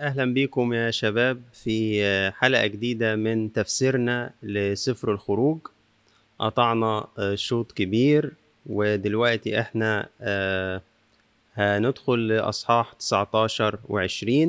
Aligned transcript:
أهلا 0.00 0.24
بيكم 0.24 0.72
يا 0.72 0.90
شباب 0.90 1.42
في 1.52 2.02
حلقة 2.36 2.66
جديدة 2.66 3.16
من 3.16 3.52
تفسيرنا 3.52 4.30
لسفر 4.42 5.12
الخروج. 5.12 5.58
قطعنا 6.38 7.06
شوط 7.34 7.72
كبير 7.72 8.32
ودلوقتي 8.66 9.60
إحنا 9.60 10.08
آه، 10.20 10.82
هندخل 11.54 12.28
لأصحاح 12.28 12.92
19 12.92 13.78
و20 13.88 14.48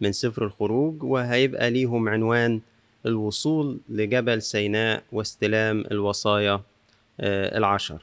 من 0.00 0.12
سفر 0.12 0.44
الخروج 0.44 1.02
وهيبقى 1.02 1.70
ليهم 1.70 2.08
عنوان 2.08 2.60
الوصول 3.06 3.78
لجبل 3.88 4.42
سيناء 4.42 5.02
واستلام 5.12 5.84
الوصايا 5.90 6.60
آه، 7.20 7.58
العشر. 7.58 8.02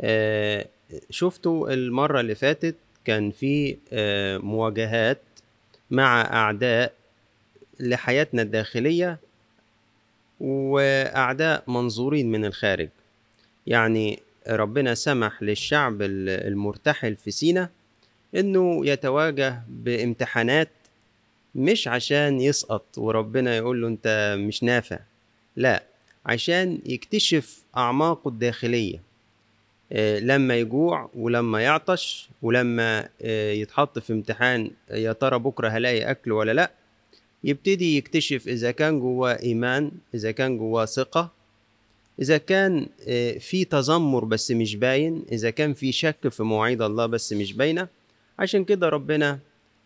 آه، 0.00 0.66
شفتوا 1.10 1.72
المرة 1.74 2.20
اللي 2.20 2.34
فاتت 2.34 2.76
كان 3.04 3.30
في 3.30 3.76
مواجهات 4.42 5.20
مع 5.94 6.20
أعداء 6.22 6.92
لحياتنا 7.80 8.42
الداخلية 8.42 9.18
وأعداء 10.40 11.64
منظورين 11.66 12.30
من 12.30 12.44
الخارج. 12.44 12.88
يعني 13.66 14.20
ربنا 14.48 14.94
سمح 14.94 15.42
للشعب 15.42 16.02
المرتحل 16.02 17.16
في 17.16 17.30
سينا 17.30 17.70
إنه 18.34 18.86
يتواجه 18.86 19.62
بامتحانات 19.68 20.68
مش 21.54 21.88
عشان 21.88 22.40
يسقط 22.40 22.98
وربنا 22.98 23.56
يقول 23.56 23.82
له 23.82 23.88
أنت 23.88 24.36
مش 24.38 24.62
نافع 24.62 24.98
لا 25.56 25.82
عشان 26.26 26.78
يكتشف 26.86 27.58
أعماقه 27.76 28.28
الداخلية. 28.28 28.96
آه، 28.96 29.00
لما 30.20 30.56
يجوع 30.56 31.10
ولما 31.14 31.60
يعطش 31.62 32.28
ولما 32.42 33.08
آه، 33.22 33.52
يتحط 33.52 33.98
في 33.98 34.12
امتحان 34.12 34.70
يا 34.90 35.12
ترى 35.12 35.38
بكرة 35.38 35.68
هلاقي 35.68 36.10
أكل 36.10 36.32
ولا 36.32 36.52
لأ 36.52 36.70
يبتدي 37.44 37.96
يكتشف 37.96 38.48
إذا 38.48 38.70
كان 38.70 39.00
جواه 39.00 39.38
إيمان 39.42 39.90
إذا 40.14 40.30
كان 40.30 40.58
جواه 40.58 40.84
ثقة 40.84 41.30
إذا 42.20 42.38
كان 42.38 42.86
آه، 43.08 43.38
في 43.38 43.64
تذمر 43.64 44.24
بس 44.24 44.50
مش 44.50 44.76
باين 44.76 45.24
إذا 45.32 45.50
كان 45.50 45.74
في 45.74 45.92
شك 45.92 46.28
في 46.28 46.42
مواعيد 46.42 46.82
الله 46.82 47.06
بس 47.06 47.32
مش 47.32 47.52
باينة. 47.52 47.88
عشان 48.38 48.64
كده 48.64 48.88
ربنا 48.88 49.38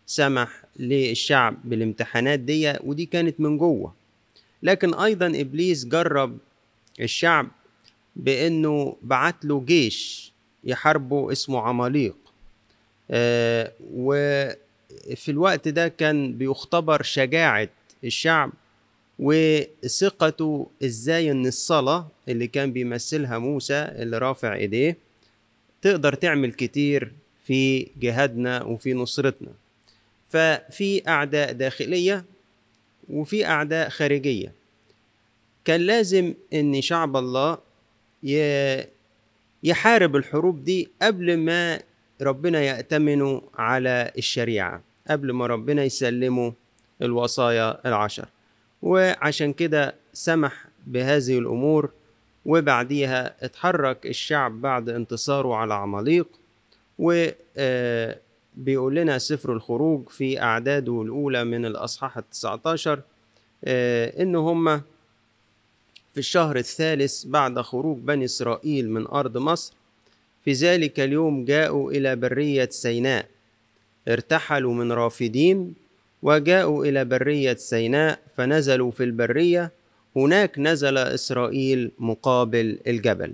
سمح 0.05 0.63
للشعب 0.79 1.57
بالامتحانات 1.63 2.39
دي 2.39 2.73
ودي 2.83 3.05
كانت 3.05 3.39
من 3.39 3.57
جوه. 3.57 3.93
لكن 4.63 4.93
أيضا 4.93 5.27
إبليس 5.27 5.85
جرب 5.85 6.37
الشعب 6.99 7.47
بأنه 8.15 8.95
بعت 9.01 9.45
له 9.45 9.63
جيش 9.65 10.31
يحاربه 10.63 11.31
اسمه 11.31 11.61
عماليق. 11.61 12.15
آه 13.11 13.71
وفي 13.93 15.29
الوقت 15.29 15.67
ده 15.67 15.87
كان 15.87 16.37
بيختبر 16.37 17.01
شجاعة 17.03 17.69
الشعب 18.03 18.51
وثقته 19.19 20.67
إزاي 20.83 21.31
إن 21.31 21.47
الصلاة 21.47 22.07
اللي 22.29 22.47
كان 22.47 22.71
بيمثلها 22.71 23.37
موسى 23.37 23.73
اللي 23.73 24.17
رافع 24.17 24.53
إيديه 24.55 24.97
تقدر 25.81 26.13
تعمل 26.13 26.53
كتير 26.53 27.11
في 27.45 27.87
جهادنا 27.99 28.63
وفي 28.63 28.93
نصرتنا. 28.93 29.51
ففي 30.29 31.07
أعداء 31.07 31.51
داخلية 31.53 32.25
وفي 33.09 33.45
أعداء 33.45 33.89
خارجية. 33.89 34.51
كان 35.65 35.81
لازم 35.81 36.33
إن 36.53 36.81
شعب 36.81 37.17
الله 37.17 37.57
يحارب 39.63 40.15
الحروب 40.15 40.63
دي 40.63 40.89
قبل 41.01 41.37
ما 41.37 41.79
ربنا 42.21 42.61
يأتمنوا 42.61 43.41
على 43.57 44.11
الشريعة 44.17 44.81
قبل 45.09 45.31
ما 45.31 45.47
ربنا 45.47 45.83
يسلموا 45.83 46.51
الوصايا 47.01 47.87
العشر. 47.87 48.25
وعشان 48.81 49.53
كده 49.53 49.95
سمح 50.13 50.65
بهذه 50.87 51.39
الأمور 51.39 51.89
وبعديها 52.45 53.45
اتحرك 53.45 54.05
الشعب 54.05 54.61
بعد 54.61 54.89
انتصاره 54.89 55.55
على 55.55 55.73
عماليق 55.73 56.27
و 56.99 57.27
آه، 57.57 58.17
بيقول 58.55 58.95
لنا 58.95 59.17
سفر 59.17 59.53
الخروج 59.53 60.09
في 60.09 60.41
أعداده 60.41 61.01
الأولى 61.01 61.43
من 61.43 61.65
الأصحاح 61.65 62.17
التسعة 62.17 62.61
عشر 62.65 63.01
آه، 63.63 64.21
إن 64.21 64.35
هم 64.35 64.81
في 66.19 66.25
الشهر 66.25 66.55
الثالث 66.57 67.23
بعد 67.25 67.59
خروج 67.61 67.97
بني 67.97 68.25
إسرائيل 68.25 68.89
من 68.89 69.07
أرض 69.07 69.37
مصر. 69.37 69.73
في 70.45 70.51
ذلك 70.51 70.99
اليوم 70.99 71.45
جاءوا 71.45 71.91
إلى 71.91 72.15
برية 72.15 72.69
سيناء. 72.71 73.25
ارتحلوا 74.07 74.73
من 74.73 74.91
رافدين 74.91 75.73
وجاءوا 76.23 76.85
إلى 76.85 77.05
برية 77.05 77.53
سيناء 77.55 78.19
فنزلوا 78.37 78.91
في 78.91 79.03
البرية. 79.03 79.71
هناك 80.15 80.59
نزل 80.59 80.97
إسرائيل 80.97 81.91
مقابل 81.99 82.77
الجبل. 82.87 83.33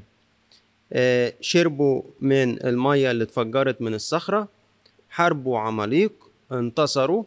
آه، 0.94 1.34
شربوا 1.42 2.02
من 2.22 2.66
المية 2.66 3.12
اللي 3.12 3.24
اتفجرت 3.24 3.82
من 3.82 3.94
الصخرة 3.94 4.48
حاربوا 5.10 5.60
عماليق 5.60 6.14
انتصروا 6.52 7.24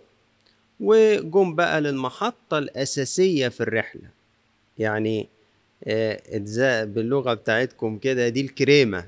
وجم 0.80 1.54
بقى 1.54 1.80
للمحطة 1.80 2.58
الأساسية 2.58 3.48
في 3.48 3.60
الرحلة. 3.60 4.08
يعني 4.78 5.28
إجزاء 5.86 6.84
باللغة 6.86 7.34
بتاعتكم 7.34 7.98
كده 7.98 8.28
دي 8.28 8.40
الكريمة 8.40 9.04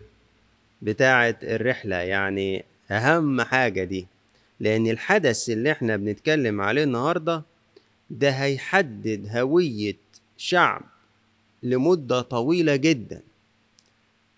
بتاعه 0.82 1.36
الرحلة. 1.42 1.96
يعني 1.96 2.64
أهم 2.90 3.40
حاجة 3.42 3.84
دي 3.84 4.06
لأن 4.60 4.86
الحدث 4.86 5.50
اللي 5.50 5.72
إحنا 5.72 5.96
بنتكلم 5.96 6.60
عليه 6.60 6.84
النهارده 6.84 7.42
ده 8.10 8.30
هيحدد 8.30 9.28
هوية 9.36 9.96
شعب 10.36 10.82
لمدة 11.62 12.20
طويلة 12.20 12.76
جدا 12.76 13.20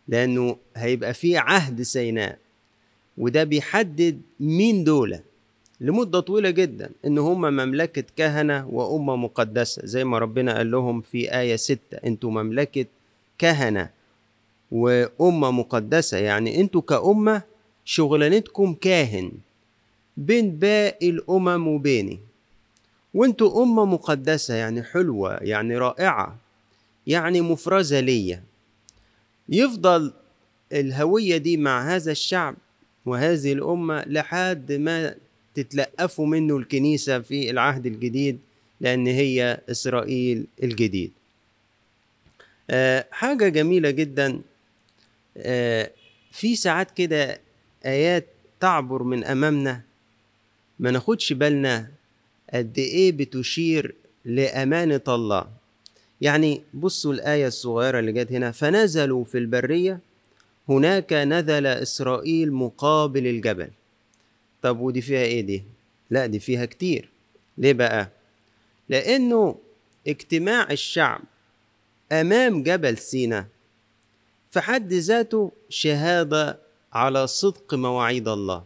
لأنه 0.09 0.57
هيبقى 0.77 1.15
في 1.15 1.37
عهد 1.37 1.83
سيناء 1.83 2.39
وده 3.19 3.45
بيحدد 3.45 4.21
مين 4.41 4.85
دول. 4.85 5.19
لمدة 5.83 6.21
طويلة 6.21 6.51
جدا 6.51 6.91
إن 7.07 7.19
هم 7.19 7.41
مملكة 7.41 8.05
كهنة 8.17 8.67
وأمة 8.69 9.17
مقدسة. 9.17 9.87
زي 9.87 10.05
ما 10.05 10.19
ربنا 10.19 10.57
قال 10.57 10.71
لهم 10.71 11.01
في 11.01 11.39
آية 11.39 11.57
ستة 11.57 11.97
أنتوا 12.05 12.31
مملكة 12.31 12.87
كهنة 13.39 13.91
وأمة 14.73 15.51
مقدسة. 15.51 16.19
يعني 16.19 16.61
أنتوا 16.61 16.81
كأمة 16.81 17.43
شغلانتكم 17.85 18.75
كاهن 18.75 19.33
بين 20.17 20.51
باقي 20.51 21.11
الأمم 21.11 21.69
وبيني. 21.69 22.19
وأنتوا 23.15 23.63
أمة 23.63 23.85
مقدسة 23.85 24.55
يعني 24.55 24.83
حلوة 24.83 25.37
يعني 25.41 25.79
رائعة 25.79 26.37
يعني 27.07 27.41
مفرزة 27.41 28.01
ليا. 28.01 28.43
يفضل 29.49 30.13
الهوية 30.73 31.37
دي 31.37 31.57
مع 31.57 31.95
هذا 31.95 32.13
الشعب 32.13 32.55
وهذه 33.07 33.53
الأمة 33.53 34.05
لحد 34.07 34.73
ما 34.73 35.15
تتلقفوا 35.55 36.27
منه 36.27 36.57
الكنيسة 36.57 37.19
في 37.19 37.51
العهد 37.51 37.87
الجديد 37.87 38.39
لأن 38.81 39.07
هي 39.07 39.61
إسرائيل 39.71 40.47
الجديد. 40.63 41.13
آه 42.71 43.07
حاجة 43.11 43.49
جميلة 43.49 43.91
جدا 43.91 44.41
آه 45.37 45.91
في 46.33 46.57
ساعات 46.57 46.91
كده 46.91 47.41
آيات 47.87 48.27
تعبر 48.61 49.03
من 49.03 49.25
أمامنا 49.25 49.83
ما 50.79 50.91
ناخدش 50.91 51.33
بالنا 51.33 51.91
قد 52.55 52.79
إيه 52.79 53.13
بتشير 53.13 53.95
لأمانة 54.25 55.01
الله. 55.09 55.47
يعني 56.21 56.63
بصوا 56.75 57.13
الآية 57.13 57.47
الصغيرة 57.47 57.99
اللي 57.99 58.13
جت 58.13 58.33
هنا 58.33 58.51
فنزلوا 58.51 59.25
في 59.25 59.39
البرية 59.39 59.99
هناك 60.69 61.13
نزل 61.13 61.67
إسرائيل 61.67 62.53
مقابل 62.53 63.27
الجبل. 63.27 63.69
طب 64.63 64.81
ودي 64.81 65.01
فيها 65.01 65.21
إيه 65.23 65.41
دي؟ 65.41 65.65
لا 66.11 66.27
دي 66.27 66.39
فيها 66.39 66.65
كتير. 66.65 67.09
ليه 67.59 67.73
بقى؟ 67.73 68.09
لأنه 68.89 69.59
اجتماع 70.09 70.71
الشعب 70.71 71.21
أمام 72.13 72.63
جبل 72.63 72.99
سينا 72.99 73.47
في 74.51 74.61
حد 74.61 74.93
ذاته 74.93 75.53
شهادة 75.69 76.59
على 76.93 77.27
صدق 77.27 77.75
مواعيد 77.75 78.29
الله. 78.29 78.65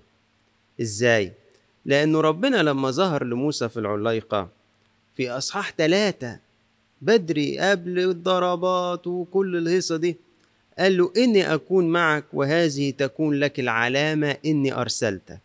إزاي؟ 0.80 1.32
لأنه 1.84 2.20
ربنا 2.20 2.56
لما 2.62 2.90
ظهر 2.90 3.24
لموسى 3.24 3.68
في 3.68 3.76
العليقة 3.80 4.48
في 5.16 5.30
أصحاح 5.30 5.72
ثلاثة 5.78 6.38
بدري 7.02 7.58
قبل 7.58 7.98
الضربات 7.98 9.06
وكل 9.06 9.56
الهيصة 9.56 9.96
دي 9.96 10.16
قال 10.78 10.96
له 10.96 11.12
إني 11.16 11.54
أكون 11.54 11.88
معك 11.88 12.24
وهذه 12.32 12.90
تكون 12.90 13.34
لك 13.34 13.60
العلامة 13.60 14.36
إني 14.46 14.74
أرسلتك. 14.74 15.38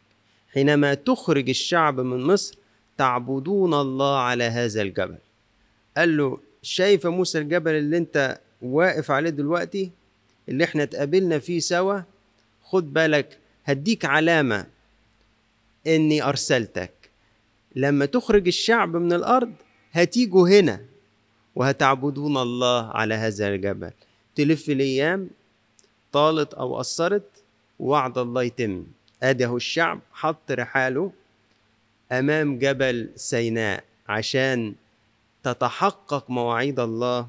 حينما 0.53 0.93
تخرج 0.93 1.49
الشعب 1.49 1.99
من 1.99 2.23
مصر 2.23 2.55
تعبدون 2.97 3.73
الله 3.73 4.17
على 4.17 4.43
هذا 4.43 4.81
الجبل. 4.81 5.17
قال 5.97 6.17
له 6.17 6.39
شايف 6.61 7.07
موسى 7.07 7.37
الجبل 7.39 7.71
اللي 7.71 7.97
انت 7.97 8.39
واقف 8.61 9.11
عليه 9.11 9.29
دلوقتي؟ 9.29 9.91
اللي 10.49 10.63
إحنا 10.63 10.83
اتقابلنا 10.83 11.39
فيه 11.39 11.59
سوا؟ 11.59 12.01
خد 12.63 12.93
بالك 12.93 13.37
هديك 13.65 14.05
علامة 14.05 14.65
إني 15.87 16.23
أرسلتك. 16.23 16.91
لما 17.75 18.05
تخرج 18.05 18.47
الشعب 18.47 18.95
من 18.95 19.13
الأرض 19.13 19.53
هتيجوا 19.91 20.49
هنا 20.49 20.81
وهتعبدون 21.55 22.37
الله 22.37 22.89
على 22.91 23.13
هذا 23.13 23.47
الجبل. 23.47 23.91
تلف 24.35 24.69
الأيام 24.69 25.29
طالت 26.11 26.53
أو 26.53 26.77
قصرت 26.77 27.43
وعد 27.79 28.17
الله 28.17 28.43
يتم. 28.43 28.85
أدي 29.23 29.45
أهو 29.45 29.57
الشعب 29.57 29.99
حط 30.13 30.51
رحاله 30.51 31.11
أمام 32.11 32.59
جبل 32.59 33.09
سيناء 33.15 33.83
عشان 34.09 34.73
تتحقق 35.43 36.29
مواعيد 36.29 36.79
الله 36.79 37.27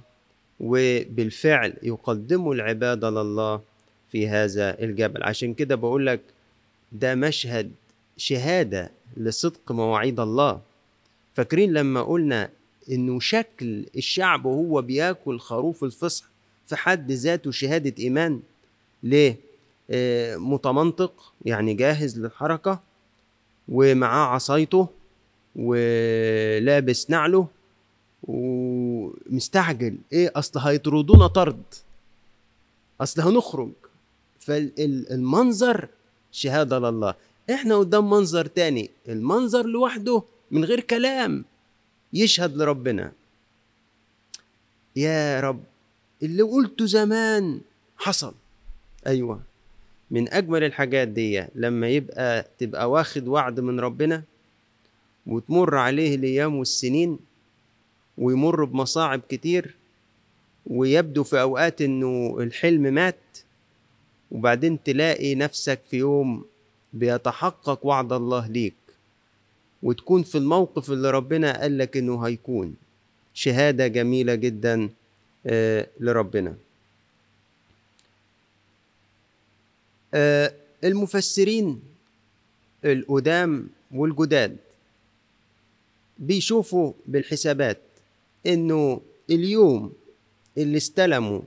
وبالفعل 0.60 1.74
يقدموا 1.82 2.54
العبادة 2.54 3.10
لله 3.10 3.60
في 4.12 4.28
هذا 4.28 4.80
الجبل. 4.82 5.22
عشان 5.22 5.54
كده 5.54 5.74
بقول 5.74 6.06
لك 6.06 6.20
ده 6.92 7.14
مشهد 7.14 7.72
شهادة 8.16 8.90
لصدق 9.16 9.72
مواعيد 9.72 10.20
الله. 10.20 10.60
فاكرين 11.34 11.72
لما 11.72 12.02
قلنا 12.02 12.50
إنه 12.90 13.20
شكل 13.20 13.86
الشعب 13.96 14.44
وهو 14.44 14.82
بياكل 14.82 15.38
خروف 15.38 15.84
الفصح 15.84 16.24
في 16.66 16.76
حد 16.76 17.12
ذاته 17.12 17.50
شهادة 17.50 17.94
إيمان؟ 17.98 18.40
ليه؟ 19.02 19.36
متمنطق 20.36 21.32
يعني 21.44 21.74
جاهز 21.74 22.18
للحركة 22.18 22.80
ومعاه 23.68 24.26
عصايته 24.26 24.88
ولابس 25.56 27.10
نعله 27.10 27.46
ومستعجل. 28.22 29.98
إيه 30.12 30.32
أصل 30.36 30.60
هيطردونا 30.60 31.26
طرد. 31.26 31.62
أصل 33.00 33.20
هنخرج. 33.22 33.72
فالمنظر 34.40 35.88
شهادة 36.32 36.78
لله. 36.78 37.14
إحنا 37.50 37.76
قدام 37.76 38.10
منظر 38.10 38.46
تاني. 38.46 38.90
المنظر 39.08 39.66
لوحده 39.66 40.22
من 40.50 40.64
غير 40.64 40.80
كلام 40.80 41.44
يشهد 42.12 42.56
لربنا. 42.56 43.12
يا 44.96 45.40
رب 45.40 45.62
اللي 46.22 46.42
قلته 46.42 46.86
زمان 46.86 47.60
حصل. 47.96 48.34
أيوه. 49.06 49.40
من 50.12 50.32
أجمل 50.32 50.64
الحاجات 50.64 51.08
دي 51.08 51.44
لما 51.54 51.88
يبقى 51.88 52.46
تبقى 52.58 52.90
واخد 52.90 53.28
وعد 53.28 53.60
من 53.60 53.80
ربنا 53.80 54.22
وتمر 55.26 55.74
عليه 55.76 56.14
الأيام 56.14 56.54
والسنين 56.54 57.18
ويمر 58.18 58.64
بمصاعب 58.64 59.20
كتير 59.28 59.74
ويبدو 60.66 61.22
في 61.24 61.40
أوقات 61.40 61.82
إنه 61.82 62.36
الحلم 62.40 62.82
مات 62.82 63.16
وبعدين 64.30 64.82
تلاقي 64.82 65.34
نفسك 65.34 65.80
في 65.90 65.96
يوم 65.96 66.44
بيتحقق 66.92 67.86
وعد 67.86 68.12
الله 68.12 68.46
ليك 68.46 68.74
وتكون 69.82 70.22
في 70.22 70.38
الموقف 70.38 70.90
اللي 70.90 71.10
ربنا 71.10 71.60
قال 71.60 71.78
لك 71.78 71.96
إنه 71.96 72.26
هيكون. 72.26 72.74
شهادة 73.34 73.86
جميلة 73.86 74.34
جدا 74.34 74.88
لربنا. 76.00 76.54
المفسرين 80.84 81.82
القدام 82.84 83.68
والجداد 83.94 84.56
بيشوفوا 86.18 86.92
بالحسابات 87.06 87.78
إنه 88.46 89.00
اليوم 89.30 89.92
اللي 90.58 90.76
استلموا 90.76 91.40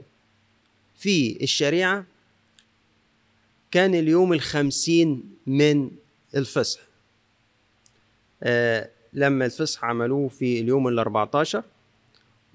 فيه 0.97 1.41
الشريعة 1.43 2.05
كان 3.71 3.95
اليوم 3.95 4.33
الخمسين 4.33 5.23
من 5.47 5.91
الفصح. 6.35 6.79
آه 8.43 8.89
لما 9.13 9.45
الفصح 9.45 9.85
عملوه 9.85 10.27
في 10.27 10.59
اليوم 10.59 10.87
الأربعتاشر 10.87 11.63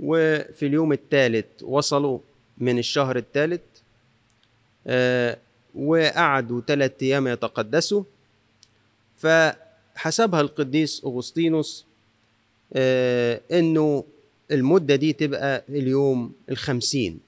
وفي 0.00 0.66
اليوم 0.66 0.92
الثالث 0.92 1.46
وصلوا 1.62 2.18
من 2.58 2.78
الشهر 2.78 3.16
الثالث 3.16 3.60
آه 4.86 5.38
وقعدوا 5.74 6.60
ثلاثة 6.66 7.06
أيام 7.06 7.28
يتقدسوا. 7.28 8.02
فحسبها 9.16 10.40
القديس 10.40 11.04
أغسطينوس 11.04 11.84
آه 12.72 13.40
إنه 13.52 14.04
المدة 14.50 14.96
دي 14.96 15.12
تبقى 15.12 15.64
اليوم 15.68 16.32
الخمسين. 16.50 17.20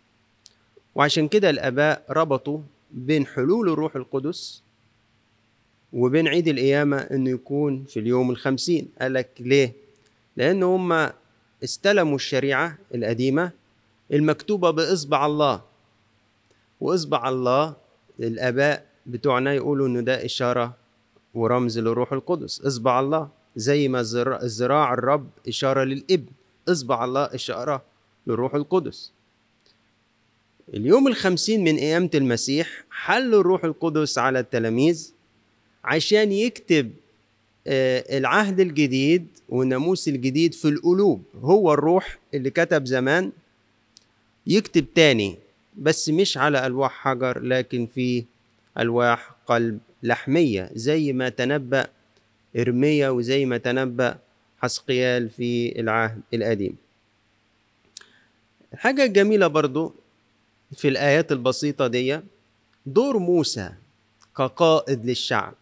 وعشان 0.94 1.28
كده 1.28 1.50
الآباء 1.50 2.04
ربطوا 2.10 2.60
بين 2.90 3.26
حلول 3.26 3.68
الروح 3.68 3.96
القدس 3.96 4.62
وبين 5.92 6.28
عيد 6.28 6.48
القيامة 6.48 6.96
إنه 6.98 7.30
يكون 7.30 7.84
في 7.84 8.00
اليوم 8.00 8.30
الخمسين. 8.30 8.88
قالك 9.00 9.28
ليه؟ 9.40 9.72
لأن 10.36 10.62
هم 10.62 11.10
استلموا 11.64 12.16
الشريعة 12.16 12.78
القديمة 12.94 13.50
المكتوبة 14.12 14.70
بإصبع 14.70 15.26
الله. 15.26 15.62
وإصبع 16.80 17.28
الله 17.28 17.76
الآباء 18.20 18.86
بتوعنا 19.06 19.54
يقولوا 19.54 19.86
إنه 19.86 20.00
ده 20.00 20.24
إشارة 20.24 20.76
ورمز 21.34 21.78
للروح 21.78 22.12
القدس. 22.12 22.60
إصبع 22.60 23.00
الله 23.00 23.28
زي 23.56 23.88
ما 23.88 24.00
الزراع 24.42 24.94
الرب 24.94 25.28
إشارة 25.48 25.84
للإبن. 25.84 26.26
إصبع 26.68 27.04
الله 27.04 27.22
إشارة 27.22 27.82
للروح 28.26 28.54
القدس. 28.54 29.12
اليوم 30.74 31.08
الخمسين 31.08 31.64
من 31.64 31.78
قيامة 31.78 32.10
المسيح 32.14 32.84
حل 32.90 33.34
الروح 33.34 33.64
القدس 33.64 34.18
على 34.18 34.40
التلاميذ 34.40 35.12
عشان 35.84 36.32
يكتب 36.32 36.90
العهد 37.66 38.60
الجديد 38.60 39.26
والناموس 39.48 40.08
الجديد 40.08 40.54
في 40.54 40.68
القلوب. 40.68 41.22
هو 41.40 41.74
الروح 41.74 42.18
اللي 42.34 42.50
كتب 42.50 42.86
زمان 42.86 43.32
يكتب 44.46 44.86
تاني 44.94 45.38
بس 45.76 46.08
مش 46.08 46.38
على 46.38 46.66
ألواح 46.66 46.92
حجر 46.92 47.40
لكن 47.40 47.86
في 47.86 48.24
ألواح 48.78 49.30
قلب 49.46 49.78
لحمية 50.02 50.70
زي 50.74 51.12
ما 51.12 51.28
تنبأ 51.28 51.86
إرميا 52.56 53.08
وزي 53.08 53.44
ما 53.44 53.58
تنبأ 53.58 54.19
حسقيال 54.62 55.30
في 55.30 55.80
العهد 55.80 56.20
القديم. 56.34 56.76
الحاجة 58.74 59.04
الجميلة 59.04 59.46
برضو 59.46 59.94
في 60.76 60.88
الآيات 60.88 61.32
البسيطة 61.32 61.86
دي 61.86 62.20
دور 62.86 63.19
موسى 63.19 63.70
كقائد 64.36 65.06
للشعب. 65.06 65.54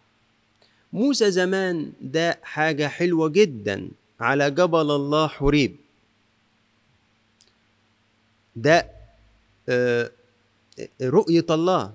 موسى 0.93 1.31
زمان 1.31 1.93
ده 2.01 2.39
حاجة 2.43 2.87
حلوة 2.87 3.29
جدا 3.29 3.89
على 4.19 4.51
جبل 4.51 4.91
الله 4.91 5.27
حريب. 5.27 5.75
ده 8.55 8.87
رؤية 11.01 11.45
الله 11.49 11.91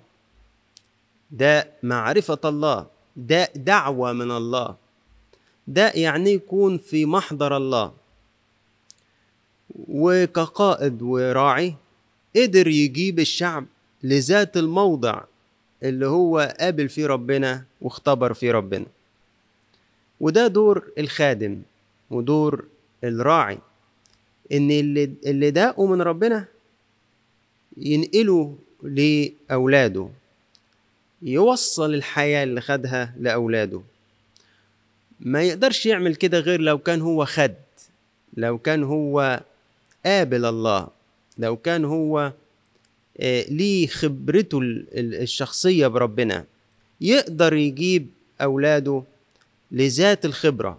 ده 1.30 1.68
معرفة 1.82 2.38
الله 2.44 2.86
ده 3.16 3.48
دعوة 3.56 4.12
من 4.12 4.30
الله 4.30 4.76
ده 5.68 5.90
يعني 5.94 6.30
يكون 6.32 6.78
في 6.78 7.06
محضر 7.06 7.56
الله. 7.56 7.92
وكقائد 9.88 11.02
وراعي 11.02 11.74
قدر 12.36 12.66
يجيب 12.68 13.18
الشعب 13.20 13.66
لذات 14.02 14.56
الموضع 14.56 15.20
اللي 15.82 16.06
هو 16.06 16.54
قابل 16.60 16.88
فيه 16.88 17.06
ربنا 17.06 17.64
واختبر 17.80 18.34
فيه 18.34 18.52
ربنا. 18.52 18.86
وده 20.20 20.46
دور 20.46 20.90
الخادم 20.98 21.62
ودور 22.10 22.64
الراعي 23.04 23.58
إن 24.52 24.70
اللي 24.70 25.12
اللي 25.26 25.50
داقوا 25.50 25.88
من 25.88 26.02
ربنا 26.02 26.44
ينقلوا 27.76 28.52
لأولاده 28.82 30.08
يوصل 31.22 31.94
الحياة 31.94 32.44
اللي 32.44 32.60
خدها 32.60 33.14
لأولاده. 33.18 33.82
ما 35.20 35.42
يقدرش 35.42 35.86
يعمل 35.86 36.14
كده 36.14 36.38
غير 36.38 36.60
لو 36.60 36.78
كان 36.78 37.00
هو 37.00 37.24
خد 37.24 37.54
لو 38.36 38.58
كان 38.58 38.84
هو 38.84 39.42
قابل 40.06 40.44
الله 40.44 40.88
لو 41.38 41.56
كان 41.56 41.84
هو 41.84 42.32
ليه 43.48 43.86
خبرته 43.86 44.58
الشخصية 44.94 45.86
بربنا. 45.86 46.44
يقدر 47.00 47.54
يجيب 47.54 48.06
أولاده 48.40 49.02
لذات 49.70 50.24
الخبرة. 50.24 50.78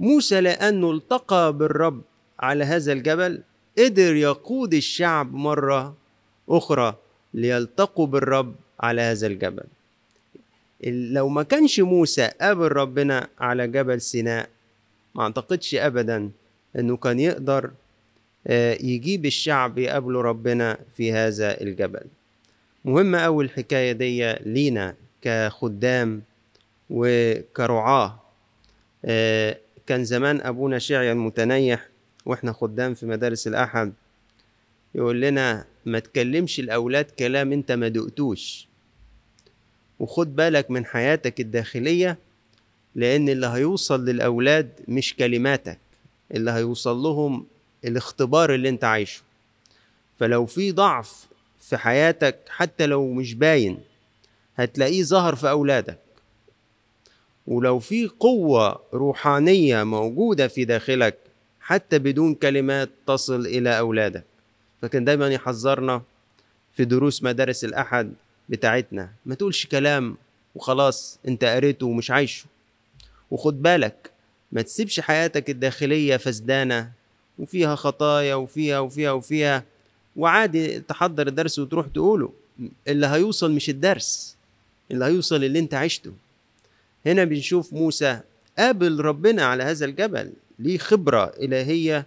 موسى 0.00 0.40
لأنه 0.40 0.90
التقى 0.90 1.52
بالرب 1.52 2.02
على 2.40 2.64
هذا 2.64 2.92
الجبل 2.92 3.42
قدر 3.78 4.14
يقود 4.14 4.74
الشعب 4.74 5.34
مرة 5.34 5.96
أخرى 6.52 6.96
ليلتقوا 7.34 8.06
بالرب 8.06 8.54
على 8.80 9.02
هذا 9.02 9.26
الجبل. 9.26 9.64
لو 10.86 11.28
ما 11.28 11.42
كانش 11.42 11.80
موسى 11.80 12.30
قابل 12.40 12.68
ربنا 12.72 13.28
على 13.38 13.68
جبل 13.68 14.00
سيناء 14.00 14.48
ما 15.14 15.22
أعتقدش 15.22 15.74
ابدا 15.74 16.30
إنه 16.78 16.96
كان 16.96 17.20
يقدر 17.20 17.70
يجيب 18.80 19.26
الشعب 19.26 19.78
يقابلوا 19.78 20.22
ربنا 20.22 20.78
في 20.96 21.12
هذا 21.12 21.60
الجبل. 21.60 22.04
مهمة 22.84 23.18
أول 23.18 23.44
الحكاية 23.44 23.92
دي 23.92 24.32
لينا 24.32 24.94
كخدام 25.22 26.22
وكرعاة. 26.90 28.18
كان 29.86 30.04
زمان 30.04 30.40
أبونا 30.40 30.78
شعيا 30.78 31.12
المتنيح 31.12 31.88
وإحنا 32.26 32.52
خدام 32.52 32.94
في 32.94 33.06
مدارس 33.06 33.46
الأحد. 33.46 33.92
يقول 34.94 35.20
لنا 35.20 35.64
ما 35.86 35.98
تكلمش 35.98 36.60
الأولاد 36.60 37.04
كلام 37.04 37.52
أنت 37.52 37.72
ما 37.72 37.88
دقتوش. 37.88 38.66
وخد 40.00 40.36
بالك 40.36 40.70
من 40.70 40.86
حياتك 40.86 41.40
الداخلية 41.40 42.18
لأن 42.94 43.28
اللي 43.28 43.46
هيوصل 43.46 44.04
للأولاد 44.04 44.68
مش 44.88 45.14
كلماتك 45.16 45.78
اللي 46.34 46.50
هيوصل 46.50 46.96
لهم 46.96 47.46
الاختبار 47.84 48.54
اللي 48.54 48.68
أنت 48.68 48.84
عايشه. 48.84 49.22
فلو 50.18 50.46
في 50.46 50.72
ضعف 50.72 51.26
في 51.60 51.76
حياتك 51.76 52.38
حتى 52.48 52.86
لو 52.86 53.12
مش 53.12 53.34
باين 53.34 53.78
هتلاقيه 54.56 55.02
ظهر 55.02 55.34
في 55.34 55.50
أولادك. 55.50 55.98
ولو 57.46 57.78
في 57.78 58.06
قوة 58.08 58.80
روحانية 58.94 59.82
موجودة 59.84 60.48
في 60.48 60.64
داخلك 60.64 61.18
حتى 61.60 61.98
بدون 61.98 62.34
كلمات 62.34 62.90
تصل 63.06 63.46
إلى 63.46 63.78
أولادك. 63.78 64.24
فكان 64.82 65.04
دايما 65.04 65.28
يحذرنا 65.28 66.02
في 66.76 66.84
دروس 66.84 67.22
مدارس 67.22 67.64
الأحد 67.64 68.12
بتاعتنا. 68.48 69.10
ما 69.26 69.34
تقولش 69.34 69.66
كلام 69.66 70.16
وخلاص 70.54 71.18
أنت 71.28 71.44
قريته 71.44 71.86
ومش 71.86 72.10
عايشه. 72.10 72.44
وخد 73.30 73.62
بالك 73.62 74.10
ما 74.52 74.62
تسيبش 74.62 75.00
حياتك 75.00 75.50
الداخلية 75.50 76.16
فسدانة 76.16 76.90
وفيها 77.38 77.74
خطايا 77.74 78.34
وفيها 78.34 78.78
وفيها 78.78 79.12
وفيها 79.12 79.64
وعادي 80.16 80.80
تحضر 80.80 81.26
الدرس 81.26 81.58
وتروح 81.58 81.86
تقوله. 81.86 82.32
اللي 82.88 83.06
هيوصل 83.06 83.52
مش 83.52 83.70
الدرس 83.70 84.36
اللي 84.90 85.04
هيوصل 85.04 85.44
اللي 85.44 85.58
أنت 85.58 85.74
عشته. 85.74 86.12
هنا 87.06 87.24
بنشوف 87.24 87.72
موسى 87.72 88.20
قابل 88.58 89.00
ربنا 89.00 89.44
على 89.44 89.62
هذا 89.62 89.86
الجبل. 89.86 90.32
ليه 90.58 90.78
خبرة 90.78 91.24
إلهية 91.24 92.06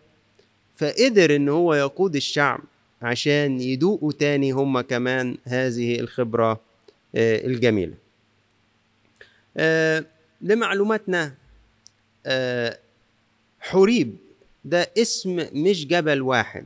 فقدر 0.75 1.35
إن 1.35 1.49
هو 1.49 1.73
يقود 1.73 2.15
الشعب 2.15 2.59
عشان 3.01 3.61
يدوقوا 3.61 4.11
تاني 4.11 4.51
هم 4.51 4.81
كمان 4.81 5.37
هذه 5.43 5.99
الخبرة 5.99 6.61
الجميلة. 7.15 7.93
لمعلوماتنا 10.41 11.33
حريب. 13.59 14.15
ده 14.65 14.91
اسم 14.97 15.45
مش 15.53 15.87
جبل 15.87 16.21
واحد. 16.21 16.65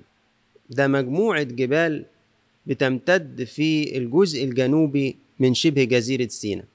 ده 0.69 0.87
مجموعة 0.87 1.43
جبال 1.43 2.05
بتمتد 2.65 3.43
في 3.43 3.97
الجزء 3.97 4.43
الجنوبي 4.43 5.15
من 5.39 5.53
شبه 5.53 5.83
جزيرة 5.83 6.27
سيناء. 6.27 6.65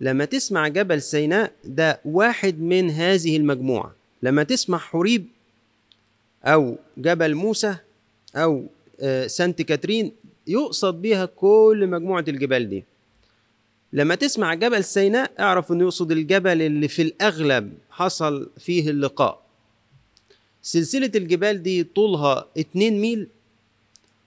لما 0.00 0.24
تسمع 0.24 0.68
جبل 0.68 1.02
سيناء 1.02 1.52
ده 1.64 2.00
واحد 2.04 2.60
من 2.60 2.90
هذه 2.90 3.36
المجموعة. 3.36 3.94
لما 4.22 4.42
تسمع 4.42 4.78
حريب 4.78 5.26
أو 6.44 6.78
جبل 6.98 7.34
موسى 7.34 7.76
أو 8.36 8.66
سانت 9.26 9.62
كاترين 9.62 10.12
يقصد 10.46 11.02
بها 11.02 11.24
كل 11.24 11.86
مجموعة 11.90 12.24
الجبال 12.28 12.68
دي. 12.68 12.84
لما 13.92 14.14
تسمع 14.14 14.54
جبل 14.54 14.84
سيناء 14.84 15.32
اعرف 15.40 15.72
إنه 15.72 15.84
يقصد 15.84 16.12
الجبل 16.12 16.62
اللي 16.62 16.88
في 16.88 17.02
الأغلب 17.02 17.72
حصل 17.90 18.50
فيه 18.58 18.90
اللقاء. 18.90 19.42
سلسلة 20.62 21.10
الجبال 21.14 21.62
دي 21.62 21.84
طولها 21.84 22.46
اتنين 22.58 23.00
ميل 23.00 23.28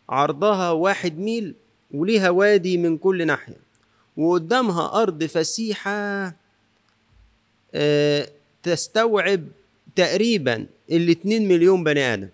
عرضها 0.09 0.71
واحد 0.71 1.17
ميل 1.17 1.53
وليها 1.91 2.29
وادي 2.29 2.77
من 2.77 2.97
كل 2.97 3.27
ناحية. 3.27 3.57
وقدامها 4.17 5.01
أرض 5.01 5.23
فسيحة 5.23 6.35
تستوعب 8.63 9.43
تقريبا 9.95 10.65
الاتنين 10.91 11.47
مليون 11.47 11.83
بني 11.83 12.13
آدم. 12.13 12.29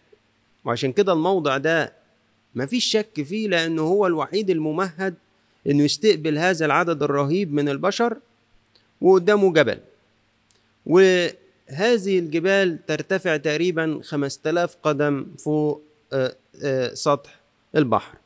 وعشان 0.66 0.92
كده 0.92 1.14
الموضع 1.14 1.58
ده 1.58 1.94
مفيش 2.56 2.86
شك 2.86 3.24
فيه 3.24 3.48
لأنه 3.48 3.82
هو 3.82 4.08
الوحيد 4.08 4.50
الممهد 4.50 5.16
إنه 5.68 5.84
يستقبل 5.84 6.38
هذا 6.38 6.66
العدد 6.66 7.04
الرهيب 7.04 7.54
من 7.54 7.70
البشر 7.70 8.18
وقدامه 9.02 9.54
جبل. 9.54 9.80
وهذه 10.86 12.20
الجبال 12.20 12.86
ترتفع 12.86 13.38
تقريبا 13.38 14.02
5000 14.04 14.78
قدم 14.84 15.26
فوق 15.40 15.82
سطح 16.94 17.40
البحر. 17.76 18.18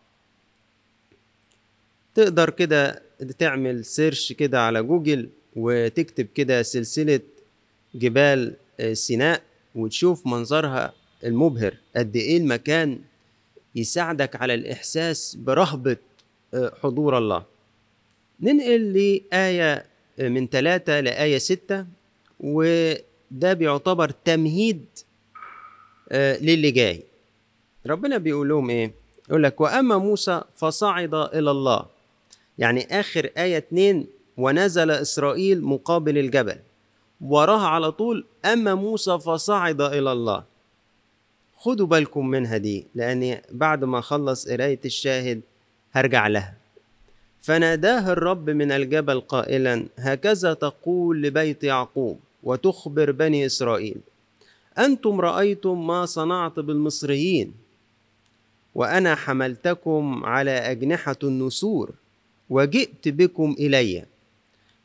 تقدر 2.15 2.49
كده 2.49 3.01
تعمل 3.39 3.85
سيرش 3.85 4.33
كده 4.33 4.61
على 4.61 4.83
جوجل 4.83 5.29
وتكتب 5.55 6.27
كده 6.35 6.61
سلسلة 6.61 7.19
جبال 7.95 8.53
سيناء 8.93 9.41
وتشوف 9.75 10.27
منظرها 10.27 10.93
المبهر. 11.23 11.77
قد 11.95 12.15
إيه 12.15 12.37
المكان 12.37 12.99
يساعدك 13.75 14.35
على 14.35 14.53
الإحساس 14.53 15.35
برهبة 15.35 15.97
حضور 16.83 17.17
الله. 17.17 17.43
ننقل 18.41 18.93
لآية 18.93 19.85
من 20.19 20.47
ثلاثة 20.47 20.99
لآية 20.99 21.37
ستة 21.37 21.85
وده 22.39 23.53
بيعتبر 23.53 24.09
تمهيد 24.09 24.85
للي 26.13 26.71
جاي. 26.71 27.03
ربنا 27.85 28.17
بيقول 28.17 28.49
لهم 28.49 28.69
إيه؟ 28.69 28.91
يقول 29.29 29.43
لك 29.43 29.61
وأما 29.61 29.97
موسى 29.97 30.41
فصعد 30.55 31.13
إلى 31.13 31.51
الله. 31.51 31.85
يعني 32.57 32.99
آخر 32.99 33.29
آية 33.37 33.57
اتنين 33.57 34.07
ونزل 34.37 34.91
إسرائيل 34.91 35.61
مقابل 35.61 36.17
الجبل. 36.17 36.57
وراها 37.21 37.67
على 37.67 37.91
طول 37.91 38.25
أما 38.45 38.75
موسى 38.75 39.19
فصعد 39.19 39.81
إلى 39.81 40.11
الله. 40.11 40.43
خدوا 41.57 41.87
بالكم 41.87 42.27
منها 42.27 42.57
دي 42.57 42.85
لأني 42.95 43.41
بعد 43.51 43.83
ما 43.83 43.99
أخلص 43.99 44.49
قراية 44.49 44.79
الشاهد 44.85 45.41
هرجع 45.93 46.27
لها. 46.27 46.53
فناداه 47.41 48.11
الرب 48.11 48.49
من 48.49 48.71
الجبل 48.71 49.19
قائلا 49.19 49.85
هكذا 49.97 50.53
تقول 50.53 51.21
لبيت 51.21 51.63
يعقوب 51.63 52.19
وتخبر 52.43 53.11
بني 53.11 53.45
إسرائيل 53.45 53.97
أنتم 54.77 55.21
رأيتم 55.21 55.87
ما 55.87 56.05
صنعت 56.05 56.59
بالمصريين 56.59 57.53
وأنا 58.75 59.15
حملتكم 59.15 60.25
على 60.25 60.51
أجنحة 60.51 61.15
النسور 61.23 61.91
وجئت 62.49 63.07
بكم 63.07 63.55
إلي. 63.59 64.05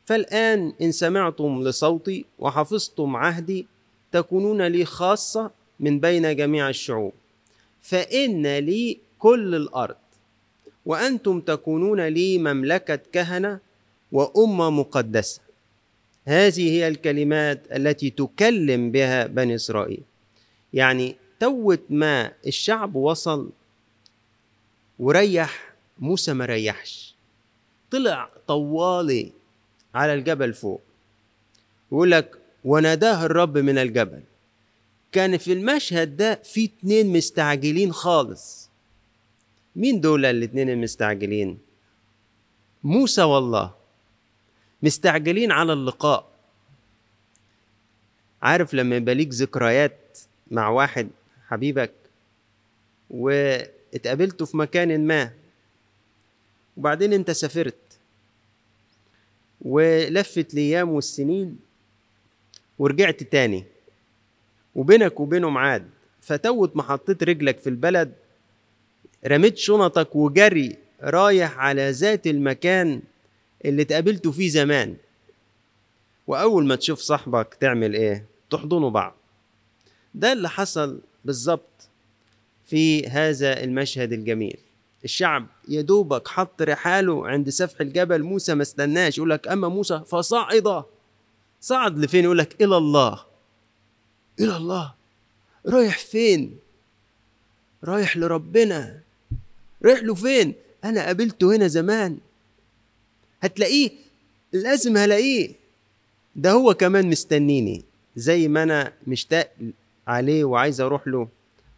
فالآن 0.05 0.73
إن 0.81 0.91
سمعتم 0.91 1.63
لصوتي 1.63 2.25
وحفظتم 2.39 3.15
عهدي 3.15 3.67
تكونون 4.11 4.61
لي 4.61 4.85
خاصة 4.85 5.51
من 5.79 5.99
بين 5.99 6.35
جميع 6.35 6.69
الشعوب. 6.69 7.13
فإن 7.81 8.57
لي 8.57 8.97
كل 9.19 9.55
الأرض 9.55 9.95
وأنتم 10.85 11.39
تكونون 11.39 12.01
لي 12.07 12.37
مملكة 12.37 12.95
كهنة 12.95 13.59
وامه 14.11 14.69
مقدسة. 14.69 15.41
هذه 16.25 16.71
هي 16.71 16.87
الكلمات 16.87 17.71
التي 17.71 18.09
تكلم 18.09 18.91
بها 18.91 19.27
بني 19.27 19.55
إسرائيل. 19.55 20.03
يعني 20.73 21.15
توت 21.39 21.81
ما 21.89 22.31
الشعب 22.47 22.95
وصل 22.95 23.49
وريح 24.99 25.73
موسى 25.99 26.33
ما 26.33 26.45
ريحش. 26.45 27.15
طلع 27.91 28.29
طوالي 28.47 29.31
على 29.95 30.13
الجبل 30.13 30.53
فوق. 30.53 30.81
يقول 31.91 32.11
لك 32.11 32.37
وناداه 32.63 33.25
الرب 33.25 33.57
من 33.57 33.77
الجبل. 33.77 34.21
كان 35.11 35.37
في 35.37 35.53
المشهد 35.53 36.17
ده 36.17 36.35
في 36.35 36.65
اتنين 36.65 37.07
مستعجلين 37.13 37.93
خالص. 37.93 38.69
مين 39.75 40.01
دول 40.01 40.25
الاتنين 40.25 40.69
المستعجلين؟ 40.69 41.57
موسى 42.83 43.21
والله. 43.21 43.73
مستعجلين 44.83 45.51
على 45.51 45.73
اللقاء. 45.73 46.31
عارف 48.41 48.73
لما 48.73 48.95
يبقى 48.95 49.15
ليك 49.15 49.29
ذكريات 49.29 50.19
مع 50.51 50.69
واحد 50.69 51.09
حبيبك 51.47 51.91
واتقابلته 53.09 54.45
في 54.45 54.57
مكان 54.57 55.07
ما 55.07 55.31
وبعدين 56.77 57.13
انت 57.13 57.31
سافرت 57.31 57.90
ولفت 59.61 60.53
الأيام 60.53 60.89
والسنين 60.89 61.59
ورجعت 62.79 63.23
تاني. 63.23 63.63
وبينك 64.75 65.19
وبينه 65.19 65.49
ميعاد 65.49 65.89
فتوت 66.21 66.75
ما 66.75 66.83
حطيت 66.83 67.23
رجلك 67.23 67.59
في 67.59 67.69
البلد 67.69 68.13
رميت 69.27 69.57
شنطك 69.57 70.15
وجري 70.15 70.77
رايح 71.01 71.59
على 71.59 71.91
ذات 71.91 72.27
المكان 72.27 73.01
اللي 73.65 73.81
اتقابلتوا 73.81 74.31
فيه 74.31 74.49
زمان. 74.49 74.95
وأول 76.27 76.65
ما 76.65 76.75
تشوف 76.75 76.99
صاحبك 76.99 77.57
تعمل 77.59 77.93
إيه؟ 77.93 78.25
تحضنوا 78.49 78.89
بعض. 78.89 79.15
ده 80.15 80.33
اللي 80.33 80.49
حصل 80.49 81.01
بالظبط 81.25 81.89
في 82.65 83.07
هذا 83.07 83.63
المشهد 83.63 84.13
الجميل. 84.13 84.57
الشعب. 85.03 85.47
يا 85.67 85.81
دوبك 85.81 86.27
حط 86.27 86.61
رحاله 86.61 87.27
عند 87.27 87.49
سفح 87.49 87.81
الجبل. 87.81 88.23
موسى 88.23 88.55
ما 88.55 88.61
استناش 88.61 89.17
يقول 89.17 89.29
لك 89.29 89.47
أما 89.47 89.67
موسى 89.67 90.01
فصعد 90.07 90.83
صعد 91.61 91.99
لفين؟ 91.99 92.23
يقول 92.23 92.37
لك 92.37 92.61
إلى 92.61 92.77
الله. 92.77 93.25
إلى 94.39 94.57
الله. 94.57 94.93
رايح 95.67 95.97
فين؟ 95.97 96.57
رايح 97.83 98.17
لربنا. 98.17 98.99
رايح 99.85 100.03
له 100.03 100.13
فين؟ 100.15 100.53
أنا 100.83 101.05
قابلته 101.05 101.55
هنا 101.55 101.67
زمان. 101.67 102.17
هتلاقيه 103.41 103.91
لازم 104.53 104.97
هلاقيه. 104.97 105.51
ده 106.35 106.51
هو 106.51 106.73
كمان 106.73 107.09
مستنيني. 107.09 107.83
زي 108.15 108.47
ما 108.47 108.63
أنا 108.63 108.93
مشتاق 109.07 109.51
عليه 110.07 110.43
وعايز 110.43 110.81
أروح 110.81 111.07
له 111.07 111.27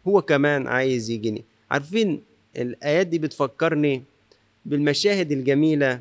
هو 0.08 0.22
كمان 0.22 0.66
عايز 0.66 1.10
يجيني. 1.10 1.44
عارفين 1.70 2.22
الآيات 2.56 3.06
دي 3.06 3.18
بتفكرني 3.18 4.02
بالمشاهد 4.64 5.32
الجميلة 5.32 6.00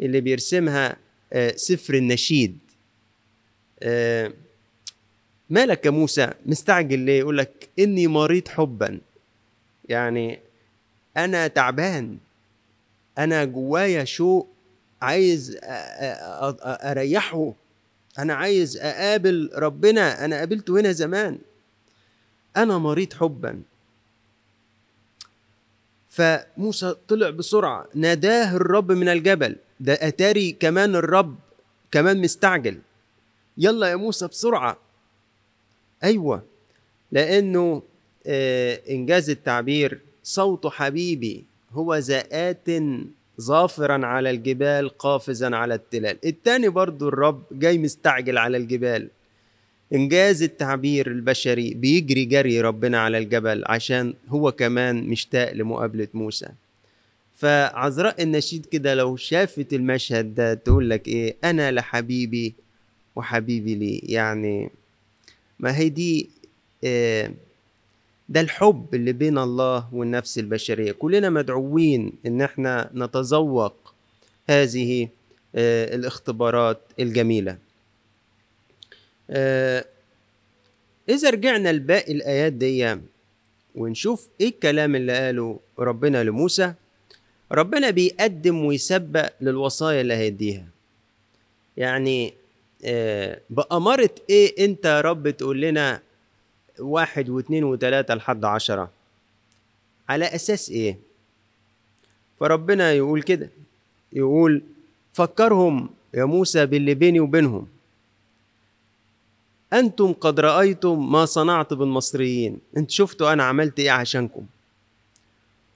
اللي 0.00 0.20
بيرسمها 0.20 0.96
آه، 1.32 1.56
سفر 1.56 1.94
النشيد. 1.94 2.58
آه، 3.82 4.32
مالك 5.50 5.86
يا 5.86 5.90
موسى؟ 5.90 6.30
مستعجل 6.46 6.98
ليه؟ 6.98 7.18
يقول 7.18 7.38
لك 7.38 7.68
إني 7.78 8.06
مريض 8.06 8.48
حبا. 8.48 9.00
يعني 9.88 10.38
أنا 11.16 11.46
تعبان. 11.48 12.18
أنا 13.18 13.44
جوايا 13.44 14.04
شوق 14.04 14.48
عايز 15.02 15.58
أريحه. 16.62 17.52
أنا 18.18 18.34
عايز 18.34 18.76
أقابل 18.76 19.50
ربنا. 19.54 20.24
أنا 20.24 20.36
قابلته 20.38 20.80
هنا 20.80 20.92
زمان. 20.92 21.38
أنا 22.56 22.78
مريض 22.78 23.12
حبا. 23.12 23.62
فموسى 26.16 26.94
طلع 27.08 27.30
بسرعة 27.30 27.86
ناداه 27.94 28.56
الرب 28.56 28.92
من 28.92 29.08
الجبل. 29.08 29.56
ده 29.80 29.92
أتاري 29.92 30.52
كمان 30.52 30.96
الرب 30.96 31.36
كمان 31.92 32.20
مستعجل. 32.20 32.78
يلا 33.58 33.86
يا 33.86 33.96
موسى 33.96 34.26
بسرعة. 34.26 34.76
أيوه 36.04 36.42
لأنه 37.12 37.82
آه، 38.26 38.80
إنجاز 38.90 39.30
التعبير 39.30 40.00
صوت 40.22 40.66
حبيبي 40.66 41.44
هو 41.72 41.98
زآت 41.98 42.68
ظافرا 43.40 44.06
على 44.06 44.30
الجبال 44.30 44.88
قافزا 44.88 45.56
على 45.56 45.74
التلال. 45.74 46.18
التاني 46.24 46.68
برضو 46.68 47.08
الرب 47.08 47.42
جاي 47.52 47.78
مستعجل 47.78 48.38
على 48.38 48.56
الجبال. 48.56 49.08
إنجاز 49.92 50.42
التعبير 50.42 51.06
البشري 51.10 51.74
بيجري 51.74 52.24
جري 52.24 52.60
ربنا 52.60 52.98
على 53.00 53.18
الجبل 53.18 53.64
عشان 53.66 54.14
هو 54.28 54.52
كمان 54.52 55.04
مشتاق 55.08 55.52
لمقابلة 55.52 56.08
موسى. 56.14 56.48
فعذراء 57.36 58.22
النشيد 58.22 58.66
كده 58.66 58.94
لو 58.94 59.16
شافت 59.16 59.72
المشهد 59.72 60.34
ده 60.34 60.54
تقول 60.54 60.90
لك 60.90 61.08
إيه؟ 61.08 61.36
أنا 61.44 61.72
لحبيبي 61.72 62.54
وحبيبي 63.16 63.74
لي. 63.74 63.98
يعني 63.98 64.70
ما 65.60 65.76
هي 65.76 65.88
دي 65.88 66.28
آه، 66.84 67.30
ده 68.28 68.40
الحب 68.40 68.86
اللي 68.94 69.12
بين 69.12 69.38
الله 69.38 69.88
والنفس 69.94 70.38
البشرية. 70.38 70.92
كلنا 70.92 71.30
مدعوين 71.30 72.12
إن 72.26 72.42
إحنا 72.42 72.90
نتذوق 72.94 73.94
هذه 74.48 75.08
آه، 75.54 75.94
الاختبارات 75.94 76.80
الجميلة. 77.00 77.58
آه، 79.30 79.84
إذا 81.08 81.30
رجعنا 81.30 81.72
لباقي 81.72 82.12
الآيات 82.12 82.52
دي 82.52 82.96
ونشوف 83.74 84.28
إيه 84.40 84.48
الكلام 84.48 84.96
اللي 84.96 85.12
قاله 85.12 85.58
ربنا 85.78 86.24
لموسى. 86.24 86.72
ربنا 87.52 87.90
بيقدم 87.90 88.64
ويسبق 88.64 89.32
للوصايا 89.40 90.00
اللي 90.00 90.14
هيديها. 90.14 90.64
يعني 91.76 92.34
آه، 92.84 93.40
بأمارة 93.50 94.10
إيه 94.30 94.64
أنت 94.64 94.84
يا 94.84 95.00
رب 95.00 95.30
تقول 95.30 95.60
لنا 95.60 96.00
واحد 96.78 97.28
واثنين 97.28 97.64
وثلاثة 97.64 98.14
لحد 98.14 98.44
عشرة؟ 98.44 98.90
على 100.08 100.24
أساس 100.24 100.70
إيه؟ 100.70 100.98
فربنا 102.40 102.92
يقول 102.92 103.22
كده 103.22 103.50
يقول 104.12 104.62
فكرهم 105.12 105.90
يا 106.14 106.24
موسى 106.24 106.66
باللي 106.66 106.94
بيني 106.94 107.20
وبينهم. 107.20 107.68
أنتم 109.72 110.12
قد 110.12 110.40
رأيتم 110.40 111.12
ما 111.12 111.24
صنعت 111.24 111.74
بالمصريين. 111.74 112.58
أنت 112.76 112.90
شفتوا 112.90 113.32
أنا 113.32 113.42
عملت 113.44 113.78
إيه 113.80 113.90
عشانكم. 113.90 114.46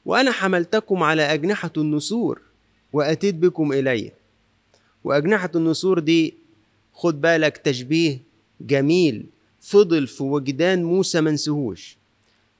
وأنا 0.06 0.30
حملتكم 0.30 1.02
على 1.02 1.22
أجنحة 1.22 1.72
النسور 1.76 2.40
وأتيت 2.92 3.34
بكم 3.34 3.72
إلي. 3.72 4.12
وأجنحة 5.04 5.50
النسور 5.54 5.98
دي 5.98 6.34
خد 6.94 7.20
بالك 7.20 7.56
تشبيه 7.56 8.18
جميل 8.60 9.26
فضل 9.60 10.06
في 10.06 10.22
وجدان 10.22 10.84
موسى 10.84 11.20
منسهوش 11.20 11.96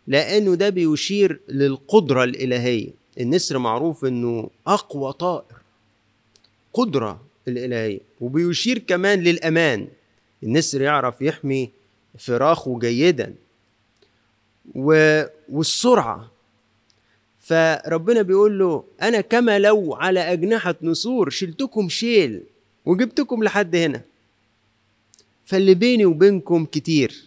لأنه 0.06 0.54
ده 0.54 0.68
بيشير 0.68 1.40
للقدرة 1.48 2.24
الإلهية. 2.24 2.90
النسر 3.20 3.58
معروف 3.58 4.04
إنه 4.04 4.50
أقوى 4.66 5.12
طائر. 5.12 5.56
قدرة 6.72 7.20
الإلهية. 7.48 8.00
وبيشير 8.20 8.78
كمان 8.78 9.20
للأمان. 9.20 9.88
النسر 10.42 10.81
يعرف 10.83 11.22
يحمي 11.22 11.70
فراخه 12.18 12.79
جيدا. 12.79 13.35
و... 14.74 15.22
والسرعة. 15.48 16.31
فربنا 17.40 18.22
بيقول 18.22 18.59
له 18.59 18.85
أنا 19.03 19.20
كما 19.20 19.59
لو 19.59 19.94
على 19.94 20.20
أجنحة 20.20 20.74
نسور 20.83 21.31
شلتكم 21.31 21.88
شيل 21.88 22.42
وجبتكم 22.87 23.44
لحد 23.44 23.76
هنا. 23.76 24.03
فاللي 25.44 25.74
بيني 25.74 26.05
وبينكم 26.05 26.64
كتير. 26.64 27.24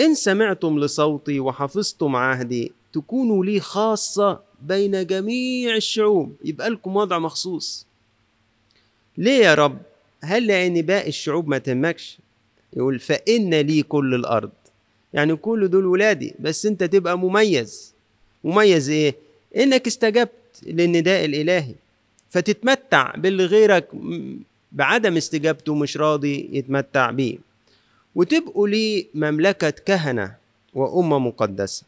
إن 0.00 0.14
سمعتم 0.14 0.78
لصوتي 0.78 1.40
وحفظتم 1.40 2.16
عهدي 2.16 2.72
تكونوا 2.92 3.44
لي 3.44 3.60
خاصة 3.60 4.40
بين 4.62 5.06
جميع 5.06 5.76
الشعوب. 5.76 6.36
يبقى 6.44 6.70
لكم 6.70 6.96
وضع 6.96 7.18
مخصوص. 7.18 7.86
ليه 9.18 9.44
يا 9.44 9.54
رب؟ 9.54 9.78
هل 10.24 10.46
لأن 10.46 10.82
باقي 10.82 11.08
الشعوب 11.08 11.48
ما 11.48 11.58
تهمكش؟ 11.58 12.18
يقول 12.76 12.98
فإن 12.98 13.54
لي 13.54 13.82
كل 13.82 14.14
الأرض. 14.14 14.50
يعني 15.14 15.36
كل 15.36 15.68
دول 15.68 15.86
ولادي 15.86 16.34
بس 16.40 16.66
أنت 16.66 16.84
تبقى 16.84 17.18
مميز. 17.18 17.94
مميز 18.44 18.90
إيه؟ 18.90 19.14
إنك 19.56 19.86
استجبت 19.86 20.32
للنداء 20.62 21.24
الإلهي. 21.24 21.74
فتتمتع 22.30 23.14
باللي 23.16 23.44
غيرك 23.44 23.88
بعدم 24.72 25.16
استجابته 25.16 25.74
مش 25.74 25.96
راضي 25.96 26.48
يتمتع 26.52 27.10
بيه. 27.10 27.38
وتبقوا 28.14 28.68
لي 28.68 29.06
مملكة 29.14 29.70
كهنة 29.70 30.34
وأمة 30.74 31.18
مقدسة. 31.18 31.84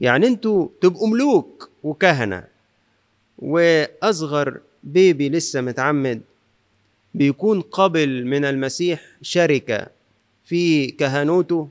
يعني 0.00 0.26
أنتوا 0.26 0.68
تبقوا 0.80 1.08
ملوك 1.08 1.70
وكهنة. 1.82 2.44
وأصغر 3.38 4.60
بيبي 4.84 5.28
لسه 5.28 5.60
متعمد 5.60 6.20
بيكون 7.16 7.60
قبل 7.60 8.24
من 8.24 8.44
المسيح 8.44 9.00
شركة 9.22 9.86
في 10.44 10.86
كهنوته 10.86 11.68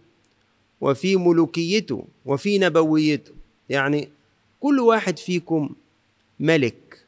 وفي 0.81 1.15
ملوكيته 1.15 2.05
وفي 2.25 2.59
نبويته. 2.59 3.31
يعني 3.69 4.09
كل 4.59 4.79
واحد 4.79 5.19
فيكم 5.19 5.69
ملك. 6.39 6.99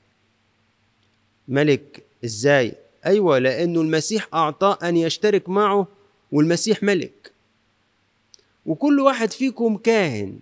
ملك 1.47 2.03
إزاي؟ 2.25 2.73
أيوه 3.05 3.37
لأنه 3.39 3.81
المسيح 3.81 4.27
اعطاه 4.33 4.77
أن 4.89 4.97
يشترك 4.97 5.49
معه 5.49 5.87
والمسيح 6.31 6.83
ملك. 6.83 7.31
وكل 8.65 8.99
واحد 8.99 9.31
فيكم 9.31 9.77
كاهن 9.77 10.39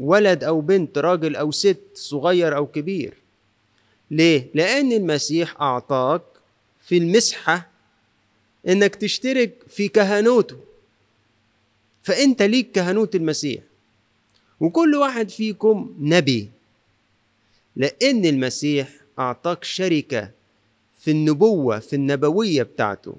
ولد 0.00 0.44
أو 0.44 0.60
بنت 0.60 0.98
راجل 0.98 1.36
أو 1.36 1.50
ست 1.50 1.80
صغير 1.94 2.56
أو 2.56 2.66
كبير. 2.66 3.14
ليه؟ 4.10 4.46
لأن 4.54 4.92
المسيح 4.92 5.60
أعطاك 5.60 6.22
في 6.80 6.96
المسحة 6.98 7.68
إنك 8.68 8.94
تشترك 8.94 9.52
في 9.68 9.88
كهنوته. 9.88 10.56
فأنت 12.02 12.42
ليك 12.42 12.72
كهنوت 12.72 13.14
المسيح. 13.14 13.62
وكل 14.60 14.94
واحد 14.94 15.28
فيكم 15.30 15.94
نبي. 16.00 16.50
لأن 17.76 18.24
المسيح 18.24 18.88
أعطاك 19.18 19.64
شركة 19.64 20.30
في 21.00 21.10
النبوة 21.10 21.78
في 21.78 21.96
النبوية 21.96 22.62
بتاعته. 22.62 23.16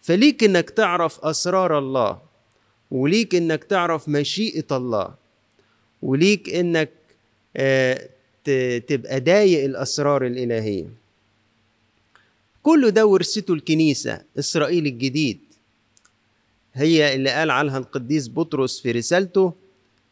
فليك 0.00 0.44
إنك 0.44 0.70
تعرف 0.70 1.20
أسرار 1.20 1.78
الله. 1.78 2.18
وليك 2.90 3.34
إنك 3.34 3.64
تعرف 3.64 4.08
مشيئة 4.08 4.66
الله. 4.72 5.14
وليك 6.02 6.50
إنك 6.50 6.90
آه، 7.56 8.08
تبقى 8.88 9.20
ضايق 9.20 9.64
الأسرار 9.64 10.26
الإلهية. 10.26 11.01
كل 12.62 12.90
ده 12.90 13.06
ورثته 13.06 13.54
الكنيسة 13.54 14.20
إسرائيل 14.38 14.86
الجديد. 14.86 15.40
هي 16.74 17.14
اللي 17.14 17.30
قال 17.30 17.50
عنها 17.50 17.78
القديس 17.78 18.28
بطرس 18.28 18.80
في 18.80 18.90
رسالته 18.92 19.52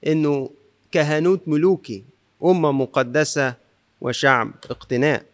إنه 0.06 0.50
كهنوت 0.92 1.40
ملوكي 1.46 2.04
أمة 2.44 2.72
مقدسة 2.72 3.54
وشعب 4.00 4.52
اقتناء. 4.70 5.24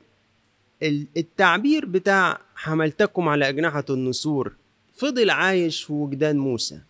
التعبير 1.17 1.87
بتاع 1.87 2.41
حملتكم 2.55 3.29
على 3.29 3.49
أجنحة 3.49 3.85
النسور 3.91 4.53
فضل 4.95 5.31
عايش 5.31 5.83
في 5.83 5.93
وجدان 5.93 6.39
موسى. 6.39 6.81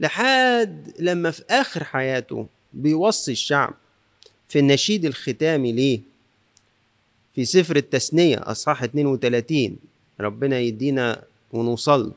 لحد 0.00 0.92
لما 0.98 1.30
في 1.30 1.42
آخر 1.50 1.84
حياته 1.84 2.46
بيوصي 2.72 3.32
الشعب 3.32 3.74
في 4.48 4.58
النشيد 4.58 5.04
الختامي 5.04 5.72
ليه. 5.72 6.00
في 7.34 7.44
سفر 7.44 7.76
التثنية 7.76 8.36
أصحاح 8.36 8.82
32 8.82 9.76
ربنا 10.20 10.58
يدينا 10.58 11.22
ونوصل 11.52 12.12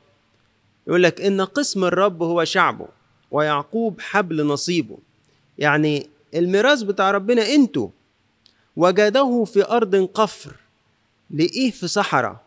يقول 0.87 1.03
لك 1.03 1.21
إن 1.21 1.41
قسم 1.41 1.83
الرب 1.83 2.23
هو 2.23 2.43
شعبه 2.43 2.87
ويعقوب 3.31 4.01
حبل 4.01 4.45
نصيبه. 4.45 4.97
يعني 5.57 6.07
الميراث 6.35 6.81
بتاع 6.81 7.11
ربنا 7.11 7.49
أنتوا. 7.53 7.89
وجده 8.77 9.43
في 9.43 9.65
أرض 9.65 9.95
قفر 9.95 10.55
لإيه؟ 11.31 11.71
في 11.71 11.87
صحراء. 11.87 12.43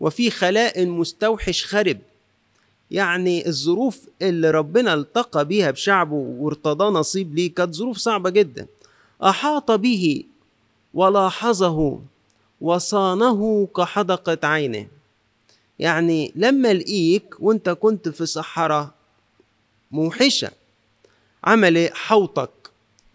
وفي 0.00 0.30
خلاء 0.30 0.86
مستوحش 0.86 1.64
خرب 1.66 1.98
يعني 2.90 3.48
الظروف 3.48 4.00
اللي 4.22 4.50
ربنا 4.50 4.94
التقى 4.94 5.44
بيها 5.44 5.70
بشعبه 5.70 6.14
وارتضاه 6.14 6.90
نصيب 6.90 7.34
ليه 7.34 7.54
كانت 7.54 7.74
ظروف 7.74 7.96
صعبة 7.96 8.30
جدا. 8.30 8.66
أحاط 9.22 9.70
به 9.70 10.24
ولاحظه 10.94 11.98
وصانه 12.60 13.68
كحدقة 13.76 14.48
عينه. 14.48 14.86
يعني 15.78 16.32
لما 16.36 16.74
لقيك 16.74 17.34
وانت 17.40 17.68
كنت 17.68 18.08
في 18.08 18.26
صحراء 18.26 18.90
موحشة 19.90 20.50
عمل 21.44 21.90
حوطك 21.94 22.50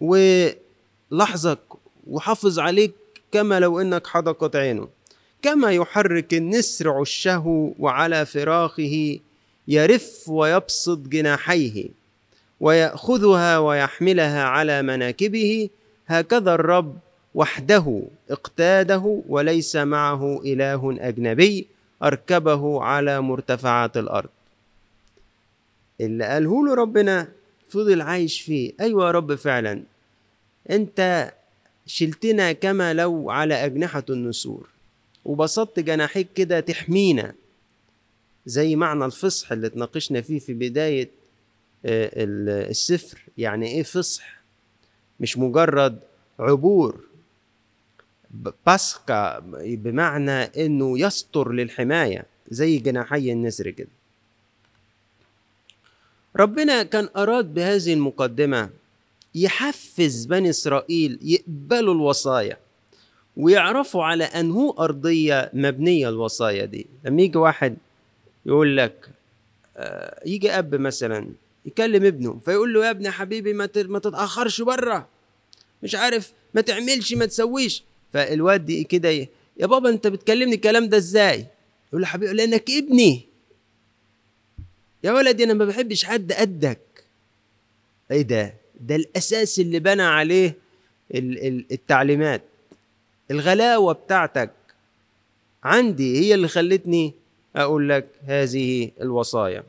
ولحظك 0.00 1.58
وحافظ 2.06 2.58
عليك 2.58 2.92
كما 3.32 3.60
لو 3.60 3.80
إنك 3.80 4.06
حدقة 4.06 4.58
عينه. 4.58 4.88
كما 5.42 5.70
يحرك 5.72 6.34
النسر 6.34 6.90
عشه 6.90 7.72
وعلى 7.78 8.26
فراخه 8.26 9.18
يرف 9.68 10.28
ويبسط 10.28 10.98
جناحيه 10.98 11.88
ويأخذها 12.60 13.58
ويحملها 13.58 14.44
على 14.44 14.82
مناكبه. 14.82 15.70
هكذا 16.06 16.54
الرب 16.54 16.96
وحده 17.34 18.02
اقتاده 18.30 19.22
وليس 19.28 19.76
معه 19.76 20.40
إله 20.44 20.96
أجنبي 21.00 21.66
أركبه 22.02 22.82
على 22.82 23.20
مرتفعات 23.20 23.96
الأرض. 23.96 24.28
اللي 26.00 26.24
قاله 26.24 26.66
له 26.66 26.74
ربنا 26.74 27.28
فضل 27.68 28.00
عايش 28.00 28.40
فيه. 28.40 28.72
أيوة 28.80 29.06
يا 29.06 29.10
رب 29.10 29.34
فعلا. 29.34 29.82
أنت 30.70 31.32
شلتنا 31.86 32.52
كما 32.52 32.94
لو 32.94 33.30
على 33.30 33.54
أجنحة 33.54 34.04
النسور. 34.10 34.68
وبسطت 35.24 35.80
جناحيك 35.80 36.28
كده 36.34 36.60
تحمينا. 36.60 37.34
زي 38.46 38.76
معنى 38.76 39.04
الفصح 39.04 39.52
اللي 39.52 39.66
اتناقشنا 39.66 40.20
فيه 40.20 40.38
في 40.38 40.52
بداية 40.54 41.10
السفر. 41.84 43.18
يعني 43.38 43.66
إيه 43.66 43.82
فصح؟ 43.82 44.40
مش 45.20 45.38
مجرد 45.38 45.98
عبور. 46.38 47.07
باسكا 48.66 49.38
بمعنى 49.62 50.32
إنه 50.42 50.98
يستر 50.98 51.52
للحماية 51.52 52.24
زي 52.50 52.78
جناحي 52.78 53.32
النسر 53.32 53.70
كده. 53.70 53.88
ربنا 56.36 56.82
كان 56.82 57.08
أراد 57.16 57.54
بهذه 57.54 57.92
المقدمة 57.92 58.70
يحفز 59.34 60.24
بني 60.24 60.50
إسرائيل 60.50 61.18
يقبلوا 61.22 61.94
الوصايا 61.94 62.56
ويعرفوا 63.36 64.04
على 64.04 64.24
أنه 64.24 64.74
أرضية 64.78 65.50
مبنية 65.52 66.08
الوصايا 66.08 66.64
دي. 66.64 66.86
لما 67.04 67.22
يجي 67.22 67.38
واحد 67.38 67.76
يقول 68.46 68.76
لك 68.76 69.08
يجي 70.26 70.50
أب 70.50 70.74
مثلا 70.74 71.28
يكلم 71.66 72.04
ابنه 72.04 72.40
فيقول 72.44 72.74
له 72.74 72.86
يا 72.86 72.90
ابني 72.90 73.10
حبيبي 73.10 73.52
ما 73.52 73.66
تتأخرش 73.98 74.60
بره 74.62 75.08
مش 75.82 75.94
عارف 75.94 76.32
ما 76.54 76.60
تعملش 76.60 77.12
ما 77.12 77.26
تسويش. 77.26 77.84
فالواد 78.12 78.72
كده 78.88 79.08
يا 79.56 79.66
بابا 79.66 79.88
انت 79.88 80.06
بتكلمني 80.06 80.54
الكلام 80.54 80.88
ده 80.88 80.96
إزاي؟ 80.96 81.46
يقول 81.88 82.00
له 82.00 82.06
حبيبي 82.06 82.32
لانك 82.32 82.70
ابني. 82.70 83.22
يا 85.04 85.12
ولدي 85.12 85.44
أنا 85.44 85.54
ما 85.54 85.64
بحبش 85.64 86.04
حد 86.04 86.32
قدك. 86.32 86.80
إيه 88.10 88.22
ده؟ 88.22 88.54
ده 88.80 88.96
الاساس 88.96 89.58
اللي 89.58 89.78
بنى 89.78 90.02
عليه 90.02 90.54
التعليمات. 91.14 92.42
الغلاوة 93.30 93.92
بتاعتك. 93.92 94.50
عندي 95.64 96.20
هي 96.20 96.34
اللي 96.34 96.48
خلتني 96.48 97.14
أقول 97.56 97.88
لك 97.88 98.08
هذه 98.24 98.90
الوصايا. 99.00 99.64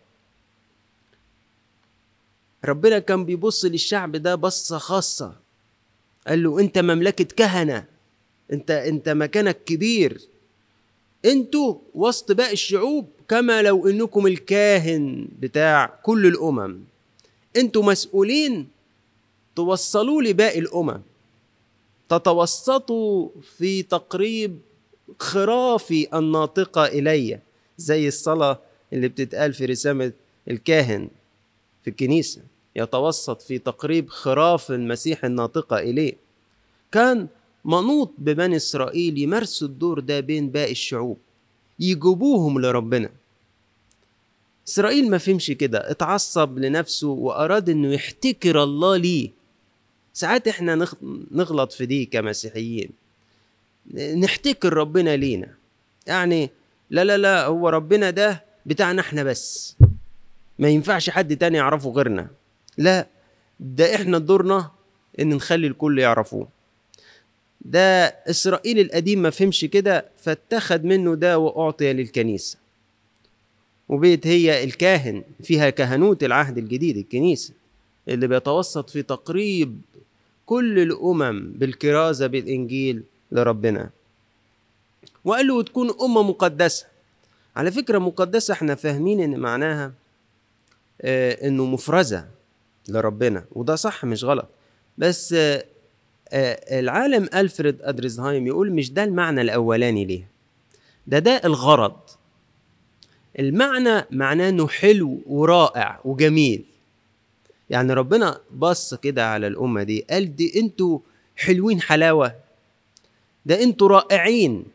ربنا 2.66 3.00
كان 3.00 3.26
بيبص 3.26 3.66
للشعب 3.66 4.16
ده 4.16 4.36
بصة 4.36 4.78
خاصة. 4.78 5.36
قال 6.28 6.44
له 6.44 6.60
انت 6.60 6.78
مملكة 6.78 7.24
كهنة. 7.24 7.86
انت 8.54 8.72
انت 8.72 9.10
مكانك 9.10 9.58
كبير. 9.66 10.22
أنتوا 11.26 11.76
وسط 11.96 12.32
باقي 12.32 12.54
الشعوب 12.54 13.08
كما 13.28 13.62
لو 13.62 13.88
انكم 13.88 14.28
الكاهن 14.28 15.28
بتاع 15.40 15.86
كل 16.04 16.26
الأمم. 16.28 16.80
أنتوا 17.58 17.84
مسؤولين 17.84 18.68
توصلوا 19.56 20.22
لباقي 20.22 20.60
الأمم. 20.60 21.02
تتوسطوا 22.10 23.30
في 23.58 23.84
تقريب 23.84 24.60
خرافي 25.20 26.18
الناطقة 26.18 26.86
إلي 26.86 27.40
زي 27.78 28.08
الصلاة 28.08 28.60
اللي 28.94 29.08
بتتقال 29.08 29.54
في 29.54 29.66
رسامة 29.66 30.12
الكاهن 30.50 31.08
في 31.84 31.90
الكنيسة. 31.90 32.42
يتوسط 32.76 33.42
في 33.42 33.58
تقريب 33.58 34.10
خراف 34.10 34.72
المسيح 34.72 35.26
الناطقة 35.26 35.80
إليه. 35.80 36.14
كان 36.92 37.28
منوط 37.66 38.12
ببني 38.18 38.56
إسرائيل 38.56 39.18
يمارسوا 39.18 39.68
الدور 39.68 40.00
ده 40.00 40.20
بين 40.20 40.50
باقي 40.50 40.72
الشعوب. 40.72 41.18
يجيبوهم 41.80 42.62
لربنا. 42.62 43.10
إسرائيل 44.68 45.10
ما 45.10 45.18
فهمش 45.18 45.52
كده 45.52 45.92
اتعصب 45.92 46.60
لنفسه 46.60 47.08
وأراد 47.08 47.70
إنه 47.70 47.94
يحتكر 47.94 48.64
الله 48.64 48.98
ليه. 48.98 49.30
ساعات 50.14 50.48
إحنا 50.48 50.88
نغلط 51.32 51.72
في 51.72 51.86
دي 51.86 52.06
كمسيحيين. 52.06 52.90
نحتكر 53.96 54.74
ربنا 54.74 55.16
لينا. 55.16 55.54
يعني 56.08 56.50
لا 56.90 57.04
لا 57.04 57.18
لا 57.18 57.46
هو 57.46 57.70
ربنا 57.70 58.10
ده 58.10 58.44
بتاعنا 58.66 59.02
إحنا 59.02 59.24
بس. 59.24 59.76
ما 60.60 60.68
ينفعش 60.70 61.10
حد 61.10 61.38
تاني 61.38 61.58
يعرفه 61.58 61.90
غيرنا. 61.90 62.28
لا 62.78 63.08
ده 63.60 63.96
إحنا 63.96 64.18
دورنا 64.18 64.72
إن 65.20 65.30
نخلي 65.30 65.68
الكل 65.68 66.00
يعرفوه. 66.00 66.48
ده 67.62 68.06
إسرائيل 68.06 68.80
القديم 68.80 69.22
ما 69.22 69.30
فهمش 69.30 69.66
كده 69.66 70.06
فاتخذ 70.18 70.84
منه 70.84 71.16
ده 71.16 71.40
وأعطي 71.40 71.94
للكنيسة. 71.94 72.58
وبقت 73.90 74.28
هي 74.28 74.64
الكاهن 74.64 75.24
فيها 75.44 75.70
كهنوت 75.70 76.24
العهد 76.24 76.58
الجديد 76.58 76.98
الكنيسة 76.98 77.54
اللي 78.08 78.28
بيتوسط 78.28 78.90
في 78.90 79.02
تقريب 79.02 79.82
كل 80.46 80.80
الأمم 80.80 81.52
بالكرازة 81.52 82.28
بالإنجيل 82.28 83.04
لربنا. 83.32 83.90
وقال 85.26 85.48
له 85.48 85.64
تكون 85.64 85.90
أمة 86.02 86.24
مقدسة. 86.24 86.86
على 87.56 87.72
فكرة 87.72 87.98
مقدسة 87.98 88.52
إحنا 88.54 88.76
فاهمين 88.76 89.20
إن 89.20 89.40
معناها 89.40 89.92
آه 91.02 91.48
إنه 91.48 91.66
مفرزة 91.66 92.26
لربنا 92.88 93.46
وده 93.52 93.76
صح 93.76 94.06
مش 94.06 94.24
غلط. 94.24 94.48
بس 94.98 95.36
العالم 96.34 97.30
ألفريد 97.36 97.82
أدريزهايم 97.82 98.48
يقول 98.48 98.72
مش 98.72 98.92
ده 98.92 99.04
المعنى 99.04 99.42
الأولاني 99.42 100.06
ليه؟ 100.06 100.28
ده 101.08 101.20
ده 101.20 101.42
الغرض. 101.46 101.98
المعنى 103.40 104.06
معناه 104.12 104.50
إنه 104.50 104.68
حلو 104.68 105.22
ورائع 105.26 106.00
وجميل. 106.06 106.66
يعني 107.70 107.94
ربنا 107.94 108.40
بص 108.52 108.94
كده 108.94 109.30
على 109.32 109.48
الأمة 109.48 109.84
دي 109.84 110.06
قال 110.10 110.36
دي 110.36 110.60
أنتوا 110.60 111.00
حلوين 111.38 111.82
حلاوة. 111.82 112.36
ده 113.46 113.64
أنتوا 113.64 113.88
رائعين. 113.88 114.66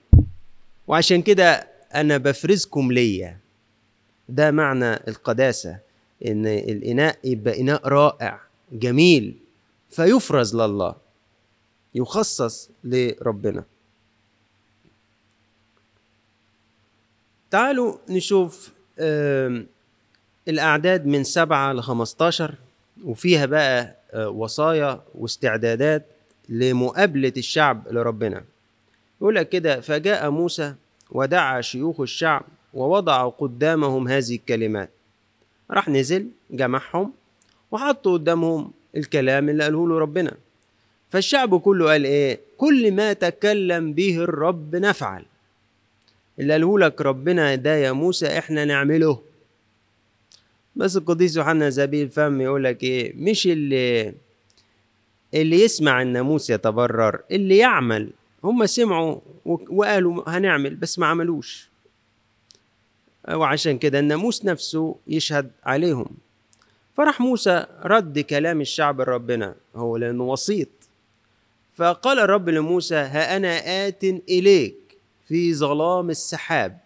وعشان 0.87 1.23
كده 1.23 1.67
أنا 1.95 2.17
بفرزكم 2.17 2.93
ليا. 2.93 3.37
ده 4.29 4.51
معنى 4.51 4.95
القداسة 4.95 5.79
إن 6.27 6.47
الإناء 6.47 7.19
يبقى 7.25 7.61
إناء 7.61 7.88
رائع 7.88 8.40
جميل 8.73 9.35
فيفرز 9.90 10.57
لله. 10.57 11.04
يخصص 11.95 12.71
لربنا. 12.85 13.65
تعالوا 17.51 17.97
نشوف 18.09 18.73
الأعداد 20.49 21.07
من 21.07 21.25
سبعة 21.25 21.73
لخمستاشر 21.73 22.55
وفيها 23.05 23.47
بقى 23.47 23.97
وصايا 24.15 25.03
واستعدادات 25.15 26.07
لمقابلة 26.49 27.33
الشعب 27.37 27.89
لربنا. 27.91 28.45
يقول 29.21 29.35
لك 29.35 29.49
كده 29.49 29.81
فجاء 29.81 30.31
موسى 30.31 30.75
ودعا 31.11 31.61
شيوخ 31.61 32.01
الشعب 32.01 32.45
ووضع 32.75 33.29
قدامهم 33.29 34.09
هذه 34.09 34.35
الكلمات. 34.35 34.91
راح 35.71 35.89
نزل 35.89 36.29
جمعهم 36.51 37.13
وحطوا 37.71 38.13
قدامهم 38.13 38.73
الكلام 38.97 39.49
اللي 39.49 39.65
قاله 39.65 39.89
له 39.89 39.99
ربنا. 39.99 40.33
فالشعب 41.14 41.61
كله 41.61 41.87
قال 41.90 42.05
إيه؟ 42.05 42.40
كل 42.59 42.92
ما 42.92 43.12
تكلم 43.12 43.92
به 43.92 44.16
الرب 44.18 44.77
نفعل. 44.77 45.24
اللي 46.38 46.53
قاله 46.53 46.79
لك 46.79 47.00
ربنا 47.00 47.55
ده 47.55 47.77
يا 47.77 47.92
موسى 47.92 48.38
إحنا 48.38 48.64
نعمله. 48.64 49.20
بس 50.77 50.96
القديس 50.96 51.37
يوحنا 51.37 51.70
زبيب 51.70 52.11
فم 52.11 52.40
يقول 52.40 52.64
لك 52.64 52.83
إيه؟ 52.83 53.12
مش 53.16 53.46
اللي 53.46 54.14
اللي 55.35 55.61
يسمع 55.61 56.03
الناموس 56.03 56.50
يتبرر 56.50 57.20
اللي 57.31 57.57
يعمل. 57.57 58.11
هم 58.44 58.66
سمعوا 58.66 59.20
وقالوا 59.44 60.22
هنعمل 60.27 60.74
بس 60.74 60.98
ما 60.98 61.07
عملوش. 61.07 61.68
وعشان 63.29 63.79
كده 63.79 63.98
الناموس 63.98 64.44
نفسه 64.44 64.96
يشهد 65.07 65.50
عليهم. 65.64 66.07
فراح 66.96 67.20
موسى 67.20 67.66
رد 67.85 68.18
كلام 68.18 68.61
الشعب 68.61 69.00
لربنا 69.00 69.55
هو 69.77 69.96
لأنه 69.96 70.24
وسيط. 70.24 70.68
فقال 71.75 72.19
الرب 72.19 72.49
لموسى 72.49 72.95
ها 72.95 73.37
أنا 73.37 73.87
آت 73.87 74.05
إليك 74.05 74.77
في 75.29 75.55
ظلام 75.55 76.11
السحاب 76.11 76.79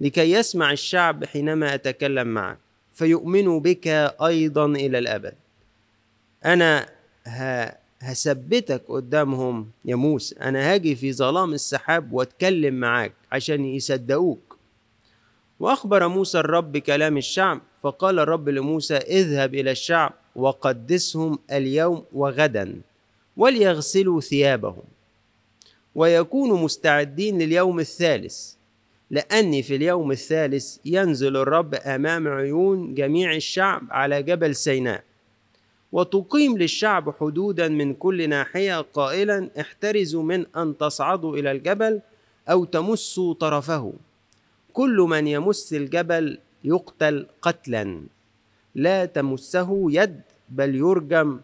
لكي 0.00 0.32
يسمع 0.32 0.72
الشعب 0.72 1.24
حينما 1.24 1.74
أتكلم 1.74 2.28
معك 2.28 2.58
فيؤمنوا 2.94 3.60
بك 3.60 3.86
أيضا 4.22 4.66
إلى 4.66 4.98
الأبد. 4.98 5.34
أنا 6.44 6.88
هثبتك 8.00 8.82
قدامهم 8.88 9.70
يا 9.84 9.94
موسى 9.94 10.34
أنا 10.40 10.72
هاجي 10.72 10.96
في 10.96 11.12
ظلام 11.12 11.54
السحاب 11.54 12.12
وأتكلم 12.12 12.74
معاك 12.74 13.12
عشان 13.32 13.64
يصدقوك. 13.64 14.56
وأخبر 15.60 16.08
موسى 16.08 16.38
الرب 16.38 16.72
بكلام 16.72 17.16
الشعب 17.16 17.60
فقال 17.82 18.18
الرب 18.18 18.48
لموسى 18.48 18.96
اذهب 18.96 19.54
إلى 19.54 19.70
الشعب 19.70 20.12
وقدسهم 20.36 21.38
اليوم 21.52 22.04
وغدا. 22.12 22.80
وليغسلوا 23.40 24.20
ثيابهم. 24.20 24.82
ويكونوا 25.94 26.58
مستعدين 26.58 27.38
لليوم 27.38 27.80
الثالث 27.80 28.54
لأني 29.10 29.62
في 29.62 29.76
اليوم 29.76 30.12
الثالث 30.12 30.76
ينزل 30.84 31.36
الرب 31.36 31.74
أمام 31.74 32.28
عيون 32.28 32.94
جميع 32.94 33.34
الشعب 33.34 33.82
على 33.90 34.22
جبل 34.22 34.54
سيناء. 34.54 35.04
وتقيم 35.92 36.58
للشعب 36.58 37.14
حدودا 37.20 37.68
من 37.68 37.94
كل 37.94 38.28
ناحية 38.28 38.80
قائلا 38.80 39.50
احترزوا 39.60 40.22
من 40.22 40.46
أن 40.56 40.76
تصعدوا 40.76 41.36
إلى 41.36 41.50
الجبل 41.50 42.00
أو 42.48 42.64
تمسوا 42.64 43.34
طرفه. 43.34 43.92
كل 44.72 44.96
من 45.10 45.26
يمس 45.26 45.72
الجبل 45.72 46.38
يقتل 46.64 47.26
قتلا. 47.42 48.02
لا 48.74 49.04
تمسه 49.04 49.86
يد 49.90 50.20
بل 50.48 50.74
يرجم 50.74 51.40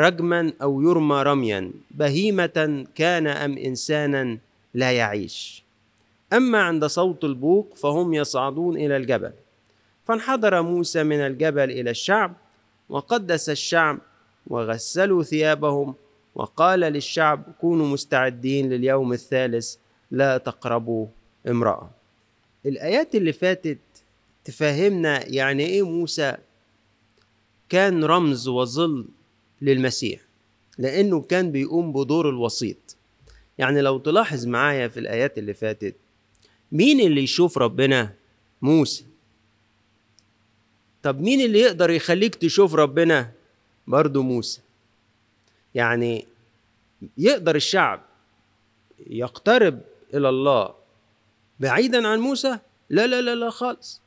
رجما 0.00 0.52
أو 0.62 0.82
يرمى 0.82 1.22
رميا 1.22 1.70
بهيمة 1.90 2.86
كان 2.94 3.26
أم 3.26 3.58
انسانا 3.58 4.38
لا 4.74 4.92
يعيش. 4.92 5.62
أما 6.32 6.58
عند 6.62 6.84
صوت 6.84 7.24
البوق 7.24 7.74
فهم 7.76 8.14
يصعدون 8.14 8.76
إلى 8.76 8.96
الجبل. 8.96 9.32
فانحدر 10.04 10.62
موسى 10.62 11.02
من 11.02 11.20
الجبل 11.20 11.70
إلى 11.70 11.90
الشعب 11.90 12.34
وقدس 12.88 13.50
الشعب 13.50 13.98
وغسلوا 14.46 15.22
ثيابهم 15.22 15.94
وقال 16.34 16.80
للشعب 16.80 17.42
كونوا 17.60 17.86
مستعدين 17.86 18.68
لليوم 18.68 19.12
الثالث 19.12 19.76
لا 20.10 20.38
تقربوا 20.38 21.06
امرأة. 21.48 21.90
الآيات 22.66 23.14
اللي 23.14 23.32
فاتت 23.32 23.78
تفهمنا 24.44 25.26
يعني 25.26 25.66
إيه 25.66 25.82
موسى 25.82 26.36
كان 27.68 28.04
رمز 28.04 28.48
وظل 28.48 29.04
للمسيح 29.62 30.20
لأنه 30.78 31.20
كان 31.20 31.52
بيقوم 31.52 31.92
بدور 31.92 32.28
الوسيط. 32.28 32.96
يعني 33.58 33.80
لو 33.80 33.98
تلاحظ 33.98 34.46
معايا 34.46 34.88
في 34.88 35.00
الآيات 35.00 35.38
اللي 35.38 35.54
فاتت 35.54 35.94
مين 36.72 37.00
اللي 37.00 37.22
يشوف 37.22 37.58
ربنا؟ 37.58 38.12
موسى. 38.62 39.04
طب 41.02 41.20
مين 41.20 41.40
اللي 41.40 41.58
يقدر 41.58 41.90
يخليك 41.90 42.34
تشوف 42.34 42.74
ربنا؟ 42.74 43.30
برضو 43.86 44.22
موسى. 44.22 44.60
يعني 45.74 46.26
يقدر 47.18 47.56
الشعب 47.56 48.00
يقترب 49.06 49.80
إلى 50.14 50.28
الله 50.28 50.74
بعيدا 51.60 52.08
عن 52.08 52.18
موسى؟ 52.18 52.58
لا 52.90 53.06
لا 53.06 53.20
لا 53.20 53.34
لا 53.34 53.50
خالص. 53.50 54.00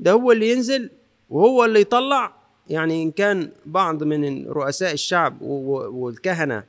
ده 0.00 0.12
هو 0.12 0.32
اللي 0.32 0.50
ينزل 0.50 0.90
وهو 1.30 1.64
اللي 1.64 1.80
يطلع. 1.80 2.36
يعني 2.70 3.02
إن 3.02 3.10
كان 3.10 3.50
بعض 3.66 4.02
من 4.02 4.46
رؤساء 4.46 4.92
الشعب 4.92 5.42
والكهنة 5.42 6.64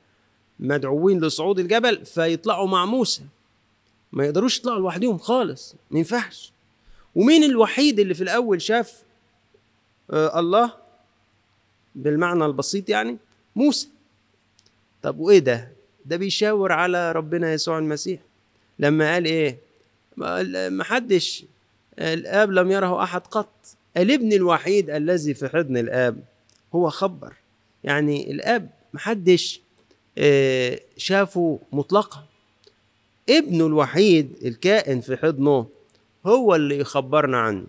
مدعوين 0.60 1.20
لصعود 1.22 1.60
الجبل 1.60 2.06
فيطلعوا 2.06 2.68
مع 2.68 2.86
موسى. 2.86 3.22
ما 4.12 4.26
يقدروش 4.26 4.58
يطلعوا 4.60 4.80
لوحدهم 4.80 5.18
خالص 5.18 5.76
ما 5.92 5.98
ينفعش. 5.98 6.52
ومين 7.16 7.44
الوحيد 7.44 8.00
اللي 8.00 8.14
في 8.14 8.24
الأول 8.24 8.62
شاف 8.62 9.04
آه 10.12 10.40
الله؟ 10.40 10.74
بالمعنى 11.96 12.46
البسيط 12.46 12.90
يعني 12.90 13.18
موسى. 13.56 13.88
طب 15.04 15.20
وإيه 15.20 15.40
ده؟ 15.40 15.72
ده 16.06 16.18
بيشاور 16.18 16.72
على 16.72 17.12
ربنا 17.12 17.54
يسوع 17.54 17.78
المسيح. 17.78 18.20
لما 18.80 19.14
قال 19.14 19.26
إيه؟ 19.26 19.58
ما 20.70 20.84
حدش 20.84 21.46
الآب 22.00 22.52
لم 22.52 22.72
يره 22.72 23.04
أحد 23.04 23.22
قط. 23.22 23.50
الابن 23.97 24.34
الوحيد 24.34 24.89
الذي 24.89 25.34
في 25.34 25.50
حضن 25.50 25.78
الآب 25.78 26.23
هو 26.76 26.89
خبر. 26.89 27.34
يعني 27.84 28.32
الآب 28.32 28.69
محدش 28.93 29.62
آه، 30.17 30.80
شافه 30.97 31.60
مطلقا. 31.71 32.26
ابنه 33.30 33.65
الوحيد 33.67 34.36
الكائن 34.45 35.02
في 35.02 35.17
حضنه 35.17 35.67
هو 36.26 36.56
اللي 36.56 36.78
يخبرنا 36.78 37.38
عنه. 37.38 37.67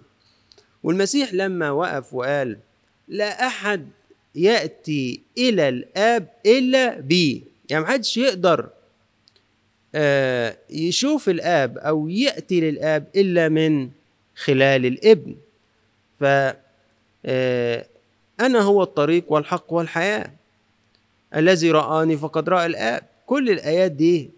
والمسيح 0.83 1.35
لما 1.35 1.71
وقف 1.71 2.15
وقال 2.15 2.59
لا 3.09 3.47
أحد 3.47 3.89
يأتي 4.35 5.21
إلى 5.39 5.69
الآب 5.69 6.29
إلا 6.47 7.01
بي. 7.01 7.45
يعني 7.71 7.85
محدش 7.85 8.17
يقدر 8.17 8.69
آه، 9.95 10.57
يشوف 10.71 11.29
الآب 11.29 11.79
أو 11.79 12.09
يأتي 12.09 12.61
للآب 12.61 13.07
إلا 13.17 13.49
من 13.49 13.91
خلال 14.37 14.87
الابن. 14.87 15.37
ف 16.21 16.25
آه، 17.27 17.87
أنا 18.41 18.61
هو 18.61 18.83
الطريق 18.83 19.33
والحق 19.33 19.73
والحياة. 19.73 20.31
الذي 21.37 21.71
رآني 21.71 22.17
فقد 22.17 22.49
رأى 22.49 22.67
الآب. 22.67 23.03
كل 23.27 23.51
الآيات 23.51 23.93
دي 23.93 24.31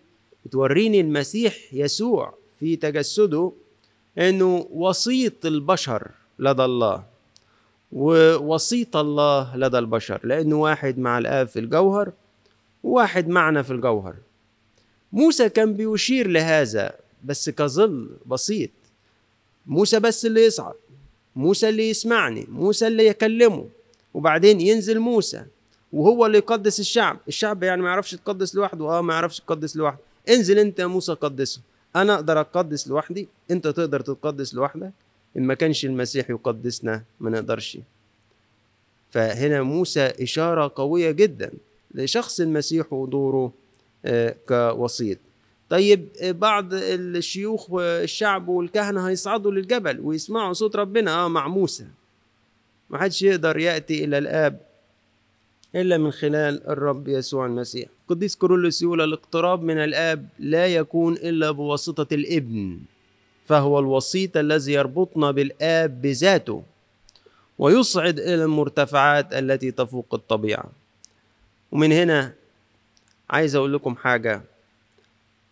بتوريني 0.46 1.00
المسيح 1.00 1.56
يسوع 1.72 2.34
في 2.60 2.76
تجسده 2.76 3.52
إنه 4.18 4.66
وسيط 4.70 5.46
البشر 5.46 6.10
لدى 6.38 6.64
الله 6.64 7.04
ووسيط 7.92 8.96
الله 8.96 9.56
لدى 9.56 9.78
البشر 9.78 10.20
لأنه 10.24 10.56
واحد 10.60 10.98
مع 10.98 11.18
الآب 11.18 11.48
في 11.48 11.58
الجوهر 11.58 12.12
وواحد 12.84 13.28
معنا 13.28 13.62
في 13.62 13.70
الجوهر. 13.70 14.14
موسى 15.12 15.48
كان 15.48 15.74
بيشير 15.74 16.28
لهذا 16.28 16.92
بس 17.24 17.50
كظل 17.50 18.10
بسيط. 18.26 18.70
موسى 19.66 20.00
بس 20.00 20.26
اللي 20.26 20.44
يصعد. 20.44 20.74
موسى 21.36 21.68
اللي 21.68 21.90
يسمعني 21.90 22.46
موسى 22.48 22.86
اللي 22.86 23.06
يكلمه. 23.06 23.68
وبعدين 24.14 24.60
ينزل 24.60 24.98
موسى 24.98 25.44
وهو 25.92 26.26
اللي 26.26 26.38
يقدس 26.38 26.80
الشعب. 26.80 27.18
الشعب 27.28 27.62
يعني 27.62 27.82
ما 27.82 27.88
يعرفش 27.88 28.12
يتقدس 28.12 28.54
لوحده. 28.54 28.98
آه 28.98 29.00
ما 29.00 29.14
يعرفش 29.14 29.38
يتقدس 29.38 29.76
لوحده. 29.76 29.98
انزل 30.28 30.58
انت 30.58 30.78
يا 30.78 30.86
موسى 30.86 31.12
قدسه. 31.12 31.60
أنا 31.96 32.14
أقدر 32.14 32.40
أتقدس 32.40 32.88
لوحدي؟ 32.88 33.28
انت 33.50 33.68
تقدر 33.68 34.00
تتقدس 34.00 34.54
لوحدك؟ 34.54 34.92
إن 35.36 35.42
ما 35.42 35.54
كانش 35.54 35.84
المسيح 35.84 36.30
يقدسنا 36.30 37.02
ما 37.20 37.30
نقدرش. 37.30 37.78
فهنا 39.10 39.62
موسى 39.62 40.00
إشارة 40.00 40.72
قوية 40.74 41.10
جدا 41.10 41.52
لشخص 41.94 42.40
المسيح 42.40 42.92
ودوره 42.92 43.52
آه، 44.04 44.36
كوسيط. 44.48 45.18
طيب 45.70 46.09
بعض 46.22 46.68
الشيوخ 46.72 47.70
والشعب 47.70 48.48
والكهنة 48.48 49.09
هيصعدوا 49.09 49.52
للجبل 49.52 50.00
ويسمعوا 50.00 50.52
صوت 50.52 50.76
ربنا. 50.76 51.24
آه 51.24 51.28
مع 51.28 51.48
موسى. 51.48 51.87
ما 52.90 52.98
حدش 52.98 53.22
يقدر 53.22 53.59
يأتي 53.59 54.04
إلى 54.04 54.18
الآب 54.18 54.61
إلا 55.74 55.98
من 55.98 56.11
خلال 56.11 56.66
الرب 56.68 57.09
يسوع 57.09 57.46
المسيح. 57.46 57.88
قديس 58.09 58.37
كورولوس 58.37 58.83
يقول 58.83 59.00
الاقتراب 59.00 59.62
من 59.62 59.78
الآب 59.78 60.28
لا 60.38 60.66
يكون 60.66 61.14
إلا 61.14 61.50
بواسطة 61.50 62.14
الإبن 62.14 62.78
فهو 63.46 63.78
الوسيط 63.78 64.37
الذي 64.37 64.72
يربطنا 64.72 65.30
بالآب 65.30 66.02
بذاته 66.02 66.62
ويصعد 67.59 68.18
إلى 68.18 68.44
المرتفعات 68.44 69.33
التي 69.35 69.70
تفوق 69.70 70.14
الطبيعة. 70.14 70.70
ومن 71.72 71.92
هنا 71.92 72.33
عايز 73.30 73.54
أقول 73.54 73.74
لكم 73.74 73.96
حاجة. 73.96 74.42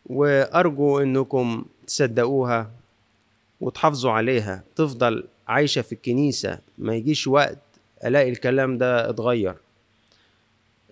وأرجو 0.08 0.98
إنكم 0.98 1.64
تصدقوها 1.86 2.70
وتحافظوا 3.60 4.10
عليها. 4.12 4.64
تفضل 4.76 5.24
عايشة 5.48 5.82
في 5.82 5.92
الكنيسة 5.92 6.58
ما 6.78 6.94
يجيش 6.94 7.26
وقت 7.26 7.58
ألاقي 8.04 8.30
الكلام 8.30 8.78
ده 8.78 9.10
اتغير. 9.10 9.54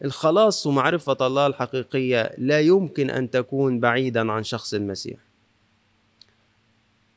الخلاص 0.05 0.67
ومعرفة 0.67 1.17
الله 1.27 1.47
الحقيقية 1.47 2.35
لا 2.39 2.61
يمكن 2.61 3.11
أن 3.11 3.31
تكون 3.31 3.81
بعيدا 3.81 4.33
عن 4.33 4.43
شخص 4.45 4.75
المسيح. 4.75 5.19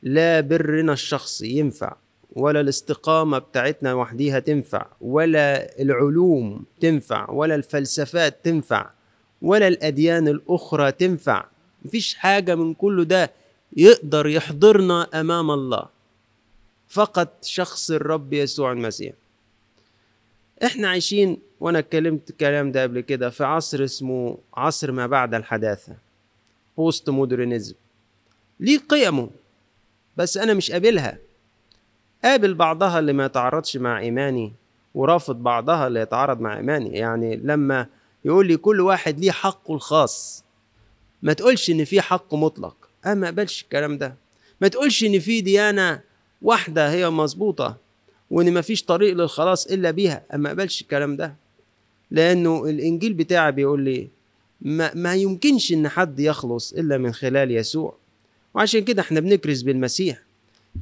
لا 0.02 0.40
برنا 0.40 0.92
الشخصي 0.92 1.46
ينفع 1.48 1.96
ولا 2.32 2.60
الاستقامة 2.60 3.38
بتاعتنا 3.38 3.94
وحديها 3.94 4.38
تنفع 4.38 4.86
ولا 5.00 5.80
العلوم 5.82 6.64
تنفع 6.80 7.30
ولا 7.30 7.54
الفلسفات 7.54 8.44
تنفع 8.44 8.90
ولا 9.42 9.68
الأديان 9.68 10.28
الأخرى 10.28 10.92
تنفع. 10.92 11.44
مفيش 11.84 12.14
حاجة 12.14 12.54
من 12.54 12.74
كل 12.74 13.04
ده 13.04 13.30
يقدر 13.76 14.26
يحضرنا 14.26 15.06
أمام 15.20 15.50
الله. 15.50 15.86
فقط 16.88 17.44
شخص 17.44 17.90
الرب 17.90 18.32
يسوع 18.32 18.72
المسيح. 18.72 19.12
إحنا 20.64 20.88
عايشين 20.88 21.38
وأنا 21.60 21.78
اتكلمت 21.78 22.30
الكلام 22.30 22.72
ده 22.72 22.82
قبل 22.82 23.00
كده 23.00 23.30
في 23.30 23.44
عصر 23.44 23.84
اسمه 23.84 24.38
عصر 24.54 24.92
ما 24.92 25.06
بعد 25.06 25.34
الحداثة 25.34 25.96
بوست 26.76 27.10
مودرنزم 27.10 27.74
ليه 28.60 28.78
قيمه؟ 28.88 29.30
بس 30.16 30.36
أنا 30.36 30.54
مش 30.54 30.70
قابلها. 30.70 31.18
قابل 32.24 32.54
بعضها 32.54 32.98
اللي 32.98 33.12
ما 33.12 33.24
يتعارضش 33.24 33.76
مع 33.76 34.00
إيماني 34.00 34.52
ورافض 34.94 35.36
بعضها 35.36 35.86
اللي 35.86 36.00
يتعارض 36.00 36.40
مع 36.40 36.56
إيماني. 36.56 36.98
يعني 36.98 37.36
لما 37.36 37.86
يقول 38.24 38.46
لي 38.46 38.56
كل 38.56 38.80
واحد 38.80 39.20
ليه 39.20 39.30
حقه 39.30 39.74
الخاص. 39.74 40.44
ما 41.22 41.32
تقولش 41.32 41.70
إن 41.70 41.84
في 41.84 42.00
حق 42.00 42.34
مطلق. 42.34 42.76
أنا 43.06 43.14
ما 43.14 43.26
اقبلش 43.28 43.62
الكلام 43.62 43.98
ده. 43.98 44.14
ما 44.60 44.68
تقولش 44.68 45.04
إن 45.04 45.18
في 45.18 45.40
ديانة 45.40 46.00
واحدة 46.42 46.92
هي 46.92 47.10
مظبوطة 47.10 47.76
وإن 48.30 48.52
ما 48.52 48.60
فيش 48.60 48.82
طريق 48.84 49.14
للخلاص 49.14 49.66
إلا 49.66 49.90
بيها. 49.90 50.22
اما 50.34 50.48
اقبلش 50.48 50.80
الكلام 50.80 51.16
ده. 51.16 51.34
لأنه 52.10 52.64
الإنجيل 52.64 53.12
بتاعي 53.12 53.52
بيقول 53.52 53.80
لي 53.84 54.08
ما, 54.60 54.94
ما 54.94 55.14
يمكنش 55.14 55.72
إن 55.72 55.88
حد 55.88 56.20
يخلص 56.20 56.72
إلا 56.72 56.98
من 56.98 57.12
خلال 57.12 57.50
يسوع. 57.50 57.94
وعشان 58.54 58.84
كده 58.84 59.02
إحنا 59.02 59.20
بنكرز 59.20 59.62
بالمسيح. 59.62 60.22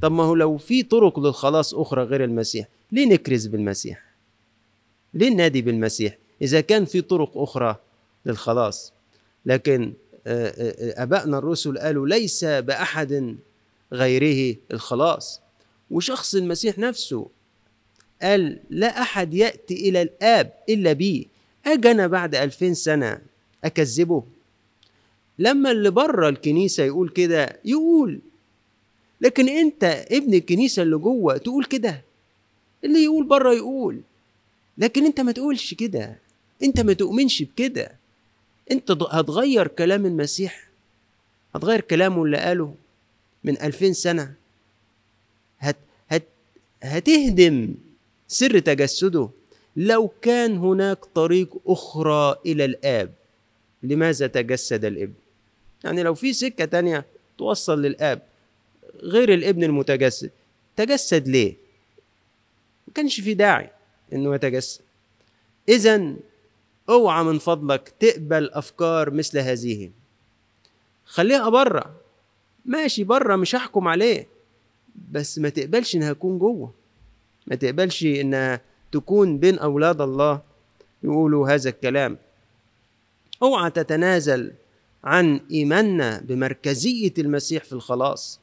طب 0.01 0.11
ما 0.11 0.23
هو 0.23 0.35
لو 0.35 0.57
في 0.57 0.83
طرق 0.83 1.19
للخلاص 1.19 1.73
أخرى 1.73 2.03
غير 2.03 2.23
المسيح 2.23 2.67
ليه 2.91 3.05
نكرز 3.05 3.45
بالمسيح؟ 3.47 4.03
ليه 5.13 5.29
ننادي 5.29 5.61
بالمسيح 5.61 6.17
إذا 6.41 6.61
كان 6.61 6.85
في 6.85 7.01
طرق 7.01 7.31
أخرى 7.37 7.75
للخلاص؟ 8.25 8.93
لكن 9.45 9.93
ابائنا 10.27 11.37
الرسل 11.37 11.77
قالوا 11.77 12.07
ليس 12.07 12.45
بأحد 12.45 13.35
غيره 13.93 14.55
الخلاص. 14.71 15.41
وشخص 15.91 16.35
المسيح 16.35 16.77
نفسه 16.79 17.27
قال 18.21 18.59
لا 18.69 19.01
أحد 19.01 19.33
يأتي 19.33 19.89
إلى 19.89 20.01
الآب 20.01 20.53
إلا 20.69 20.93
بي. 20.93 21.27
أجي 21.65 21.91
أنا 21.91 22.07
بعد 22.07 22.35
ألفين 22.35 22.73
سنة 22.73 23.21
أكذبه. 23.63 24.23
لما 25.39 25.71
اللي 25.71 25.91
بره 25.91 26.29
الكنيسة 26.29 26.83
يقول 26.83 27.09
كده 27.09 27.59
يقول 27.65 28.19
لكن 29.21 29.49
أنت 29.49 29.83
ابن 30.11 30.33
الكنيسة 30.33 30.81
اللي 30.81 30.97
جوه 30.97 31.37
تقول 31.37 31.65
كده. 31.65 32.01
اللي 32.83 33.03
يقول 33.03 33.25
بره 33.25 33.53
يقول 33.53 34.01
لكن 34.77 35.05
أنت 35.05 35.19
ما 35.19 35.31
تقولش 35.31 35.73
كده. 35.73 36.17
أنت 36.63 36.79
ما 36.79 36.93
تؤمنش 36.93 37.43
بكده. 37.43 37.98
أنت 38.71 38.91
هتغير 38.91 39.67
كلام 39.67 40.05
المسيح؟ 40.05 40.69
هتغير 41.55 41.81
كلامه 41.81 42.23
اللي 42.23 42.37
قاله 42.37 42.75
من 43.43 43.61
ألفين 43.61 43.93
سنة؟ 43.93 44.33
هت 45.59 45.77
هت 46.09 46.23
هتهدم 46.83 47.75
سر 48.27 48.59
تجسده. 48.59 49.29
لو 49.75 50.07
كان 50.21 50.57
هناك 50.57 51.05
طريق 51.05 51.57
أخرى 51.67 52.35
إلى 52.45 52.65
الآب 52.65 53.13
لماذا 53.83 54.27
تجسد 54.27 54.85
الإبن؟ 54.85 55.13
يعني 55.83 56.03
لو 56.03 56.13
في 56.13 56.33
سكة 56.33 56.65
تانية 56.65 57.05
توصل 57.37 57.81
للآب 57.81 58.21
غير 59.01 59.33
الإبن 59.33 59.63
المتجسد 59.63 60.31
تجسد 60.75 61.27
ليه؟ 61.27 61.53
ما 62.87 62.93
كانش 62.93 63.21
في 63.21 63.33
داعي 63.33 63.69
إنه 64.13 64.35
يتجسد. 64.35 64.81
اذا 65.69 66.13
اوعى 66.89 67.23
من 67.23 67.39
فضلك 67.39 67.93
تقبل 67.99 68.49
أفكار 68.49 69.11
مثل 69.11 69.39
هذه. 69.39 69.91
خليها 71.05 71.49
بره 71.49 71.95
ماشي 72.65 73.03
بره 73.03 73.35
مش 73.35 73.55
هحكم 73.55 73.87
عليه. 73.87 74.27
بس 75.11 75.39
ما 75.39 75.49
تقبلش 75.49 75.95
إنها 75.95 76.13
تكون 76.13 76.39
جوه. 76.39 76.73
ما 77.47 77.55
تقبلش 77.55 78.03
انها 78.03 78.61
تكون 78.91 79.37
بين 79.37 79.59
أولاد 79.59 80.01
الله 80.01 80.41
يقولوا 81.03 81.49
هذا 81.49 81.69
الكلام. 81.69 82.17
اوعى 83.43 83.71
تتنازل 83.71 84.53
عن 85.03 85.41
إيماننا 85.51 86.19
بمركزية 86.19 87.13
المسيح 87.17 87.63
في 87.63 87.73
الخلاص. 87.73 88.39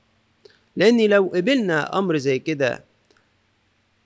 لأن 0.76 1.00
لو 1.10 1.30
قبلنا 1.34 1.98
أمر 1.98 2.16
زي 2.16 2.38
كده 2.38 2.84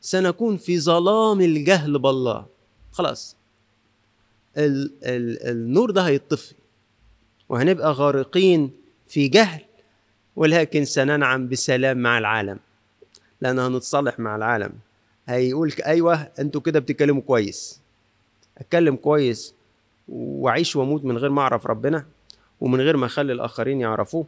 سنكون 0.01 0.57
في 0.57 0.81
ظلام 0.81 1.41
الجهل 1.41 1.99
بالله. 1.99 2.47
خلاص. 2.93 3.37
ال 4.61 4.93
ال 5.05 5.49
النور 5.51 5.91
ده 5.91 6.03
هيطفي 6.03 6.55
وهنبقى 7.49 7.93
غارقين 7.93 8.71
في 9.09 9.29
جهل 9.29 9.61
ولكن 10.37 10.85
سننعم 10.85 11.49
بسلام 11.49 11.99
مع 11.99 12.19
العالم. 12.19 12.59
لأن 13.41 13.59
هنتصالح 13.59 14.19
مع 14.19 14.37
العالم. 14.37 14.73
هيقول 15.29 15.73
أيوه 15.87 16.15
أنتوا 16.39 16.61
كده 16.61 16.81
بتتكلموا 16.81 17.23
كويس. 17.23 17.81
أتكلم 18.59 18.97
كويس 18.97 19.55
وأعيش 20.09 20.77
وأموت 20.77 21.05
من 21.05 21.19
غير 21.19 21.31
ما 21.31 21.43
أعرف 21.43 21.67
ربنا 21.67 22.07
ومن 22.61 22.81
غير 22.81 22.97
ما 22.97 23.07
أخلي 23.07 23.33
الآخرين 23.33 23.81
يعرفوه. 23.81 24.27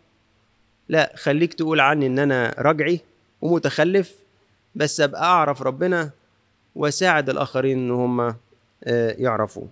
لا 0.88 1.12
خليك 1.16 1.54
تقول 1.54 1.80
عني 1.80 2.06
إن 2.06 2.18
أنا 2.18 2.54
رجعي 2.58 3.00
ومتخلف 3.42 4.14
بس 4.74 5.00
أبقى 5.00 5.24
أعرف 5.24 5.62
ربنا 5.62 6.10
وأساعد 6.74 7.30
الآخرين 7.30 7.78
إن 7.78 7.90
هم 7.90 8.34
يعرفوه. 9.18 9.68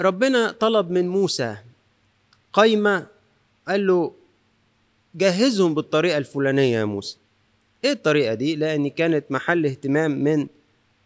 ربنا 0.00 0.50
طلب 0.60 0.90
من 0.90 1.08
موسى 1.08 1.56
قايمة 2.52 3.06
قال 3.68 3.86
له 3.86 4.12
جهزهم 5.14 5.74
بالطريقة 5.74 6.18
الفلانية 6.18 6.78
يا 6.78 6.84
موسى. 6.84 7.16
إيه 7.84 7.92
الطريقة 7.92 8.34
دي؟ 8.34 8.56
لأن 8.56 8.88
كانت 8.90 9.24
محل 9.30 9.66
اهتمام 9.66 10.10
من 10.24 10.46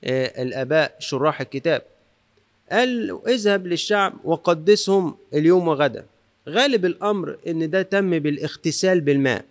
الآباء 0.04 0.96
شراح 0.98 1.40
الكتاب. 1.40 1.82
قال 2.72 3.20
اذهب 3.28 3.66
للشعب 3.66 4.14
وقدسهم 4.24 5.16
اليوم 5.34 5.68
وغدا 5.68 6.04
غالب 6.48 6.84
الأمر 6.84 7.38
إن 7.46 7.70
ده 7.70 7.82
تم 7.82 8.18
بالاغتسال 8.18 9.00
بالماء. 9.00 9.44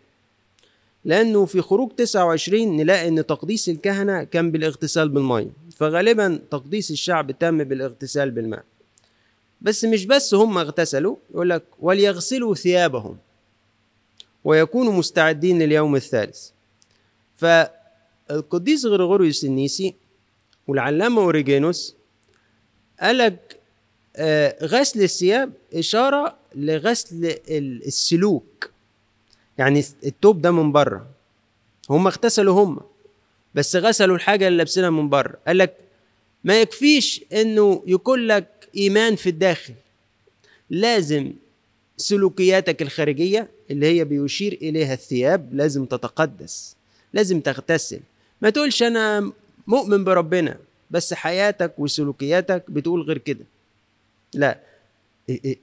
لأنه 1.08 1.46
في 1.46 1.62
خروج 1.62 1.92
29 1.92 2.78
نلاقي 2.78 3.08
إن 3.08 3.26
تقديس 3.26 3.70
الكهنة 3.70 4.24
كان 4.24 4.52
بالاغتسال 4.52 5.10
بالمية. 5.10 5.50
فغالبا 5.76 6.40
تقديس 6.52 6.92
الشعب 6.92 7.32
تم 7.32 7.64
بالاغتسال 7.64 8.32
بالماء. 8.32 8.64
بس 9.62 9.86
مش 9.86 10.06
بس 10.06 10.34
هم 10.34 10.58
اغتسلوا 10.58 11.16
يقول 11.32 11.50
لك 11.50 11.64
وليغسلوا 11.80 12.56
ثيابهم 12.56 13.18
ويكونوا 14.44 14.94
مستعدين 14.94 15.62
لليوم 15.62 15.96
الثالث. 15.96 16.50
فالقديس 17.36 18.86
غريغوريوس 18.86 19.46
النيسي 19.46 19.96
والعلامة 20.68 21.22
أوريجينوس 21.22 21.96
قالك 23.00 23.60
غسل 24.64 25.02
الثياب 25.02 25.54
إشارة 25.74 26.38
لغسل 26.56 27.36
السلوك. 27.50 28.77
يعني 29.58 29.84
التوب 30.04 30.42
ده 30.42 30.52
من 30.52 30.72
بره. 30.72 31.08
هم 31.90 32.08
اغتسلوا 32.08 32.64
هم 32.64 32.80
بس 33.56 33.76
غسلوا 33.76 34.16
الحاجة 34.16 34.48
اللي 34.48 34.58
لابسينها 34.58 34.90
من 34.90 35.10
بره. 35.10 35.38
قالك 35.48 35.78
ما 36.44 36.62
يكفيش 36.62 37.26
إنه 37.34 37.84
يكون 37.88 38.28
لك 38.28 38.70
إيمان 38.76 39.16
في 39.16 39.30
الداخل. 39.30 39.74
لازم 40.70 41.34
سلوكياتك 41.98 42.82
الخارجية 42.82 43.48
اللي 43.72 43.86
هي 43.86 44.06
بيشير 44.06 44.54
إليها 44.62 44.94
الثياب 44.94 45.54
لازم 45.54 45.86
تتقدس 45.86 46.76
لازم 47.14 47.40
تغتسل. 47.40 48.00
ما 48.42 48.50
تقولش 48.50 48.84
أنا 48.84 49.32
مؤمن 49.68 50.04
بربنا 50.04 50.58
بس 50.92 51.14
حياتك 51.14 51.74
وسلوكياتك 51.78 52.64
بتقول 52.70 53.02
غير 53.02 53.18
كده. 53.18 53.46
لا 54.34 54.60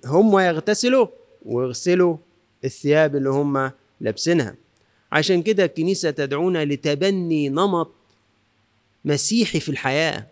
هم 0.04 0.38
يغتسلوا 0.38 1.06
ويغسلوا 1.44 2.16
الثياب 2.64 3.16
اللي 3.16 3.30
هم 3.30 3.70
لابسينها. 4.04 4.54
عشان 5.12 5.42
كده 5.42 5.64
الكنيسة 5.64 6.10
تدعونا 6.10 6.64
لتبني 6.64 7.48
نمط 7.48 7.90
مسيحي 9.04 9.60
في 9.60 9.68
الحياة. 9.68 10.26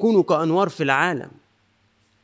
كونوا 0.00 0.22
كأنوار 0.22 0.68
في 0.68 0.82
العالم. 0.82 1.30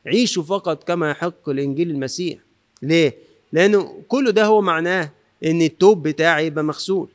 عيشوا 0.05 0.43
فقط 0.43 0.83
كما 0.83 1.11
يحق 1.11 1.49
الإنجيل 1.49 1.89
المسيح. 1.89 2.39
ليه؟ 2.81 3.13
لأنه 3.51 4.01
كل 4.07 4.31
ده 4.31 4.45
هو 4.45 4.61
معناه 4.61 5.09
إن 5.45 5.61
التوب 5.61 6.07
بتاعي 6.07 6.45
يبقى 6.45 6.63
مغسول. 6.63 7.07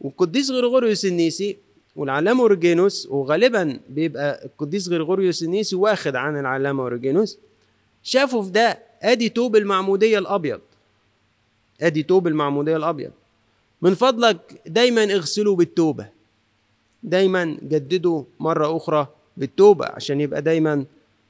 والقديس 0.00 0.50
غريغوريوس 0.50 1.04
النيسي 1.04 1.56
والعلامة 1.96 2.40
اورجينوس 2.42 3.06
وغالبا 3.06 3.80
بيبقى 3.88 4.44
القديس 4.44 4.88
غريغوريوس 4.88 5.42
النيسي 5.42 5.76
واخد 5.76 6.16
عن 6.16 6.38
العلامة 6.38 6.82
اورجينوس 6.82 7.38
شافوا 8.02 8.42
في 8.42 8.50
ده. 8.50 8.78
أدي 9.02 9.28
توب 9.28 9.56
المعمودية 9.56 10.18
الأبيض. 10.18 10.60
ادي 11.80 12.02
توب 12.02 12.26
المعمودية 12.26 12.76
الأبيض. 12.76 13.10
من 13.82 13.94
فضلك 13.94 14.60
دايما 14.66 15.04
اغسلوا 15.04 15.56
بالتوبة. 15.56 16.08
دايما 17.02 17.44
جددوا 17.62 18.24
مرة 18.40 18.76
أخرى 18.76 19.06
بالتوبة 19.36 19.86
عشان 19.86 20.20
يبقى 20.20 20.42
دايما 20.42 20.84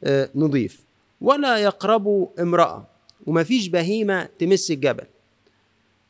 آه، 0.05 0.29
نضيف. 0.35 0.81
ولا 1.21 1.59
يقربوا 1.59 2.27
امرأة. 2.41 2.87
ومفيش 3.27 3.69
بهيمة 3.69 4.29
تمس 4.39 4.71
الجبل. 4.71 5.05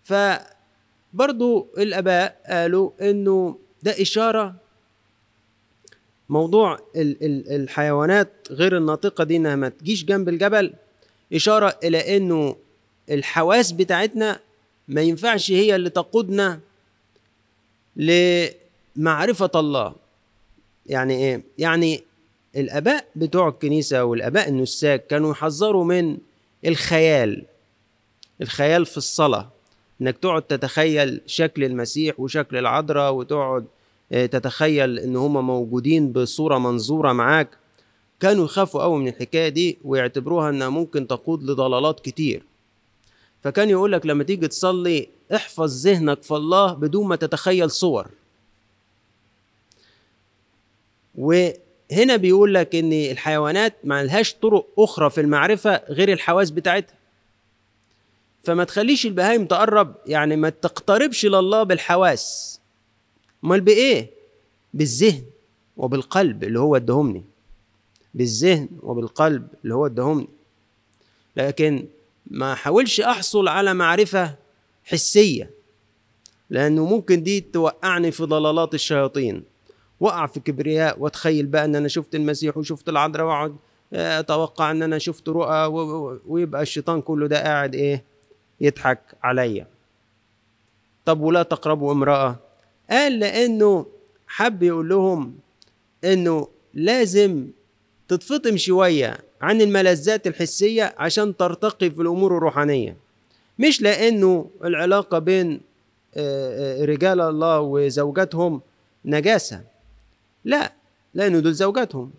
فبرضو 0.03 1.66
الآباء 1.78 2.41
قالوا 2.49 2.91
إنه 3.01 3.59
ده 3.82 4.03
إشارة 4.03 4.55
موضوع 6.28 6.78
الحيوانات 6.97 8.32
غير 8.51 8.76
الناطقة 8.76 9.24
دي 9.24 9.36
إنها 9.36 9.57
ما 9.57 9.68
تجيش 9.68 10.05
جنب 10.05 10.28
الجبل. 10.28 10.72
إشارة 11.32 11.78
إلى 11.84 12.16
إنه 12.16 12.57
الحواس 13.11 13.72
بتاعتنا 13.72 14.40
ما 14.88 15.00
ينفعش 15.02 15.50
هي 15.50 15.76
اللي 15.76 15.90
تقودنا 15.90 16.61
لمعرفة 17.96 19.50
الله. 19.54 19.94
يعني 20.86 21.14
إيه؟ 21.14 21.42
يعني 21.59 22.02
الآباء 22.56 23.04
بتوع 23.16 23.48
الكنيسة 23.48 24.04
والآباء 24.04 24.48
النساك 24.48 25.06
كانوا 25.06 25.30
يحذروا 25.30 25.84
من 25.84 26.18
الخيال 26.66 27.44
الخيال 28.40 28.86
في 28.86 28.96
الصلاة. 28.96 29.48
إنك 30.00 30.18
تقعد 30.18 30.42
تتخيل 30.42 31.20
شكل 31.26 31.64
المسيح 31.64 32.20
وشكل 32.20 32.56
العذراء 32.56 33.12
وتقعد 33.14 33.64
آه، 34.12 34.26
تتخيل 34.26 34.98
إن 34.98 35.16
هما 35.16 35.40
موجودين 35.40 36.12
بصورة 36.12 36.59
منظورة 36.59 37.12
معاك. 37.12 37.48
كانوا 38.20 38.44
يخافوا 38.44 38.82
قوي 38.82 38.98
من 38.98 39.09
الحكاية 39.09 39.48
دي 39.48 39.78
ويعتبروها 39.84 40.50
إنها 40.50 40.68
ممكن 40.68 41.06
تقود 41.06 41.42
لضلالات 41.42 42.00
كتير. 42.00 42.42
فكان 43.43 43.70
يقول 43.70 43.93
لك 43.93 44.07
لما 44.07 44.24
تيجي 44.24 44.49
تصلي 44.49 45.09
احفظ 45.34 45.86
ذهنك 45.86 46.22
في 46.22 46.34
الله 46.34 46.72
بدون 46.72 47.07
ما 47.07 47.16
تتخيل 47.16 47.70
صور. 47.70 48.11
وهنا 51.14 52.16
بيقول 52.16 52.55
لك 52.55 52.74
إن 52.74 52.93
الحيوانات 52.93 53.74
ما 53.84 54.03
لهاش 54.03 54.34
طرق 54.34 54.66
أخرى 54.78 55.11
في 55.11 55.20
المعرفة 55.20 55.82
غير 55.89 56.12
الحواس 56.12 56.51
بتاعتها. 56.51 56.95
فما 58.45 58.64
تخليش 58.64 59.07
البهايم 59.07 59.47
تقرب 59.47 59.95
يعني 60.07 60.36
ما 60.36 60.51
تقتربش 60.51 61.26
لله 61.26 61.62
بالحواس. 61.62 62.61
أمال 63.45 63.61
بإيه؟ 63.61 64.11
بالذهن 64.74 65.22
وبالقلب 65.76 66.45
اللي 66.45 66.61
هو 66.61 66.76
ادهمني 66.76 67.24
بالذهن 68.14 68.68
وبالقلب 68.82 69.49
اللي 69.64 69.74
هو 69.74 69.86
ادهمني 69.86 70.28
لكن 71.36 71.86
ما 72.30 72.54
حاولش 72.54 73.00
أحصل 73.00 73.48
على 73.48 73.74
معرفة 73.74 74.34
حسية 74.84 75.50
لأنه 76.50 76.84
ممكن 76.86 77.22
دي 77.22 77.40
توقعني 77.40 78.10
في 78.10 78.24
ضلالات 78.24 78.74
الشياطين. 78.74 79.42
وقع 80.00 80.26
في 80.26 80.40
كبرياء 80.40 81.00
واتخيل 81.00 81.46
بقى 81.46 81.64
إن 81.64 81.76
أنا 81.76 81.88
شفت 81.88 82.14
المسيح 82.14 82.56
وشفت 82.56 82.88
العذراء 82.88 83.26
وأقعد 83.26 83.56
آه، 83.92 84.20
أتوقع 84.20 84.70
إن 84.70 84.82
أنا 84.82 84.98
شفت 84.98 85.28
رؤى 85.28 85.66
ويبقى 86.26 86.62
الشيطان 86.62 87.02
كله 87.02 87.26
ده 87.26 87.42
قاعد 87.42 87.74
إيه؟ 87.74 88.04
يضحك 88.60 89.00
عليا. 89.22 89.66
طب 91.04 91.20
ولا 91.20 91.42
تقربوا 91.42 91.92
امرأة؟ 91.92 92.36
قال 92.90 93.18
لأنه 93.18 93.86
حب 94.26 94.62
يقول 94.62 94.88
لهم 94.88 95.34
إنه 96.04 96.48
لازم 96.74 97.46
تتفطم 98.08 98.56
شوية. 98.56 99.18
عن 99.41 99.61
الملذات 99.61 100.26
الحسية 100.26 100.95
عشان 100.99 101.36
ترتقي 101.36 101.91
في 101.91 102.03
الأمور 102.03 102.36
الروحانية. 102.36 102.97
مش 103.59 103.82
لأنه 103.82 104.51
العلاقة 104.64 105.18
بين 105.18 105.61
آه، 106.16 106.82
آه، 106.82 106.84
رجال 106.84 107.20
الله 107.20 107.61
وزوجاتهم 107.61 108.61
نجاسة. 109.05 109.61
لا 110.45 110.72
لأنه 111.14 111.39
دول 111.39 111.55
زوجاتهم. 111.55 112.11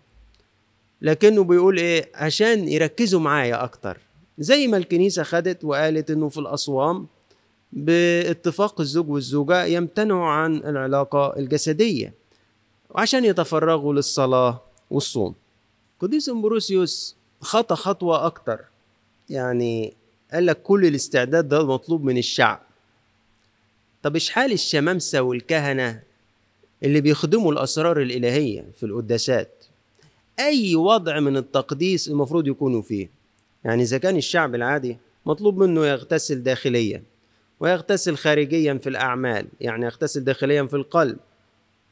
لكنه 1.02 1.44
بيقول 1.44 1.78
إيه؟ 1.78 2.08
عشان 2.14 2.68
يركزوا 2.68 3.20
معايا 3.20 3.64
أكتر. 3.64 3.98
زي 4.38 4.66
ما 4.66 4.76
الكنيسة 4.76 5.22
خدت 5.22 5.64
وقالت 5.64 6.10
إنه 6.10 6.28
في 6.28 6.38
الأصوام 6.38 7.06
باتفاق 7.72 8.80
الزوج 8.80 9.10
والزوجة 9.10 9.64
يمتنعوا 9.64 10.26
عن 10.26 10.56
العلاقة 10.56 11.36
الجسدية 11.36 12.12
وعشان 12.90 13.24
يتفرغوا 13.24 13.94
للصلاة 13.94 14.60
والصوم. 14.90 15.34
قديس 16.00 16.28
امبروسيوس 16.28 17.16
خطى 17.40 17.74
خطوة 17.76 18.26
أكتر. 18.26 18.60
يعني 19.30 19.94
قال 20.32 20.46
لك 20.46 20.62
كل 20.62 20.86
الاستعداد 20.86 21.48
ده 21.48 21.66
مطلوب 21.66 22.04
من 22.04 22.18
الشعب. 22.18 22.60
طب 24.02 24.14
إيش 24.14 24.30
حال 24.30 24.52
الشمامسة 24.52 25.22
والكهنة 25.22 26.02
اللي 26.82 27.00
بيخدموا 27.00 27.52
الأسرار 27.52 28.02
الإلهية 28.02 28.64
في 28.76 28.86
القداسات؟ 28.86 29.64
أي 30.38 30.76
وضع 30.76 31.20
من 31.20 31.36
التقديس 31.36 32.08
المفروض 32.08 32.46
يكونوا 32.46 32.82
فيه؟ 32.82 33.08
يعني 33.64 33.82
إذا 33.82 33.98
كان 33.98 34.16
الشعب 34.16 34.54
العادي 34.54 34.96
مطلوب 35.26 35.58
منه 35.58 35.86
يغتسل 35.86 36.42
داخليا 36.42 37.02
ويغتسل 37.60 38.16
خارجيا 38.16 38.74
في 38.74 38.88
الأعمال 38.88 39.46
يعني 39.60 39.84
يغتسل 39.84 40.24
داخليا 40.24 40.62
في 40.62 40.74
القلب 40.74 41.16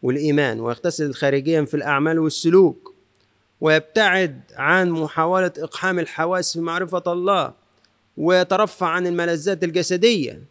والإيمان 0.03 0.61
ويغتسل 0.61 1.15
خارجيا 1.15 1.65
في 1.65 1.75
الأعمال 1.75 2.19
والسلوك. 2.19 2.95
ويبتعد 3.61 4.41
عن 4.57 4.91
محاولة 4.91 5.53
إقحام 5.59 5.99
الحواس 5.99 6.53
في 6.53 6.61
معرفة 6.61 7.03
الله 7.07 7.53
ويترفع 8.17 8.87
عن 8.87 9.07
الملذات 9.07 9.65
الجسدية. 9.65 10.43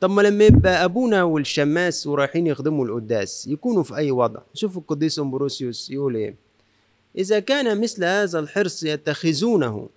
طب 0.00 0.10
ما 0.10 0.22
لما 0.22 0.44
يبقى 0.44 0.84
أبونا 0.84 1.22
والشماس 1.22 2.06
ورايحين 2.06 2.46
يخدموا 2.46 2.86
القداس 2.86 3.46
يكونوا 3.46 3.82
في 3.82 3.96
أي 3.96 4.10
وضع؟ 4.10 4.40
شوفوا 4.54 4.80
القديس 4.80 5.18
أمبروسيوس 5.18 5.90
يقول 5.90 6.16
إيه؟ 6.16 6.34
إذا 7.18 7.40
كان 7.40 7.80
مثل 7.80 8.04
هذا 8.04 8.38
الحرص 8.38 8.82
يتخذونه 8.82 9.88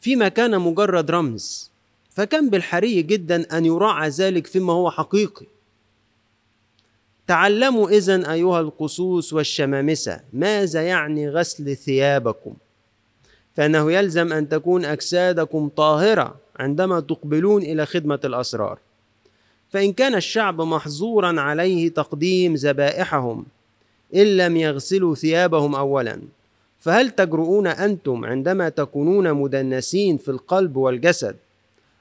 فيما 0.00 0.28
كان 0.28 0.60
مجرد 0.60 1.10
رمز 1.10 1.70
فكان 2.10 2.50
بالحري 2.50 3.02
جدا 3.02 3.58
أن 3.58 3.64
يراعى 3.64 4.08
ذلك 4.08 4.46
فيما 4.46 4.72
هو 4.72 4.90
حقيقي. 4.90 5.46
تعلموا 7.26 7.88
إذن 7.88 8.24
أيها 8.24 8.60
القصوص 8.60 9.32
والشمامسة 9.32 10.20
ماذا 10.32 10.82
يعني 10.82 11.28
غسل 11.28 11.76
ثيابكم؟ 11.76 12.54
فإنه 13.54 13.92
يلزم 13.92 14.32
أن 14.32 14.48
تكون 14.48 14.84
أجسادكم 14.84 15.68
طاهرة 15.68 16.36
عندما 16.56 17.00
تقبلون 17.00 17.62
إلى 17.62 17.86
خدمة 17.86 18.20
الأسرار. 18.24 18.78
فإن 19.70 19.92
كان 19.92 20.14
الشعب 20.14 20.60
محظورا 20.60 21.40
عليه 21.40 21.88
تقديم 21.88 22.54
ذبائحهم 22.54 23.46
إن 24.14 24.36
لم 24.36 24.56
يغسلوا 24.56 25.14
ثيابهم 25.14 25.74
أولا 25.74 26.20
فهل 26.80 27.10
تجرؤون 27.10 27.66
أنتم 27.66 28.24
عندما 28.24 28.68
تكونون 28.68 29.32
مدنسين 29.32 30.16
في 30.16 30.28
القلب 30.28 30.76
والجسد 30.76 31.36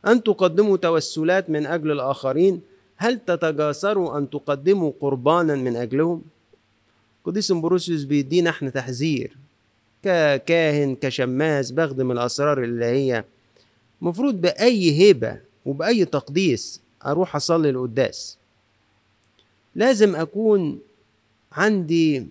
أن 0.07 0.23
تقدموا 0.23 0.77
توسلات 0.77 1.49
من 1.49 1.65
أجل 1.65 1.91
الآخرين؟ 1.91 2.61
هل 2.97 3.19
تتجاسروا 3.25 4.17
أن 4.17 4.29
تقدموا 4.29 4.91
قربانا 4.99 5.55
من 5.55 5.75
أجلهم؟ 5.75 6.21
قديس 7.23 7.51
امبروسيوس 7.51 8.03
بيدينا 8.03 8.49
إحنا 8.49 8.69
تحذير. 8.69 9.37
ككاهن 10.03 10.95
كشماس 10.95 11.71
بخدم 11.71 12.11
الأسرار 12.11 12.63
الإلهية 12.63 13.25
مفروض 14.01 14.41
بأي 14.41 15.11
هبة 15.11 15.39
وبأي 15.65 16.05
تقديس 16.05 16.81
أروح 17.05 17.35
أصلي 17.35 17.69
القداس. 17.69 18.37
لازم 19.75 20.15
أكون 20.15 20.79
عندي 21.51 22.27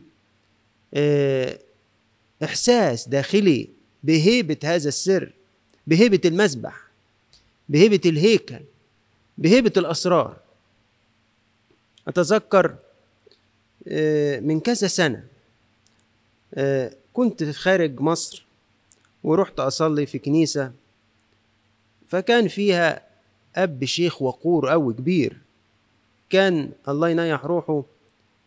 آه 0.95 1.59
إحساس 2.45 3.09
داخلي 3.09 3.69
بهيبة 4.05 4.57
هذا 4.65 4.89
السر 4.89 5.33
بهيبة 5.87 6.21
المسبح 6.25 6.89
بهيبة 7.69 8.01
الهيكل 8.07 8.61
بهيبة 9.39 9.73
الأسرار. 9.77 10.44
أتذكر 12.09 12.77
آه، 13.89 14.41
من 14.41 14.61
كذا 14.61 14.89
سنة 14.89 15.25
آه، 16.55 16.93
كنت 17.13 17.45
خارج 17.45 18.01
مصر 18.01 18.45
ورحت 19.25 19.61
أصلي 19.61 20.07
في 20.07 20.19
كنيسة 20.19 20.73
فكان 22.09 22.49
فيها 22.49 23.03
أب 23.57 23.85
شيخ 23.85 24.23
وقور 24.23 24.73
أوي 24.73 24.95
كبير 24.95 25.37
كان 26.31 26.73
الله 26.89 27.09
ينيح 27.09 27.45
روحه 27.45 27.83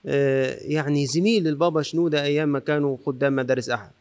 آه، 0.05 0.58
يعني 0.62 1.05
زميل 1.05 1.47
البابا 1.47 1.82
شنودة 1.82 2.24
أيام 2.24 2.49
ما 2.49 2.60
كانوا 2.60 2.97
خدام 3.05 3.36
مدارس 3.36 3.70
أحد. 3.70 3.91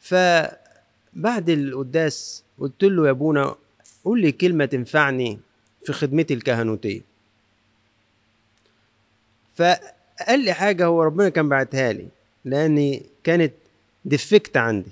فبعد 0.00 1.48
القداس 1.48 2.44
قلت 2.58 2.84
له 2.84 3.06
يا 3.06 3.10
أبونا 3.10 3.54
قول 4.04 4.20
لي 4.20 4.32
كلمة 4.32 4.64
تنفعني 4.64 5.38
في 5.84 5.92
خدمتي 5.92 6.34
الكهنوتية. 6.34 7.11
فقال 9.54 10.44
لي 10.44 10.52
حاجة 10.52 10.86
هو 10.86 11.02
ربنا 11.02 11.28
كان 11.28 11.48
بعتها 11.48 11.92
لي 11.92 12.08
لأني 12.44 13.06
كانت 13.24 13.52
ديفكت 14.04 14.56
عندي. 14.56 14.90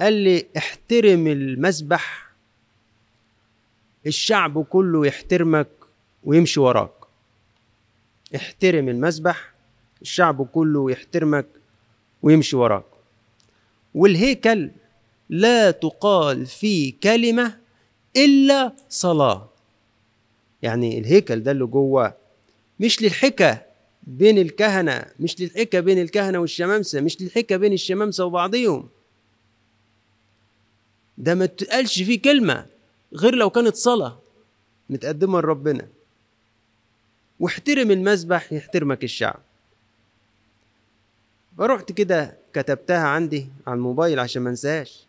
قال 0.00 0.12
لي 0.12 0.46
احترم 0.56 1.26
المسبح 1.26 2.30
الشعب 4.06 4.64
كله 4.64 5.06
يحترمك 5.06 5.68
ويمشي 6.24 6.60
وراك. 6.60 6.90
احترم 8.36 8.88
المسبح 8.88 9.52
الشعب 10.02 10.46
كله 10.46 10.90
يحترمك 10.90 11.46
ويمشي 12.22 12.56
وراك. 12.56 12.84
والهيكل 13.94 14.70
لا 15.28 15.70
تقال 15.70 16.46
فيه 16.46 16.94
كلمة 17.02 17.58
إلا 18.16 18.72
صلاة. 18.88 19.48
يعني 20.62 20.98
الهيكل 20.98 21.42
ده 21.42 21.50
اللي 21.50 21.66
جوه 21.66 22.14
مش 22.80 23.02
للحكة 23.02 23.62
بين 24.02 24.38
الكهنة 24.38 25.04
مش 25.20 25.40
للحكة 25.40 25.80
بين 25.80 25.98
الكهنة 25.98 26.38
والشمامسة 26.38 27.00
مش 27.00 27.22
للحكة 27.22 27.56
بين 27.56 27.72
الشمامسة 27.72 28.24
وبعضهم 28.24 28.88
ده 31.18 31.34
ما 31.34 31.46
تقالش 31.46 32.02
فيه 32.02 32.22
كلمة 32.22 32.66
غير 33.14 33.34
لو 33.34 33.50
كانت 33.50 33.76
صلاة 33.76 34.18
متقدمة 34.90 35.40
لربنا. 35.40 35.88
واحترم 37.40 37.90
المسبح 37.90 38.52
يحترمك 38.52 39.04
الشعب. 39.04 39.40
فرحت 41.58 41.92
كده 41.92 42.36
كتبتها 42.52 43.06
عندي 43.08 43.46
على 43.66 43.76
الموبايل 43.76 44.20
عشان 44.20 44.42
ما 44.42 44.50
انساهاش. 44.50 45.04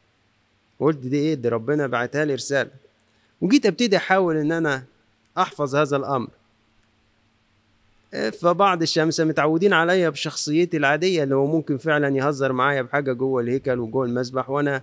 وقلت 0.80 0.98
دي 0.98 1.18
إيه؟ 1.18 1.34
دي 1.34 1.50
ربنا 1.50 1.88
بعتها 1.88 2.26
لي 2.26 2.36
رسالة. 2.36 2.72
وجيت 3.42 3.66
ابتدي 3.66 3.98
احاول 3.98 4.38
ان 4.38 4.52
أنا 4.52 4.84
احفظ 5.38 5.76
هذا 5.76 5.98
الامر. 5.98 6.30
فبعض 8.42 8.82
الشمس 8.82 9.20
متعودين 9.20 9.74
عليا 9.74 10.10
بشخصيتي 10.10 10.78
العادية 10.78 11.24
اللي 11.24 11.36
هو 11.36 11.46
ممكن 11.46 11.78
فعلا 11.78 12.16
يهزر 12.16 12.54
معايا 12.54 12.82
بحاجة 12.82 13.14
جوه 13.14 13.42
الهيكل 13.42 13.80
وجوه 13.80 14.06
المسبح 14.06 14.50
وأنا 14.50 14.82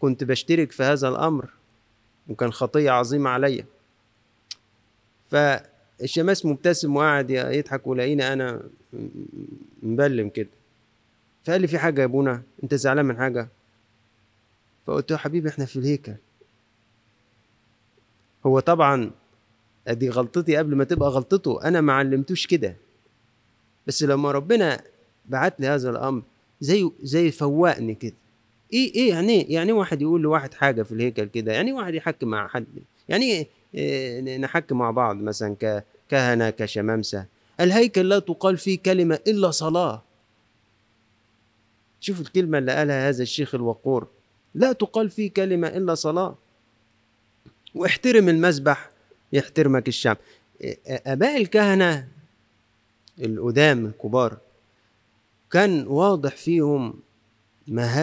كنت 0.00 0.24
بشترك 0.24 0.72
في 0.72 0.82
هذا 0.82 1.08
الأمر 1.08 1.48
وكان 2.28 2.52
خطية 2.52 2.90
عظيمة 2.90 3.30
عليا. 3.30 3.64
فالشماس 5.30 6.46
مبتسم 6.46 6.96
وقاعد 6.96 7.30
يضحك 7.30 7.86
ولاقيني 7.86 8.32
أنا 8.32 8.60
مبلم 9.82 10.28
كده. 10.28 10.48
فقال 11.44 11.60
لي 11.60 11.66
في 11.66 11.78
حاجة 11.78 12.00
يا 12.00 12.06
أبونا؟ 12.06 12.42
أنت 12.62 12.74
زعلان 12.74 13.04
من 13.04 13.16
حاجة؟ 13.16 13.48
فقلت 14.86 15.10
له 15.10 15.16
حبيبي 15.16 15.48
إحنا 15.48 15.64
في 15.64 15.76
الهيكل. 15.76 16.14
هو 18.46 18.60
طبعا 18.60 19.10
ادي 19.88 20.10
غلطتي 20.10 20.56
قبل 20.56 20.76
ما 20.76 20.84
تبقى 20.84 21.10
غلطته. 21.10 21.62
أنا 21.64 21.80
ما 21.80 21.92
علمتوش 21.92 22.46
كده. 22.46 22.76
بس 23.86 24.02
لما 24.02 24.30
ربنا 24.30 24.80
بعت 25.26 25.60
لي 25.60 25.66
هذا 25.66 25.90
الأمر 25.90 26.22
زي 26.60 26.90
زي 27.02 27.30
فوقني 27.30 27.94
كده. 27.94 28.14
إيه 28.72 28.94
إيه 28.94 29.08
يعني 29.10 29.42
يعني 29.42 29.72
واحد 29.72 30.02
يقول 30.02 30.20
لواحد 30.22 30.54
حاجة 30.54 30.82
في 30.82 30.92
الهيكل 30.92 31.24
كده؟ 31.24 31.52
يعني 31.52 31.72
واحد 31.72 31.94
يحكي 31.94 32.26
مع 32.26 32.48
حد. 32.48 32.66
يعني 33.08 33.46
إيه 33.74 34.38
نحكي 34.38 34.74
مع 34.74 34.90
بعض 34.90 35.16
مثلا 35.16 35.56
ككهنه 35.60 36.50
كشمامسة. 36.50 37.26
الهيكل 37.60 38.08
لا 38.08 38.18
تقال 38.18 38.56
فيه 38.58 38.78
كلمة 38.78 39.18
إلا 39.26 39.50
صلاة. 39.50 40.02
شوف 42.00 42.20
الكلمة 42.20 42.58
اللي 42.58 42.72
قالها 42.72 43.08
هذا 43.08 43.22
الشيخ 43.22 43.54
الوقور. 43.54 44.06
لا 44.54 44.72
تقال 44.72 45.10
فيه 45.10 45.30
كلمة 45.30 45.68
إلا 45.68 45.94
صلاة. 45.94 46.34
واحترم 47.74 48.28
المسبح 48.28 48.90
يحترمك 49.32 49.88
الشعب. 49.88 50.16
أباء 50.86 51.36
الكهنة 51.36 52.08
القدام 53.24 53.86
الكبار 53.86 54.38
كان 55.50 55.86
واضح 55.86 56.36
فيهم 56.36 56.94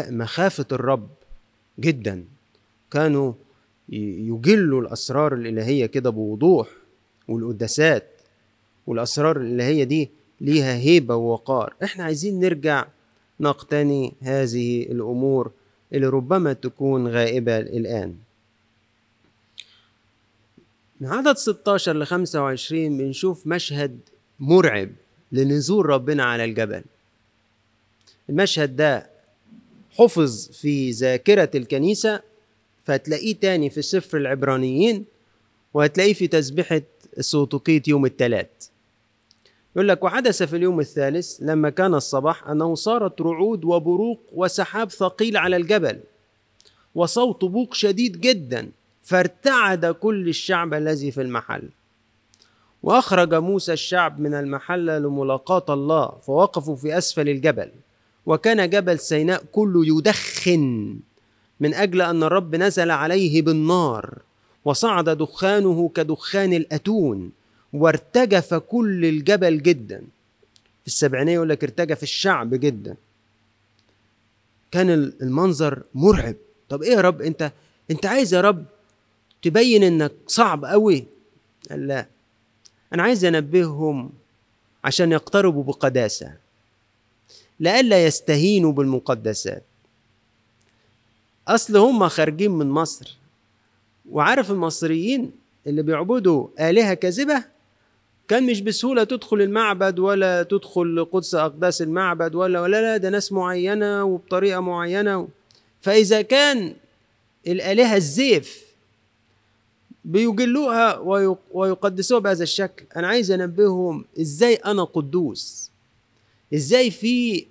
مخافة 0.10 0.66
الرب 0.72 1.08
جدا. 1.80 2.26
كانوا 2.92 3.34
يجلوا 3.90 4.82
الأسرار 4.82 5.34
الإلهية 5.34 5.86
كده 5.86 6.10
بوضوح 6.10 6.68
والقداسات 7.28 8.04
والأسرار 8.88 9.38
الإلهية 9.42 9.84
دي 9.84 10.10
ليها 10.42 10.76
هيبة 10.76 11.16
ووقار. 11.16 11.74
إحنا 11.84 12.04
عايزين 12.04 12.40
نرجع 12.40 12.86
نقتني 13.40 14.14
هذه 14.22 14.84
الأمور 14.84 15.52
اللي 15.94 16.08
ربما 16.08 16.54
تكون 16.54 17.08
غائبة 17.08 17.58
الآن. 17.60 18.16
من 21.02 21.08
عدد 21.08 21.38
16 21.38 21.94
ل 21.98 22.06
25 22.06 22.98
بنشوف 22.98 23.48
مشهد 23.48 24.00
مرعب 24.40 24.90
لنزول 25.32 25.86
ربنا 25.86 26.24
على 26.24 26.44
الجبل. 26.44 26.84
المشهد 28.30 28.76
ده 28.76 29.10
حفظ 29.92 30.48
في 30.48 30.92
ذاكرة 30.92 31.50
الكنيسة 31.56 32.22
فهتلاقيه 32.86 33.36
تاني 33.36 33.70
في 33.70 33.82
سفر 33.82 34.18
العبرانيين 34.18 35.06
وهتلاقيه 35.74 36.14
في 36.14 36.28
تسبيحة 36.28 36.82
السوطوقية 37.18 37.82
يوم 37.88 38.06
الثلاث 38.06 38.48
يقول 39.76 39.88
لك 39.88 40.04
وحدث 40.04 40.44
في 40.44 40.56
اليوم 40.56 40.80
الثالث 40.80 41.38
لما 41.42 41.70
كان 41.70 41.96
الصباح 41.96 42.48
أنه 42.48 42.76
صارت 42.76 43.22
رعود 43.22 43.66
وبروق 43.66 44.20
وسحاب 44.34 44.92
ثقيل 44.92 45.38
على 45.38 45.56
الجبل 45.56 46.00
وصوت 46.96 47.46
بوق 47.46 47.74
شديد 47.74 48.22
جدا 48.22 48.72
فارتعد 49.06 49.86
كل 49.86 50.30
الشعب 50.30 50.74
الذي 50.74 51.12
في 51.12 51.22
المحل. 51.22 51.70
وأخرج 52.84 53.34
موسى 53.34 53.74
الشعب 53.74 54.20
من 54.20 54.34
المحله 54.34 54.98
لملاقاة 55.00 55.74
الله 55.74 56.08
فوقفوا 56.08 56.76
في 56.76 56.98
أسفل 56.98 57.30
الجبل. 57.30 57.70
وكان 58.26 58.70
جبل 58.70 59.00
سيناء 59.00 59.44
كله 59.52 59.98
يدخن 59.98 60.96
من 61.60 61.74
أجل 61.74 62.02
أن 62.02 62.24
الرب 62.24 62.56
نزل 62.56 62.92
عليه 62.92 63.42
بالنار. 63.42 64.18
وصعد 64.66 65.10
دخانه 65.10 65.92
كدخان 65.96 66.54
الأتون 66.54 67.32
وارتجف 67.74 68.54
كل 68.54 69.06
الجبل 69.06 69.62
جدا. 69.62 70.02
في 70.82 70.88
السبعينية 70.88 71.34
يقول 71.34 71.50
لك 71.50 71.64
ارتجف 71.64 72.04
الشعب 72.04 72.50
جدا. 72.54 72.96
كان 74.72 74.90
المنظر 75.22 75.82
مرعب. 75.96 76.36
طب 76.70 76.84
إيه 76.84 76.94
يا 76.94 77.02
رب؟ 77.02 77.22
انت 77.22 77.52
أنت 77.92 78.06
عايز 78.06 78.34
يا 78.34 78.42
رب 78.42 78.66
تبين 79.46 79.84
إنك 79.84 80.12
صعب 80.28 80.66
قوي 80.66 81.06
قال 81.70 81.88
لا 81.88 82.06
أنا 82.94 83.04
عايز 83.04 83.26
أنبههم 83.26 84.12
عشان 84.84 85.12
يقتربوا 85.12 85.64
بقداسة. 85.64 86.34
لئلا 87.60 88.06
يستهينوا 88.06 88.72
بالمقدسات. 88.72 89.64
أصل 91.48 91.78
هم 91.78 92.08
خارجين 92.08 92.52
من 92.52 92.70
مصر. 92.70 93.18
وعارف 94.12 94.52
المصريين 94.52 95.32
اللي 95.68 95.82
بيعبدوا 95.82 96.48
آلهة 96.60 96.94
كاذبة؟ 96.94 97.44
كان 98.28 98.44
مش 98.46 98.62
بسهولة 98.62 99.04
تدخل 99.04 99.42
المعبد 99.42 100.00
ولا 100.00 100.44
تدخل 100.44 101.08
قدس 101.12 101.36
أقداس 101.36 101.82
المعبد 101.82 102.36
ولا 102.36 102.62
ولا 102.62 102.82
لا 102.82 102.98
ده 102.98 103.10
ناس 103.10 103.32
معينة 103.32 104.04
وبطريقة 104.04 104.60
معينة. 104.60 105.28
فإذا 105.82 106.22
كان 106.22 106.76
الآلهة 107.48 107.96
الزيف 107.96 108.65
بيجلوها 110.06 110.98
ويقدسوها 111.52 112.20
بهذا 112.20 112.44
الشكل. 112.44 112.86
أنا 112.96 113.08
عايز 113.08 113.32
أنبههم 113.32 114.06
إزاي 114.22 114.56
أنا 114.56 114.84
قدوس. 114.84 115.72
إزاي 116.54 116.92
في 116.92 117.46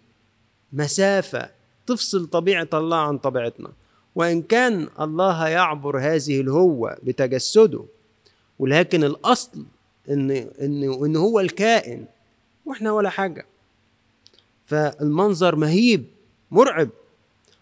مسافة 0.72 1.50
تفصل 1.86 2.26
طبيعة 2.26 2.68
الله 2.74 2.96
عن 2.96 3.18
طبيعتنا. 3.18 3.68
وإن 4.14 4.42
كان 4.42 4.88
الله 5.00 5.48
يعبر 5.48 5.98
هذه 5.98 6.40
الهوة 6.40 6.96
بتجسده 7.02 7.84
ولكن 8.58 9.04
الأصل 9.04 9.64
ان 10.08 10.30
ان 10.30 10.82
إن 11.04 11.16
هو 11.16 11.40
الكائن 11.40 12.04
وإحنا 12.66 12.92
ولا 12.92 13.10
حاجة. 13.10 13.46
فالمنظر 14.66 15.56
مهيب 15.56 16.04
مرعب. 16.50 16.88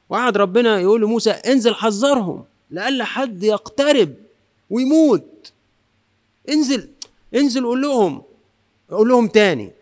وقعد 0.08 0.36
ربنا 0.36 0.80
يقول 0.80 1.00
لموسى 1.00 1.30
انزل 1.30 1.74
حذرهم 1.74 2.44
لألا 2.70 3.04
حد 3.04 3.42
يقترب. 3.42 4.14
ويموت. 4.72 5.52
انزل 6.48 6.88
انزل 7.34 7.64
قول 7.64 7.82
لهم 7.82 8.22
قول 8.90 9.08
لهم 9.08 9.28
تاني. 9.28 9.72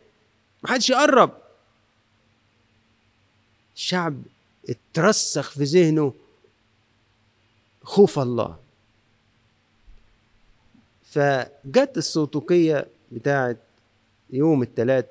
محدش 0.62 0.90
يقرب. 0.90 1.30
الشعب 3.76 4.22
اترسخ 4.68 5.50
في 5.50 5.64
ذهنه. 5.64 6.14
خوف 7.82 8.18
الله. 8.18 8.58
فجت 11.04 11.92
السوطوقية 11.96 12.86
بتاعت 13.12 13.58
يوم 14.30 14.62
الثلاث 14.62 15.06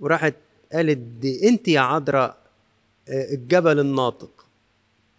وراحت 0.00 0.34
قالت 0.72 0.98
دي 0.98 1.48
انت 1.48 1.68
يا 1.68 1.80
عذراء 1.80 2.38
الجبل 3.08 3.80
الناطق. 3.80 4.46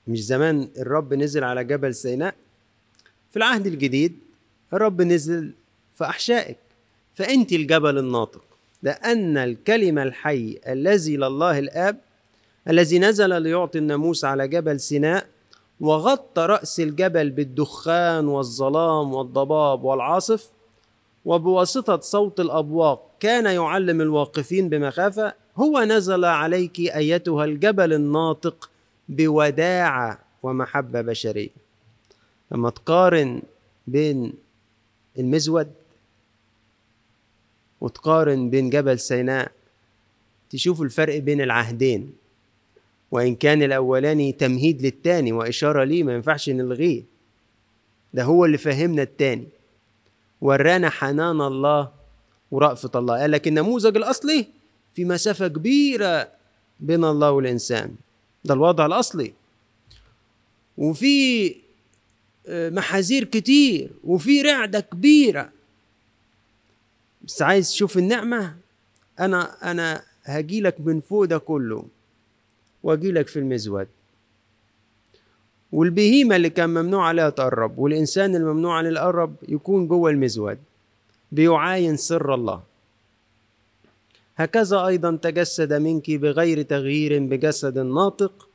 مش 0.08 0.26
زمان 0.26 0.70
الرب 0.78 1.14
نزل 1.14 1.44
على 1.44 1.64
جبل 1.64 1.96
سيناء؟ 1.96 2.36
في 3.32 3.38
العهد 3.38 3.68
الجديد 3.68 4.20
الرب 4.74 5.02
نزل 5.02 5.52
في 5.94 6.04
أحشائك 6.04 6.58
فأنت 7.16 7.54
الجبل 7.54 7.98
الناطق 7.98 8.42
لأن 8.84 9.38
الكلمة 9.38 10.04
الحي 10.04 10.60
الذي 10.68 11.18
لله 11.18 11.60
الآب 11.60 11.98
الذي 12.68 13.00
نزل 13.00 13.42
ليعطي 13.42 13.78
الناموس 13.78 14.26
على 14.26 14.48
جبل 14.48 14.80
سيناء 14.80 15.28
وغطى 15.80 16.42
رأس 16.42 16.80
الجبل 16.80 17.30
بالدخان 17.30 18.28
والظلام 18.28 19.14
والضباب 19.14 19.84
والعاصف 19.84 20.50
وبواسطة 21.26 22.00
صوت 22.00 22.40
الأبواق 22.40 23.12
كان 23.20 23.46
يعلم 23.46 24.02
الواقفين 24.02 24.70
بمخافة 24.70 25.34
هو 25.58 25.80
نزل 25.84 26.26
عليك 26.26 26.80
أيتها 26.80 27.46
الجبل 27.46 27.94
الناطق 27.94 28.70
بوداعة 29.10 30.20
ومحبة 30.44 31.02
بشرية. 31.02 31.69
لما 32.52 32.70
تقارن 32.70 33.42
بين 33.88 34.34
المزود 35.20 35.72
وتقارن 37.82 38.50
بين 38.50 38.70
جبل 38.70 39.00
سيناء 39.00 39.52
تشوف 40.50 40.82
الفرق 40.82 41.18
بين 41.18 41.42
العهدين. 41.42 42.14
وإن 43.12 43.36
كان 43.36 43.64
الأولاني 43.64 44.32
تمهيد 44.32 44.82
للتاني 44.82 45.32
وإشارة 45.32 45.84
ليه 45.84 46.04
ما 46.04 46.14
ينفعش 46.14 46.50
نلغيه. 46.50 47.04
ده 48.14 48.24
هو 48.24 48.46
اللي 48.46 48.58
فهمنا 48.58 49.02
التاني. 49.02 49.48
ورانا 50.42 50.90
حنان 50.90 51.42
الله 51.42 51.92
ورأفة 52.52 52.92
الله. 52.96 53.20
قال 53.22 53.32
لك 53.32 53.48
النموذج 53.48 53.98
الأصلي 53.98 54.46
في 54.96 55.06
مسافة 55.06 55.48
كبيرة 55.48 56.28
بين 56.80 57.04
الله 57.04 57.32
والإنسان. 57.32 57.96
ده 58.46 58.54
الوضع 58.54 58.86
الأصلي. 58.86 59.34
وفي 60.78 61.56
محاذير 62.50 63.24
كتير 63.24 63.90
وفي 64.04 64.42
رعدة 64.42 64.80
كبيرة. 64.80 65.50
بس 67.22 67.42
عايز 67.42 67.70
تشوف 67.70 67.98
النعمة؟ 67.98 68.56
أنا 69.20 69.72
أنا 69.72 70.04
هجيلك 70.24 70.76
من 70.80 71.00
فوق 71.00 71.24
ده 71.26 71.38
كله 71.38 71.86
وأجيلك 72.84 73.28
في 73.28 73.40
المزود. 73.40 73.88
والبهيمة 75.72 76.36
اللي 76.36 76.50
كان 76.50 76.70
ممنوع 76.70 77.08
عليها 77.08 77.30
تقرب 77.30 77.78
والإنسان 77.80 78.36
الممنوع 78.36 78.78
عليه 78.78 78.90
القرب 78.90 79.36
يكون 79.50 79.88
جوه 79.88 80.10
المزود 80.10 80.58
بيعاين 81.32 81.98
سر 81.98 82.34
الله. 82.34 82.64
هكذا 84.38 84.88
أيضا 84.88 85.16
تجسد 85.16 85.74
منك 85.74 86.12
بغير 86.12 86.62
تغيير 86.62 87.20
بجسد 87.20 87.78
ناطق 87.78 88.49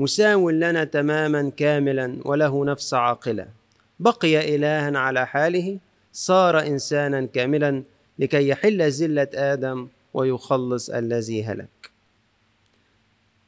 مساو 0.00 0.50
لنا 0.50 0.84
تماما 0.84 1.50
كاملا 1.56 2.20
وله 2.24 2.64
نفس 2.64 2.94
عاقلة 2.94 3.48
بقي 3.98 4.54
إلها 4.56 4.98
على 4.98 5.26
حاله 5.26 5.78
صار 6.12 6.60
إنسانا 6.60 7.26
كاملا 7.26 7.82
لكي 8.18 8.48
يحل 8.48 8.90
زلة 8.90 9.28
آدم 9.34 9.88
ويخلص 10.14 10.90
الذي 10.90 11.44
هلك. 11.44 11.90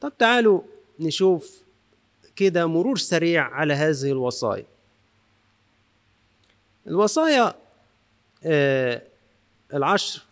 طب 0.01 0.13
تعالوا 0.19 0.61
نشوف 0.99 1.63
كده 2.35 2.65
مرور 2.65 2.97
سريع 2.97 3.43
على 3.43 3.73
هذه 3.73 4.11
الوصايا. 4.11 4.65
الوصايا 6.87 7.53
آه 8.43 9.01
العشر 9.73 10.23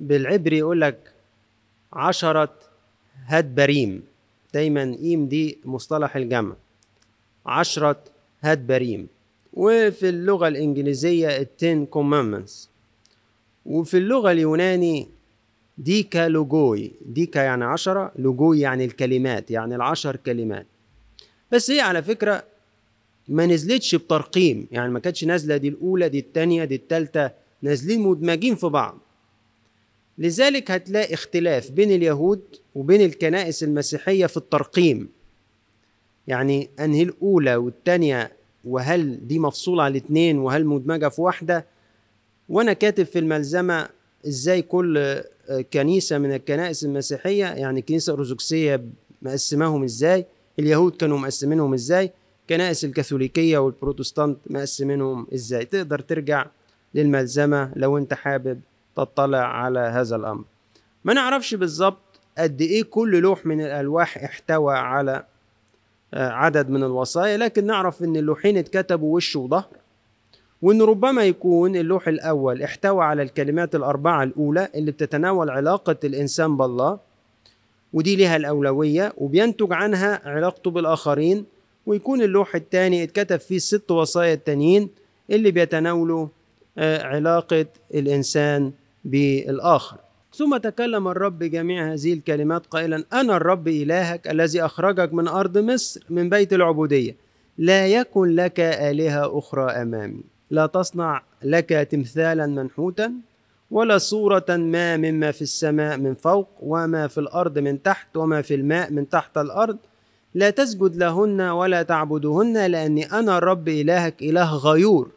بالعبري 0.00 0.58
يقول 0.58 0.80
لك 0.80 1.12
عشرة 1.92 2.54
הדברים. 3.26 4.11
دايما 4.54 4.96
ים 5.02 5.26
دي 5.28 5.58
مصطلح 5.64 6.16
الجمع. 6.16 6.56
عشرة 7.46 7.96
הדברים. 8.40 9.08
وفي 9.52 10.08
اللغة 10.08 10.48
الإنجليزية 10.48 11.36
ال 11.36 11.49
Ten 11.49 11.86
Commandments 11.86 12.68
وفي 13.66 13.96
اللغة 13.98 14.32
اليوناني 14.32 15.08
δέκα 15.78 16.28
λόγοι. 16.28 16.92
δέκα 17.06 17.38
يعني 17.40 17.64
عشرة 17.64 18.12
λόγοι 18.18 18.60
يعني 18.60 18.84
الكلمات 18.84 19.50
يعني 19.50 19.74
العشر 19.74 20.16
كلمات. 20.16 20.66
بس 21.52 21.70
هي 21.70 21.80
على 21.80 22.02
فكرة 22.02 22.44
ما 23.28 23.46
نزلتش 23.46 23.94
بترقيم. 23.94 24.66
يعني 24.72 24.92
ما 24.92 24.98
كانتش 24.98 25.24
نازلة 25.24 25.56
دي 25.56 25.68
الأولى 25.68 26.08
دي 26.08 26.18
التانية 26.18 26.64
دي 26.64 26.74
التالتة. 26.74 27.30
نازلين 27.62 28.00
مدمجين 28.00 28.54
في 28.54 28.66
بعض. 28.66 28.98
لذلك 30.18 30.70
هتلاقي 30.70 31.14
اختلاف 31.14 31.70
بين 31.70 31.90
اليهود 31.90 32.40
وبين 32.74 33.00
الكنائس 33.00 33.62
المسيحية 33.62 34.26
في 34.26 34.36
الترقيم. 34.36 35.08
يعني 36.26 36.70
أنهي 36.80 37.02
الأولى 37.02 37.56
والتانية 37.56 38.32
وهل 38.64 39.26
دي 39.26 39.38
مفصولة 39.38 39.82
على 39.82 39.98
الاتنين 39.98 40.38
وهل 40.38 40.66
مدمجة 40.66 41.08
في 41.08 41.20
واحدة؟ 41.20 41.66
وأنا 42.48 42.72
كاتب 42.72 43.04
في 43.04 43.18
الملزمة 43.18 43.88
إزاي 44.26 44.62
كل 44.62 45.20
كنيسة 45.72 46.18
من 46.18 46.32
الكنائس 46.34 46.84
المسيحية 46.84 47.44
يعني 47.44 47.80
الكنيسة 47.80 48.14
الأرثوذكسية 48.14 48.84
مقسماهم 49.22 49.82
إزاي 49.84 50.26
اليهود 50.58 50.96
كانوا 50.96 51.18
مقسمينهم 51.18 51.74
إزاي 51.74 52.10
كنائس 52.48 52.84
الكاثوليكية 52.84 53.58
والبروتستانت 53.58 54.38
مقسمينهم 54.50 55.26
إزاي. 55.34 55.64
تقدر 55.64 55.98
ترجع 55.98 56.46
للملزمة 56.94 57.72
لو 57.76 57.98
أنت 57.98 58.14
حابب 58.14 58.60
تطلع 58.96 59.38
على 59.38 59.80
هذا 59.80 60.16
الأمر. 60.16 60.44
ما 61.04 61.12
نعرفش 61.14 61.54
بالظبط 61.54 61.98
قد 62.38 62.60
إيه 62.60 62.82
كل 62.82 63.20
لوح 63.20 63.46
من 63.46 63.60
الألواح 63.60 64.16
احتوى 64.24 64.74
على 64.74 65.24
عدد 66.14 66.70
من 66.70 66.84
الوصايا 66.84 67.36
لكن 67.36 67.66
نعرف 67.66 68.02
إن 68.02 68.16
اللوحين 68.16 68.56
اتكتبوا 68.56 69.16
وش 69.16 69.36
وظهر 69.36 69.66
وإن 70.62 70.82
ربما 70.82 71.24
يكون 71.24 71.76
اللوح 71.76 72.08
الأول 72.08 72.62
احتوى 72.62 73.04
على 73.04 73.22
الكلمات 73.22 73.74
الأربعة 73.74 74.22
الأولى 74.22 74.68
اللي 74.74 74.90
بتتناول 74.90 75.50
علاقة 75.50 75.96
الإنسان 76.04 76.56
بالله 76.56 76.98
ودي 77.92 78.16
لها 78.16 78.36
الأولوية 78.36 79.12
وبينتج 79.18 79.72
عنها 79.72 80.20
علاقته 80.28 80.70
بالآخرين 80.70 81.44
ويكون 81.86 82.22
اللوح 82.22 82.54
الثاني 82.54 83.02
اتكتب 83.02 83.36
فيه 83.40 83.56
الست 83.56 83.90
وصايا 83.90 84.34
التانيين 84.34 84.88
اللي 85.30 85.50
بيتناولوا 85.50 86.26
علاقة 86.78 87.66
الإنسان 87.94 88.72
بالآخر. 89.04 89.98
ثم 90.34 90.56
تكلم 90.56 91.08
الرب 91.08 91.38
بجميع 91.38 91.92
هذه 91.92 92.12
الكلمات 92.12 92.66
قائلا 92.66 93.04
أنا 93.12 93.36
الرب 93.36 93.68
إلهك 93.68 94.28
الذي 94.28 94.64
أخرجك 94.64 95.12
من 95.12 95.28
أرض 95.28 95.58
مصر 95.58 96.04
من 96.10 96.28
بيت 96.28 96.52
العبودية. 96.52 97.16
لا 97.58 97.86
يكن 97.86 98.34
لك 98.34 98.60
آلهة 98.60 99.38
أخرى 99.38 99.70
أمامي. 99.70 100.22
لا 100.50 100.66
تصنع 100.66 101.22
لك 101.42 101.68
تمثالا 101.68 102.46
منحوتا 102.46 103.12
ولا 103.70 103.98
صورة 103.98 104.44
ما 104.48 104.96
مما 104.96 105.30
في 105.30 105.42
السماء 105.42 105.96
من 105.96 106.14
فوق 106.14 106.48
وما 106.60 107.06
في 107.06 107.18
الأرض 107.18 107.58
من 107.58 107.82
تحت 107.82 108.16
وما 108.16 108.42
في 108.42 108.54
الماء 108.54 108.92
من 108.92 109.08
تحت 109.08 109.38
الأرض. 109.38 109.78
لا 110.34 110.50
تسجد 110.50 110.96
لهن 110.96 111.40
ولا 111.40 111.82
تعبدهن 111.82 112.66
لأني 112.66 113.12
أنا 113.12 113.38
الرب 113.38 113.68
إلهك 113.68 114.22
إله 114.22 114.56
غيور. 114.56 115.10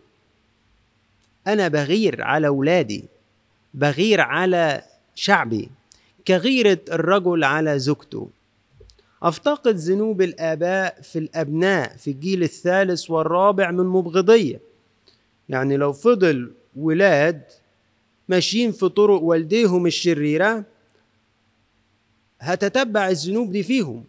أنا 1.47 1.67
بغير 1.67 2.23
على 2.23 2.47
أولادي. 2.47 3.05
بغير 3.76 4.21
على 4.21 4.82
شعبي 5.15 5.69
كغيرة 6.28 6.80
الرجل 6.91 7.43
على 7.43 7.80
زوجته. 7.80 8.30
أفتقد 9.23 9.76
ذنوب 9.76 10.21
الآباء 10.21 11.01
في 11.01 11.19
الأبناء 11.19 11.95
في 11.97 12.11
الجيل 12.11 12.43
الثالث 12.43 13.09
والرابع 13.09 13.71
من 13.71 13.86
مبغضية 13.86 14.59
يعني 15.49 15.78
لو 15.78 15.93
فضل 15.93 16.51
ولاد 16.76 17.41
ماشيين 18.30 18.71
في 18.71 18.89
طرق 18.89 19.21
والديهم 19.21 19.88
الشريرة 19.88 20.63
هتتبع 22.39 23.09
الذنوب 23.09 23.51
دي 23.51 23.63
فيهم. 23.63 24.03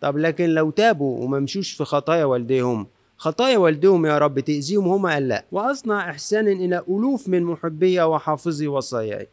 طب 0.00 0.18
لكن 0.18 0.48
لو 0.48 0.70
تابوا 0.70 1.24
وما 1.24 1.38
مشوش 1.40 1.72
في 1.72 1.84
خطايا 1.84 2.24
والديهم 2.24 2.86
خطايا 3.18 3.58
والدهم 3.58 4.06
يا 4.06 4.18
رب 4.18 4.40
تأذيهم 4.40 4.88
هما 4.88 5.20
لا 5.20 5.44
وأصنع 5.52 6.10
إحسانا 6.10 6.52
إلى 6.52 6.82
ألوف 6.88 7.28
من 7.28 7.42
محبي 7.42 8.00
وحافظي 8.02 8.66
وصاياي. 8.66 9.28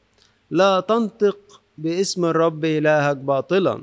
لا 0.51 0.79
تنطق 0.79 1.61
باسم 1.77 2.25
الرب 2.25 2.65
إلهك 2.65 3.17
باطلا 3.17 3.81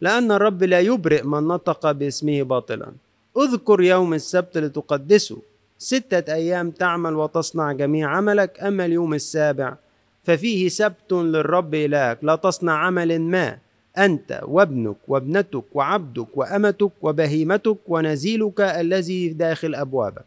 لأن 0.00 0.32
الرب 0.32 0.62
لا 0.62 0.80
يبرئ 0.80 1.22
من 1.22 1.42
نطق 1.48 1.92
باسمه 1.92 2.42
باطلا. 2.42 2.92
اذكر 3.36 3.82
يوم 3.82 4.14
السبت 4.14 4.58
لتقدسه. 4.58 5.38
ستة 5.78 6.34
أيام 6.34 6.70
تعمل 6.70 7.14
وتصنع 7.14 7.72
جميع 7.72 8.08
عملك. 8.16 8.60
أما 8.60 8.84
اليوم 8.84 9.14
السابع 9.14 9.76
ففيه 10.24 10.68
سبت 10.68 11.12
للرب 11.12 11.74
إلهك 11.74 12.18
لا 12.22 12.36
تصنع 12.36 12.72
عمل 12.72 13.20
ما. 13.20 13.58
أنت 13.98 14.40
وابنك 14.42 14.96
وابنتك 15.08 15.64
وعبدك 15.72 16.26
وأمتك 16.34 16.90
وبهيمتك 17.02 17.78
ونزيلك 17.88 18.60
الذي 18.60 19.28
داخل 19.28 19.74
أبوابك. 19.74 20.24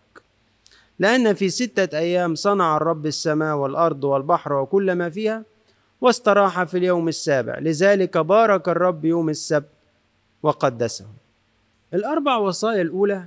لأن 1.00 1.34
في 1.34 1.50
ستة 1.50 1.98
أيام 1.98 2.36
صنع 2.36 2.78
الرب 2.78 3.06
السماء 3.06 3.56
والأرض 3.56 4.04
والبحر 4.04 4.54
وكل 4.54 4.92
ما 4.92 5.10
فيها 5.10 5.44
واستراح 6.02 6.64
في 6.64 6.78
اليوم 6.78 7.08
السابع. 7.08 7.60
لذلك 7.60 8.18
بارك 8.18 8.70
الرب 8.70 9.06
يوم 9.06 9.30
السبت 9.30 9.70
وقدسه. 10.44 11.06
الأربع 11.94 12.38
وصايا 12.38 12.82
الأولى 12.82 13.26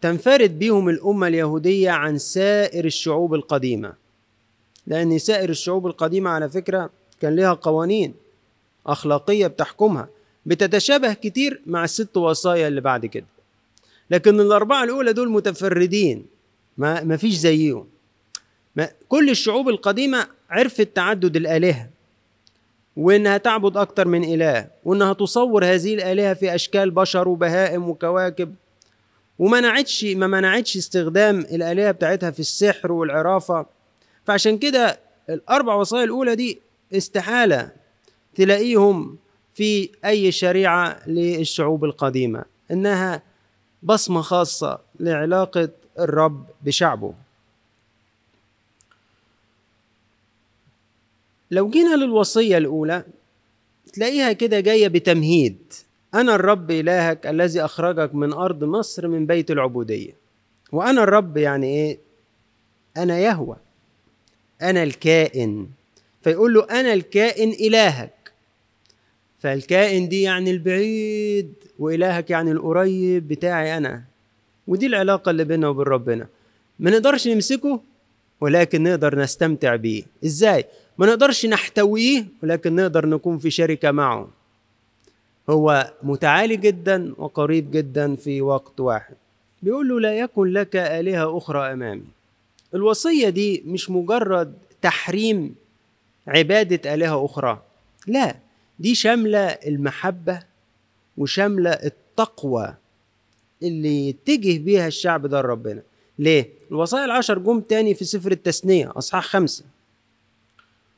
تنفرد 0.00 0.58
بهم 0.58 0.88
الأمة 0.88 1.28
اليهودية 1.28 1.90
عن 1.90 2.18
سائر 2.18 2.84
الشعوب 2.84 3.34
القديمة. 3.34 3.92
لأن 4.86 5.18
سائر 5.18 5.50
الشعوب 5.50 5.86
القديمة 5.86 6.30
على 6.30 6.48
فكرة 6.48 6.90
كان 7.20 7.36
لها 7.36 7.52
قوانين. 7.52 8.14
أخلاقية 8.86 9.46
بتحكمها 9.46 10.08
بتتشابه 10.46 11.12
كتير 11.12 11.62
مع 11.66 11.84
الست 11.84 12.16
وصايا 12.16 12.68
اللي 12.68 12.80
بعد 12.80 13.06
كده. 13.06 13.26
لكن 14.10 14.40
الأربعة 14.40 14.84
الأولى 14.84 15.12
دول 15.12 15.30
متفردين 15.30 16.26
ما 16.78 17.02
ما 17.04 17.16
فيش 17.16 17.34
زيهم. 17.34 17.86
ما 18.76 18.88
كل 19.08 19.30
الشعوب 19.30 19.68
القديمة 19.68 20.26
عرفت 20.50 20.88
تعدد 20.96 21.36
الآلهة 21.36 21.88
وإنها 22.96 23.36
تعبد 23.38 23.76
أكتر 23.76 24.08
من 24.08 24.24
إله 24.24 24.66
وإنها 24.84 25.12
تصور 25.12 25.64
هذه 25.64 25.94
الآلهة 25.94 26.34
في 26.34 26.54
أشكال 26.54 26.90
بشر 26.90 27.28
وبهائم 27.28 27.88
وكواكب. 27.88 28.54
ومنعتش 29.38 30.04
ما 30.04 30.26
منعتش 30.26 30.76
استخدام 30.76 31.40
الآلهة 31.40 31.90
بتاعتها 31.90 32.30
في 32.30 32.40
السحر 32.40 32.92
والعرافة. 32.92 33.66
فعشان 34.26 34.58
كده 34.58 35.00
الأربع 35.30 35.74
وصايا 35.74 36.04
الأولى 36.04 36.34
دي 36.34 36.60
استحالة 36.92 37.70
تلاقيهم 38.34 39.16
في 39.54 39.90
أي 40.04 40.32
شريعة 40.32 41.08
للشعوب 41.08 41.84
القديمة 41.84 42.44
إنها 42.70 43.22
بصمة 43.82 44.20
خاصة 44.20 44.78
لعلاقة 45.00 45.68
الرب 45.98 46.46
بشعبه. 46.62 47.14
لو 51.50 51.70
جينا 51.70 51.96
للوصية 51.96 52.58
الأولى 52.58 53.04
تلاقيها 53.92 54.32
كده 54.32 54.60
جاية 54.60 54.88
بتمهيد. 54.88 55.72
أنا 56.14 56.34
الرب 56.34 56.70
إلهك 56.70 57.26
الذي 57.26 57.64
أخرجك 57.64 58.14
من 58.14 58.32
أرض 58.32 58.64
مصر 58.64 59.08
من 59.08 59.26
بيت 59.26 59.50
العبودية. 59.50 60.16
وأنا 60.72 61.02
الرب 61.02 61.36
يعني 61.36 61.66
إيه؟ 61.66 61.98
أنا 62.96 63.18
يهوى. 63.18 63.56
أنا 64.62 64.82
الكائن. 64.82 65.68
فيقول 66.22 66.54
له 66.54 66.64
أنا 66.80 66.92
الكائن 66.92 67.50
إلهك. 67.50 68.21
فالكائن 69.42 70.08
دي 70.08 70.22
يعني 70.22 70.50
البعيد 70.50 71.52
وإلهك 71.78 72.30
يعني 72.30 72.50
القريب 72.52 73.28
بتاعي 73.28 73.76
أنا. 73.76 74.02
ودي 74.66 74.86
العلاقة 74.86 75.30
اللي 75.30 75.44
بيننا 75.44 75.68
وبين 75.68 75.84
ربنا. 75.86 76.26
ما 76.78 76.90
نقدرش 76.90 77.28
نمسكه 77.28 77.80
ولكن 78.40 78.82
نقدر 78.82 79.18
نستمتع 79.18 79.76
بيه. 79.76 80.02
إزاي؟ 80.24 80.64
ما 80.98 81.06
نقدرش 81.06 81.46
نحتويه 81.46 82.24
ولكن 82.42 82.76
نقدر 82.76 83.06
نكون 83.06 83.38
في 83.38 83.50
شركة 83.50 83.90
معه. 83.90 84.28
هو 85.50 85.92
متعالي 86.02 86.56
جدا 86.56 87.14
وقريب 87.18 87.70
جدا 87.70 88.16
في 88.16 88.42
وقت 88.42 88.80
واحد. 88.80 89.14
بيقول 89.62 89.88
له 89.88 90.00
لا 90.00 90.18
يكن 90.18 90.46
لك 90.52 90.76
آلهة 90.76 91.38
أخرى 91.38 91.72
أمامي. 91.72 92.04
الوصية 92.74 93.28
دي 93.28 93.62
مش 93.66 93.90
مجرد 93.90 94.54
تحريم 94.82 95.54
عبادة 96.26 96.94
آلهة 96.94 97.24
أخرى. 97.24 97.62
لا 98.06 98.36
دي 98.78 98.94
شاملة 98.94 99.38
المحبة 99.46 100.42
وشاملة 101.18 101.70
التقوى 101.70 102.74
اللي 103.62 104.08
يتجه 104.08 104.58
بيها 104.58 104.86
الشعب 104.86 105.26
ده 105.26 105.40
لربنا 105.42 105.82
ليه؟ 106.18 106.48
الوصايا 106.70 107.04
العشر 107.04 107.38
جم 107.38 107.60
تاني 107.60 107.94
في 107.94 108.04
سفر 108.04 108.32
التثنية 108.32 108.92
أصحاح 108.96 109.24
خمسة 109.24 109.64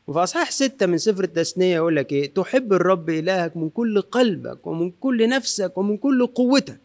وفي 0.06 0.18
أصحاح 0.18 0.50
ستة 0.50 0.86
من 0.86 0.98
سفر 0.98 1.24
التثنية 1.24 1.74
يقول 1.74 1.96
لك 1.96 2.12
إيه؟ 2.12 2.34
تحب 2.34 2.72
الرب 2.72 3.10
إلهك 3.10 3.56
من 3.56 3.70
كل 3.70 4.00
قلبك 4.00 4.66
ومن 4.66 4.90
كل 5.00 5.28
نفسك 5.28 5.78
ومن 5.78 5.96
كل 5.96 6.26
قوتك. 6.26 6.78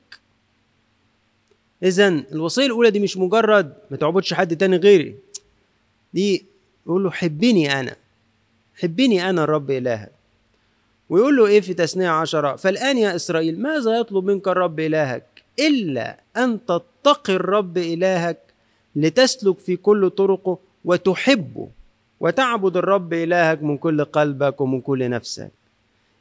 إذا 1.83 2.07
الوصية 2.07 2.65
الأولى 2.65 2.91
دي 2.91 2.99
مش 2.99 3.17
مجرد 3.17 3.73
ما 3.91 3.97
تعبدش 3.97 4.33
حد 4.33 4.57
تاني 4.57 4.77
غيري. 4.77 5.15
دي 6.13 6.45
يقول 6.85 7.03
له 7.03 7.11
حبني 7.11 7.79
أنا. 7.79 7.95
حبني 8.75 9.29
أنا 9.29 9.43
الرب 9.43 9.71
إلهك. 9.71 10.11
ويقول 11.09 11.37
له 11.37 11.45
إيه 11.47 11.61
في 11.61 11.73
تثنية 11.73 12.09
عشرة؟ 12.09 12.55
فالآن 12.55 12.97
يا 12.97 13.15
إسرائيل 13.15 13.61
ماذا 13.61 13.97
يطلب 13.97 14.25
منك 14.25 14.47
الرب 14.47 14.79
إلهك؟ 14.79 15.25
إلا 15.59 16.19
أن 16.37 16.59
تتقي 16.65 17.35
الرب 17.35 17.77
إلهك 17.77 18.37
لتسلك 18.95 19.59
في 19.59 19.75
كل 19.75 20.09
طرقه 20.09 20.57
وتحبه 20.85 21.67
وتعبد 22.19 22.77
الرب 22.77 23.13
إلهك 23.13 23.63
من 23.63 23.77
كل 23.77 24.03
قلبك 24.05 24.61
ومن 24.61 24.81
كل 24.81 25.09
نفسك 25.09 25.51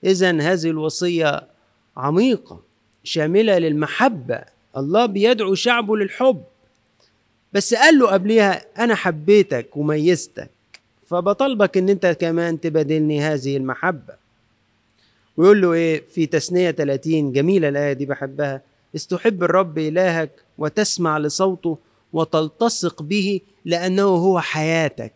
إذا 0.04 0.30
هذه 0.40 0.70
الوصية 0.70 1.42
عميقة 1.96 2.60
شاملة 3.04 3.58
للمحبة 3.58 4.40
الله 4.76 5.06
بيدعو 5.06 5.54
شعبه 5.54 5.96
للحب 5.96 6.42
بس 7.52 7.74
قال 7.74 7.98
له 7.98 8.06
قبلها 8.06 8.64
أنا 8.84 8.94
حبيتك 8.94 9.76
وميزتك 9.76 10.50
فبطلبك 11.08 11.76
إن 11.76 11.88
أنت 11.88 12.06
كمان 12.06 12.60
تبادلني 12.60 13.20
هذه 13.20 13.56
المحبة 13.56 14.14
ويقول 15.38 15.60
له 15.62 15.72
إيه؟ 15.72 16.04
في 16.14 16.26
تثنية 16.26 16.70
30 16.70 17.32
جميلة 17.32 17.68
الآية 17.68 17.92
دي 17.92 18.06
بحبها. 18.06 18.62
استحب 18.96 19.42
الرب 19.44 19.78
إلهك 19.78 20.30
وتسمع 20.58 21.18
لصوته 21.18 21.78
وتلتصق 22.12 23.02
به 23.02 23.40
لأنه 23.64 24.02
هو 24.02 24.40
حياتك. 24.40 25.12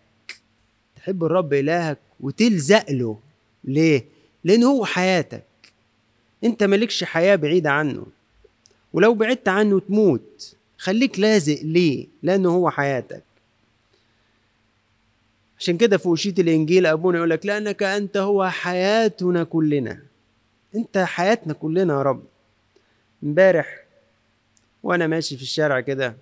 تحب 0.97 1.25
الرب 1.25 1.53
إلهك 1.53 1.99
وتلزق 2.21 2.91
له. 2.91 3.19
ليه؟ 3.65 4.05
لأنه 4.45 4.67
هو 4.67 4.85
حياتك. 4.85 5.45
أنت 6.45 6.63
مالكش 6.63 7.05
حياة 7.05 7.37
بعيدة 7.37 7.71
عنه. 7.71 8.07
ولو 8.93 9.15
بعدت 9.15 9.49
عنه 9.49 9.81
تموت. 9.81 10.57
خليك 10.79 11.19
لازق 11.19 11.59
ليه؟ 11.63 12.07
لأنه 12.23 12.51
هو 12.51 12.71
حياتك. 12.71 13.23
عشان 15.59 15.77
كده 15.77 15.99
في 15.99 16.09
وشية 16.09 16.35
الإنجيل 16.39 16.87
أبونا 16.87 17.19
يقول 17.19 17.31
لك 17.31 17.47
لأنك 17.47 17.83
أنت 17.83 18.17
هو 18.17 18.49
حياتنا 18.49 19.45
كلنا. 19.45 20.12
أنت 20.75 20.99
حياتنا 20.99 21.53
كلنا 21.53 21.95
يا 21.95 22.03
رب. 22.03 22.23
امبارح 23.23 23.85
وأنا 24.83 25.07
ماشي 25.07 25.37
في 25.37 25.43
الشارع 25.43 25.81
كده 25.81 26.17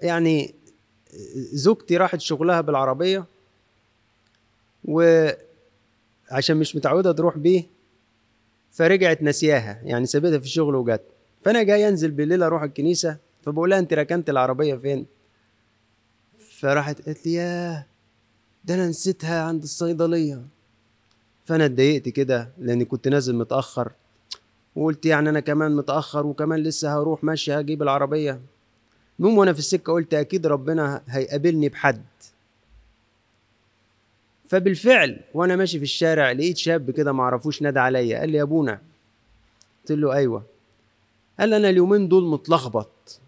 يعني 0.00 0.54
زوجتي 1.52 1.96
راحت 1.96 2.20
شغلها 2.20 2.60
بالعربية 2.60 3.24
وعشان 4.84 5.36
مش 6.56 6.76
متعودة 6.76 7.12
تروح 7.12 7.38
بيه 7.38 7.64
فرجعت 8.72 9.22
نسياها 9.22 9.80
يعني 9.84 10.06
سابتها 10.06 10.38
في 10.38 10.44
الشغل 10.44 10.74
وجت. 10.74 11.02
فأنا 11.44 11.62
جاي 11.62 11.88
أنزل 11.88 12.10
بالليل 12.10 12.42
أروح 12.42 12.62
الكنيسة 12.62 13.16
فبقول 13.42 13.70
لها 13.70 13.78
أنت 13.78 13.92
ركنت 13.94 14.30
العربية 14.30 14.74
فين؟ 14.74 15.06
فراحت 16.58 17.02
قالت 17.02 17.26
لي 17.26 17.32
ياه 17.32 17.86
ده 18.64 18.74
أنا 18.74 18.88
نسيتها 18.88 19.42
عند 19.42 19.62
الصيدلية. 19.62 20.42
فأنا 21.44 21.64
اتضايقت 21.64 22.08
كده 22.08 22.48
لأني 22.58 22.84
كنت 22.84 23.08
نازل 23.08 23.34
متأخر. 23.34 23.92
وقلت 24.76 25.06
يعني 25.06 25.28
أنا 25.28 25.40
كمان 25.40 25.76
متأخر 25.76 26.26
وكمان 26.26 26.60
لسه 26.60 26.98
هروح 27.00 27.24
ماشي 27.24 27.52
هجيب 27.52 27.82
العربية. 27.82 28.40
المهم 29.20 29.38
وأنا 29.38 29.52
في 29.52 29.58
السكة 29.58 29.92
قلت 29.92 30.14
أكيد 30.14 30.46
ربنا 30.46 31.02
هيقابلني 31.08 31.68
بحد. 31.68 32.02
فبالفعل 34.48 35.20
وأنا 35.34 35.56
ماشي 35.56 35.78
في 35.78 35.84
الشارع 35.84 36.32
لقيت 36.32 36.56
شاب 36.56 36.90
كده 36.90 37.12
ما 37.12 37.22
اعرفوش 37.22 37.62
نادى 37.62 37.78
عليا 37.78 38.18
قال 38.18 38.30
لي 38.30 38.38
يا 38.38 38.42
أبونا. 38.42 38.80
قلت 39.80 39.92
له 39.98 40.12
أيوه. 40.12 40.42
قال 41.40 41.48
لي 41.48 41.56
أنا 41.56 41.70
اليومين 41.70 42.08
دول 42.08 42.24
متلخبط. 42.24 43.20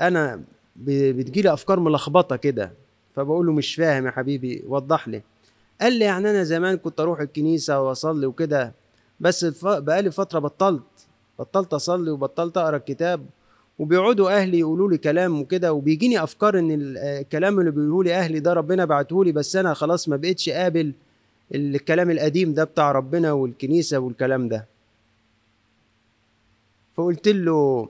أنا 0.00 0.42
بتجيلي 0.76 1.52
أفكار 1.52 1.80
ملخبطة 1.80 2.36
كده. 2.36 2.72
فبقول 3.16 3.46
له 3.46 3.52
مش 3.52 3.74
فاهم 3.74 4.06
يا 4.06 4.10
حبيبي 4.10 4.64
وضح 4.66 5.08
لي. 5.08 5.22
قال 5.80 5.92
لي 5.92 6.04
يعني 6.04 6.30
أنا 6.30 6.42
زمان 6.44 6.76
كنت 6.76 7.00
أروح 7.00 7.20
الكنيسة 7.20 7.80
وأصلي 7.82 8.26
وكده 8.26 8.72
بس 9.20 9.44
بقالي 9.64 10.10
فترة 10.10 10.38
بطلت 10.38 10.82
بطلت 11.38 11.74
أصلي 11.74 12.10
وبطلت 12.10 12.56
أقرأ 12.56 12.76
الكتاب 12.76 13.26
وبيقعدوا 13.78 14.30
أهلي 14.40 14.58
يقولوا 14.58 14.90
لي 14.90 14.98
كلام 14.98 15.40
وكده 15.40 15.72
وبيجيني 15.72 16.22
أفكار 16.22 16.58
إن 16.58 16.68
الكلام 16.96 17.60
اللي 17.60 17.70
بيقولوا 17.70 18.04
لي 18.04 18.14
أهلي 18.14 18.40
ده 18.40 18.52
ربنا 18.52 18.84
بعته 18.84 19.24
لي 19.24 19.32
بس 19.32 19.56
أنا 19.56 19.74
خلاص 19.74 20.08
ما 20.08 20.16
بقتش 20.16 20.48
قابل 20.48 20.92
الكلام 21.54 22.10
القديم 22.10 22.54
ده 22.54 22.64
بتاع 22.64 22.92
ربنا 22.92 23.32
والكنيسة 23.32 23.98
والكلام 23.98 24.48
ده. 24.48 24.66
فقلت 26.96 27.28
له 27.28 27.88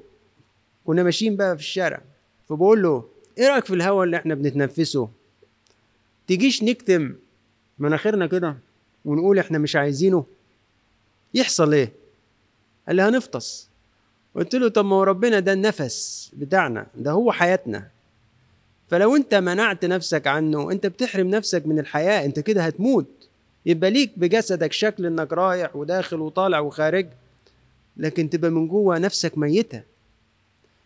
كنا 0.87 1.03
ماشيين 1.03 1.37
بقى 1.37 1.57
في 1.57 1.63
الشارع 1.63 2.01
فبقول 2.49 2.83
له 2.83 3.05
إيه 3.39 3.49
رأيك 3.49 3.65
في 3.65 3.75
الهواء 3.75 4.05
اللي 4.05 4.17
إحنا 4.17 4.35
بنتنفسه؟ 4.35 5.09
تجيش 6.27 6.63
نكتم 6.63 7.15
مناخيرنا 7.79 8.27
كده. 8.27 8.57
ونقول 9.05 9.39
إحنا 9.39 9.59
مش 9.59 9.77
عايزينه. 9.77 10.25
يحصل 11.35 11.75
إيه؟ 11.75 11.93
قال 12.87 12.97
لي 12.97 13.03
هنفطس. 13.03 13.69
قلت 14.35 14.55
له 14.55 14.69
طب 14.69 14.85
ما 14.85 14.97
هو 14.97 15.03
ربنا 15.03 15.41
ده 15.41 15.53
النفس 15.53 16.31
بتاعنا 16.37 16.87
ده 16.95 17.11
هو 17.11 17.33
حياتنا. 17.33 17.89
فلو 18.91 19.17
أنت 19.17 19.35
منعت 19.35 19.85
نفسك 19.85 20.27
عنه 20.27 20.71
أنت 20.73 20.87
بتحرم 20.87 21.31
نفسك 21.31 21.67
من 21.67 21.79
الحياة 21.79 22.25
أنت 22.25 22.41
كده 22.41 22.63
هتموت. 22.63 23.07
يبقى 23.67 23.91
ليك 23.91 24.13
بجسدك 24.17 24.73
شكل 24.73 25.07
إنك 25.07 25.33
رايح 25.33 25.77
وداخل 25.77 26.21
وطالع 26.21 26.61
وخارج 26.61 27.07
لكن 27.97 28.31
تبقى 28.31 28.51
من 28.51 28.69
جوه 28.69 28.99
نفسك 28.99 29.39
ميتة. 29.39 29.83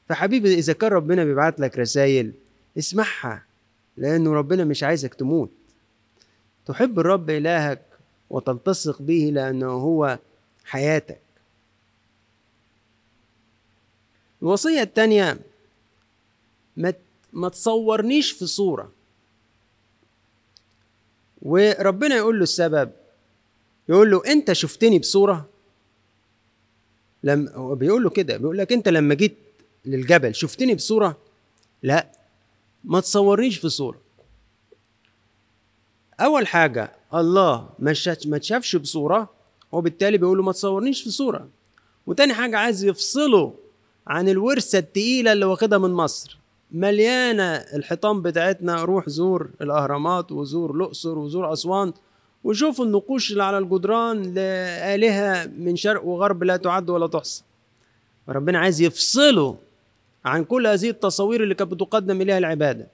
فحبيبي 0.08 0.54
إذا 0.54 0.72
كان 0.72 0.90
ربنا 0.90 1.24
بيبعت 1.24 1.60
لك 1.60 1.78
رسائل 1.78 2.32
اسمعها 2.78 3.42
لأنه 3.96 4.32
ربنا 4.32 4.64
مش 4.64 4.82
عايزك 4.82 5.14
تموت. 5.14 5.50
تحب 6.68 6.98
الرب 6.98 7.30
إلهك 7.30 7.82
وتلتصق 8.30 9.02
به 9.02 9.30
لأنه 9.32 9.66
هو 9.66 10.18
حياتك. 10.64 11.20
الوصية 14.42 14.82
الثانية 14.82 15.38
ما 17.32 17.48
تصورنيش 17.48 18.32
في 18.32 18.46
صورة. 18.46 18.92
وربنا 21.42 22.16
يقول 22.16 22.36
له 22.36 22.42
السبب 22.42 22.90
يقول 23.88 24.10
له 24.10 24.22
أنت 24.26 24.52
شفتني 24.52 24.98
بصورة؟ 24.98 25.48
لما 27.22 27.52
هو 27.54 27.74
بيقول 27.74 28.02
له 28.02 28.10
كده 28.10 28.36
بيقول 28.36 28.58
لك 28.58 28.72
أنت 28.72 28.88
لما 28.88 29.14
جيت 29.14 29.36
للجبل 29.84 30.34
شفتني 30.34 30.74
بصورة؟ 30.74 31.16
لا 31.82 32.06
ما 32.84 33.00
تصورنيش 33.00 33.58
في 33.58 33.68
صورة. 33.68 34.07
أول 36.20 36.46
حاجة 36.46 36.92
الله 37.14 37.68
ما 37.78 37.94
ما 38.26 38.38
تشافش 38.38 38.76
بصورة 38.76 39.30
وبالتالي 39.72 40.18
بيقول 40.18 40.38
له 40.38 40.44
ما 40.44 40.52
تصورنيش 40.52 41.02
في 41.02 41.10
صورة. 41.10 41.48
وتاني 42.06 42.34
حاجة 42.34 42.58
عايز 42.58 42.84
يفصله 42.84 43.54
عن 44.06 44.28
الورثة 44.28 44.78
التقيلة 44.78 45.32
اللي 45.32 45.44
واخدها 45.44 45.78
من 45.78 45.90
مصر. 45.90 46.38
مليانة 46.72 47.54
الحيطان 47.54 48.22
بتاعتنا 48.22 48.84
روح 48.84 49.08
زور 49.08 49.50
الأهرامات 49.60 50.32
وزور 50.32 50.70
الأقصر 50.70 51.18
وزور 51.18 51.52
أسوان 51.52 51.92
وشوف 52.44 52.80
النقوش 52.80 53.32
اللي 53.32 53.42
على 53.42 53.58
الجدران 53.58 54.34
لآلهة 54.34 55.46
من 55.46 55.76
شرق 55.76 56.04
وغرب 56.04 56.44
لا 56.44 56.56
تعد 56.56 56.90
ولا 56.90 57.06
تحصى. 57.06 57.42
ربنا 58.28 58.58
عايز 58.58 58.80
يفصله 58.80 59.56
عن 60.24 60.44
كل 60.44 60.66
هذه 60.66 60.90
التصاوير 60.90 61.42
اللي 61.42 61.54
كانت 61.54 61.70
بتقدم 61.70 62.20
إليها 62.20 62.38
العبادة. 62.38 62.86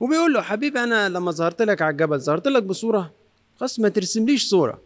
وبيقول 0.00 0.32
له 0.32 0.40
حبيبي 0.42 0.78
أنا 0.78 1.08
لما 1.08 1.30
ظهرت 1.30 1.62
لك 1.62 1.82
على 1.82 1.92
الجبل 1.92 2.20
ظهرت 2.20 2.48
لك 2.48 2.62
بصورة. 2.62 3.12
خلاص 3.56 3.80
ما 3.80 3.88
ترسمليش 3.88 4.48
صورة. 4.48 4.80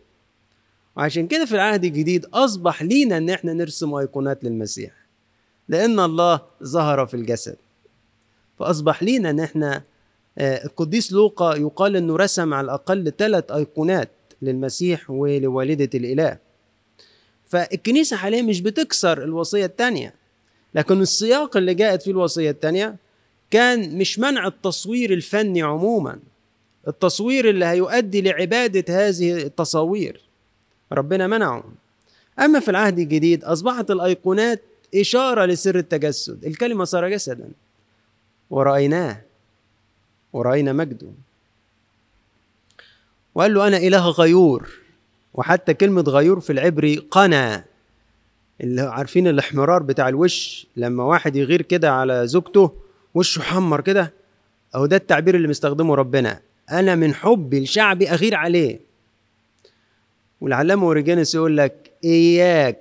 وعشان 0.96 1.26
كده 1.26 1.44
في 1.44 1.54
العهد 1.54 1.84
الجديد 1.84 2.26
أصبح 2.34 2.82
لينا 2.82 3.16
إن 3.16 3.30
إحنا 3.30 3.52
نرسم 3.52 3.94
أيقونات 3.94 4.44
للمسيح 4.44 4.92
لأن 5.68 6.00
الله 6.00 6.40
ظهر 6.64 7.06
في 7.06 7.14
الجسد. 7.14 7.56
فأصبح 8.58 9.02
لينا 9.02 9.30
إن 9.30 9.40
إحنا 9.40 9.82
آه، 10.38 10.64
القديس 10.64 11.12
لوقا 11.12 11.56
يقال 11.56 11.96
إنه 11.96 12.16
رسم 12.16 12.54
على 12.54 12.64
الأقل 12.64 13.12
ثلاث 13.18 13.52
أيقونات 13.52 14.10
للمسيح 14.42 15.10
ولوالدة 15.10 15.90
الإله. 15.94 16.38
فالكنيسة 17.48 18.16
حاليا 18.16 18.42
مش 18.42 18.60
بتكسر 18.60 19.22
الوصية 19.24 19.66
الثانية 19.66 20.14
لكن 20.74 21.00
السياق 21.00 21.56
اللي 21.56 21.74
جاءت 21.74 22.02
فيه 22.02 22.10
الوصية 22.10 22.50
الثانية 22.50 22.96
كان 23.52 23.98
مش 23.98 24.18
منع 24.18 24.46
التصوير 24.46 25.12
الفني 25.12 25.62
عموما. 25.62 26.18
التصوير 26.88 27.50
اللي 27.50 27.64
هيؤدي 27.64 28.22
لعبادة 28.22 29.08
هذه 29.08 29.42
التصاوير 29.42 30.20
ربنا 30.92 31.26
منعه 31.26 31.64
أما 32.40 32.60
في 32.60 32.70
العهد 32.70 32.98
الجديد 32.98 33.44
أصبحت 33.44 33.90
الأيقونات 33.90 34.62
إشارة 34.94 35.44
لسر 35.44 35.78
التجسد. 35.78 36.44
الكلمة 36.44 36.84
صار 36.84 37.08
جسدا. 37.08 37.48
ورأيناه. 38.50 39.20
ورأينا 40.32 40.72
مجده. 40.72 41.08
وقال 43.34 43.54
له 43.54 43.68
أنا 43.68 43.76
إله 43.76 44.08
غيور. 44.10 44.70
وحتى 45.34 45.74
كلمة 45.74 46.02
غيور 46.02 46.40
في 46.40 46.52
العبري 46.52 46.96
قنا. 46.96 47.64
اللي 48.60 48.82
عارفين 48.82 49.28
الاحمرار 49.28 49.82
بتاع 49.82 50.08
الوش 50.08 50.66
لما 50.76 51.04
واحد 51.04 51.36
يغير 51.36 51.62
كده 51.62 51.92
على 51.92 52.26
زوجته 52.26 52.81
وشه 53.14 53.42
حمر 53.42 53.80
كده. 53.80 54.12
أو 54.74 54.86
ده 54.86 54.96
التعبير 54.96 55.34
اللي 55.34 55.48
مستخدمه 55.48 55.94
ربنا. 55.94 56.40
أنا 56.70 56.94
من 56.94 57.14
حبي 57.14 57.60
لشعبي 57.60 58.10
أغير 58.10 58.34
عليه. 58.34 58.80
والعلامة 60.40 60.82
أوريجينس 60.86 61.34
يقول 61.34 61.56
لك 61.56 61.90
إياك 62.04 62.78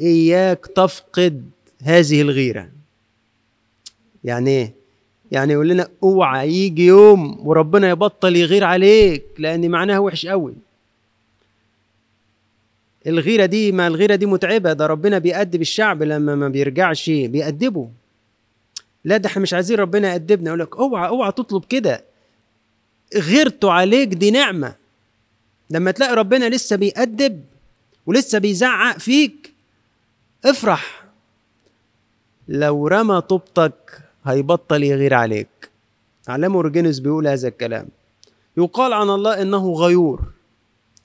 إياك 0.00 0.66
تفقد 0.66 1.50
هذه 1.82 2.20
الغيرة. 2.22 2.68
يعني 4.24 4.50
إيه؟ 4.50 4.72
يعني 5.32 5.52
يقول 5.52 5.68
لنا 5.68 5.88
أوعى 6.02 6.48
يجي 6.48 6.86
يوم 6.86 7.46
وربنا 7.48 7.88
يبطل 7.88 8.36
يغير 8.36 8.64
عليك 8.64 9.24
لأن 9.38 9.70
معناها 9.70 9.98
وحش 9.98 10.26
قوي 10.26 10.54
الغيرة 13.06 13.46
دي 13.46 13.72
ما 13.72 13.86
الغيرة 13.86 14.14
دي 14.14 14.26
متعبة. 14.26 14.72
ده 14.72 14.86
ربنا 14.86 15.18
بيأدب 15.18 15.60
الشعب 15.60 16.02
لما 16.02 16.34
ما 16.34 16.48
بيرجعش 16.48 17.10
بيأدبه. 17.10 17.88
لا 19.08 19.16
ده 19.16 19.26
إحنا 19.28 19.42
مش 19.42 19.54
عايزين 19.54 19.78
ربنا 19.78 20.12
يأدبنا 20.12 20.48
يقول 20.48 20.60
لك 20.60 20.76
اوعى 20.76 21.08
اوعى 21.08 21.32
تطلب 21.32 21.64
كده. 21.64 22.04
غيرته 23.16 23.70
عليك 23.72 24.08
دي 24.08 24.30
نعمة. 24.30 24.74
لما 25.70 25.90
تلاقي 25.90 26.14
ربنا 26.14 26.48
لسه 26.48 26.76
بيأدب 26.76 27.44
ولسه 28.06 28.38
بيزعق 28.38 28.98
فيك 28.98 29.52
افرح. 30.44 31.04
لو 32.48 32.86
رمى 32.86 33.20
طوبتك 33.20 34.00
هيبطل 34.24 34.82
يغير 34.82 35.14
عليك. 35.14 35.70
علام 36.28 36.54
اورجينوس 36.54 36.98
بيقول 36.98 37.28
هذا 37.28 37.48
الكلام. 37.48 37.88
يقال 38.56 38.92
عن 38.92 39.10
الله 39.10 39.42
إنه 39.42 39.72
غيور 39.72 40.22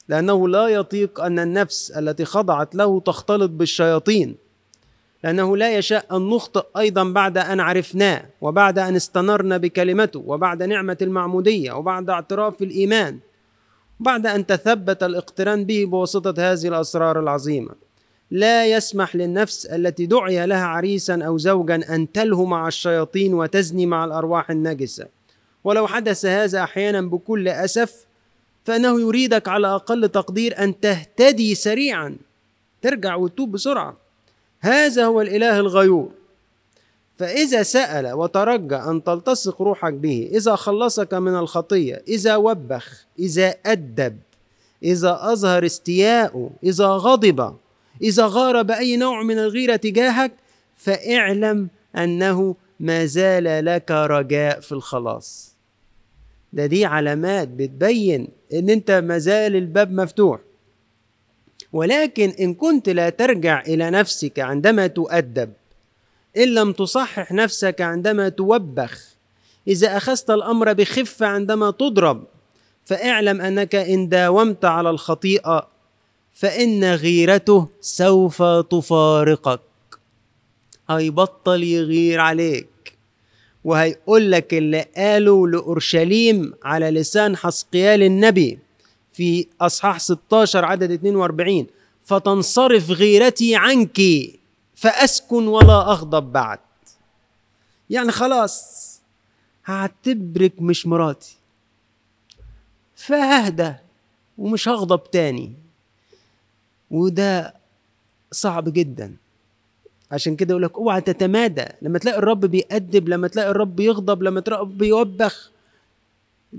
لأنه 0.08 0.48
لا 0.48 0.68
يطيق 0.68 1.22
أن 1.22 1.40
النفس 1.40 1.92
التي 1.92 2.26
خضعت 2.26 2.76
له 2.76 3.00
تختلط 3.00 3.50
بالشياطين. 3.50 4.43
لأنه 5.24 5.58
لا 5.58 5.78
يشاء 5.78 6.18
ان 6.18 6.30
نخطئ 6.30 6.66
أيضا 6.78 7.04
بعد 7.04 7.38
أن 7.38 7.60
عرفناه 7.60 8.26
وبعد 8.42 8.80
أن 8.80 8.96
استنرنا 8.96 9.58
بكلمته 9.58 10.24
وبعد 10.26 10.64
نعمة 10.64 10.98
المعمودية 11.02 11.72
وبعد 11.72 12.10
اعتراف 12.10 12.62
الإيمان 12.62 13.20
وبعد 14.00 14.26
أن 14.28 14.46
تثبت 14.46 15.04
الاقتران 15.04 15.66
به 15.66 15.86
بواسطة 15.86 16.52
هذه 16.52 16.68
الأسرار 16.68 17.20
العظيمة. 17.20 17.72
لا 18.32 18.66
يسمح 18.66 19.16
للنفس 19.16 19.66
التي 19.66 20.06
دعي 20.06 20.46
لها 20.46 20.66
عريسا 20.66 21.24
أو 21.24 21.38
زوجا 21.38 21.96
أن 21.96 22.12
تلهو 22.12 22.46
مع 22.46 22.68
الشياطين 22.68 23.34
وتزني 23.34 23.86
مع 23.86 24.06
الأرواح 24.06 24.52
النجسة. 24.52 25.06
ولو 25.64 25.88
حدث 25.88 26.26
هذا 26.26 26.64
أحيانا 26.64 27.02
بكل 27.02 27.48
أسف 27.48 28.06
فإنه 28.66 29.02
يريدك 29.02 29.48
على 29.48 29.68
أقل 29.68 30.10
تقدير 30.10 30.64
أن 30.64 30.80
تهتدي 30.80 31.56
سريعا. 31.56 32.16
ترجع 32.82 33.16
وتتوب 33.16 33.52
بسرعة. 33.52 34.03
هذا 34.64 35.06
هو 35.06 35.22
الإله 35.22 35.60
الغيور. 35.60 36.12
فإذا 37.16 37.64
سأل 37.64 38.14
وترجى 38.14 38.76
أن 38.76 39.04
تلتصق 39.04 39.62
روحك 39.62 39.94
به 39.94 40.30
إذا 40.34 40.56
خلصك 40.56 41.14
من 41.14 41.36
الخطية 41.36 42.04
إذا 42.08 42.36
وبخ 42.36 43.06
إذا 43.20 43.56
أدب 43.66 44.18
إذا 44.84 45.20
أظهر 45.22 45.66
استياءه 45.66 46.50
إذا 46.64 46.86
غضب 46.88 47.56
إذا 48.02 48.26
غار 48.26 48.62
بأي 48.62 48.98
نوع 48.98 49.24
من 49.24 49.40
الغيرة 49.40 49.76
تجاهك 49.76 50.32
فاعلم 50.76 51.68
أنه 51.96 52.56
ما 52.80 53.06
زال 53.06 53.66
لك 53.66 53.92
رجاء 53.92 54.60
في 54.60 54.72
الخلاص. 54.72 55.56
ده 56.54 56.66
دي 56.66 56.86
علامات 56.86 57.48
بتبين 57.48 58.28
إن 58.54 58.70
أنت 58.70 58.92
ما 58.92 59.18
زال 59.18 59.56
الباب 59.56 59.92
مفتوح. 59.92 60.40
ولكن 61.74 62.30
إن 62.40 62.54
كنت 62.54 62.90
لا 62.90 63.10
ترجع 63.10 63.62
إلى 63.62 63.90
نفسك 63.90 64.40
عندما 64.40 64.88
تؤدب 64.88 65.54
إن 66.38 66.54
لم 66.54 66.72
تصحح 66.72 67.32
نفسك 67.32 67.82
عندما 67.82 68.30
توبخ 68.30 69.14
إذا 69.68 69.98
أخذت 69.98 70.30
الأمر 70.30 70.74
بخفة 70.74 71.26
عندما 71.26 71.72
تضرب 71.72 72.24
فاعلم 72.86 73.42
أنك 73.42 73.76
إن 73.76 74.10
داومت 74.10 74.66
على 74.66 74.90
الخطيئة 74.90 75.68
فإن 76.34 76.94
غيرته 76.94 77.68
سوف 77.82 78.44
تفارقك. 78.44 79.60
هيبطل 80.90 81.64
يغير 81.64 82.20
عليك. 82.20 82.68
وهيقول 83.64 84.32
لك 84.32 84.54
اللي 84.54 84.86
قاله 84.98 85.48
لأورشليم 85.48 86.54
على 86.64 86.92
لسان 86.92 87.38
حسقيال 87.38 88.04
النبي 88.04 88.60
في 89.14 89.48
أصحاح 89.62 90.00
16 90.00 90.66
عدد 90.66 90.92
42 90.92 91.68
فتنصرف 92.04 92.90
غيرتي 92.90 93.56
عنك 93.56 94.02
فأسكن 94.76 95.48
ولا 95.48 95.92
أغضب 95.92 96.32
بعد. 96.32 96.60
يعني 97.90 98.12
خلاص 98.12 98.84
هعتبرك 99.66 100.54
مش 100.62 100.88
مراتي. 100.88 101.36
فهدى 102.96 103.74
ومش 104.38 104.68
هغضب 104.68 105.12
تاني. 105.12 105.54
وده 106.92 107.54
صعب 108.32 108.74
جدا. 108.74 109.16
عشان 110.12 110.36
كده 110.36 110.52
يقول 110.52 110.64
لك 110.64 110.76
اوعى 110.78 111.02
تتمادى. 111.02 111.66
لما 111.82 112.00
تلاقي 112.00 112.18
الرب 112.18 112.46
بيأدب 112.46 113.10
لما 113.10 113.28
تلاقي 113.28 113.52
الرب 113.52 113.80
يغضب 113.80 114.24
لما 114.24 114.40
تلاقي 114.42 114.62
الرب 114.64 114.82
يوبخ 114.82 115.52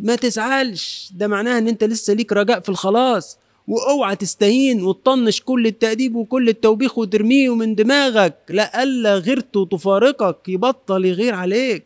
ما 0.03 0.17
تزعلش. 0.17 1.11
ده 1.15 1.27
معناها 1.29 1.59
إن 1.59 1.69
أنت 1.69 1.85
لسه 1.85 2.13
ليك 2.13 2.33
رجاء 2.33 2.61
في 2.61 2.69
الخلاص. 2.69 3.39
وأوعى 3.69 4.17
تستهين 4.17 4.83
وتطنش 4.83 5.43
كل 5.43 5.67
التأديب 5.67 6.15
وكل 6.17 6.49
التوبيخ 6.49 6.99
وترميه 6.99 7.55
من 7.55 7.75
دماغك. 7.75 8.37
لألا 8.49 9.15
غيرته 9.15 9.69
تفارقك 9.73 10.49
يبطل 10.49 11.05
يغير 11.05 11.35
عليك. 11.35 11.85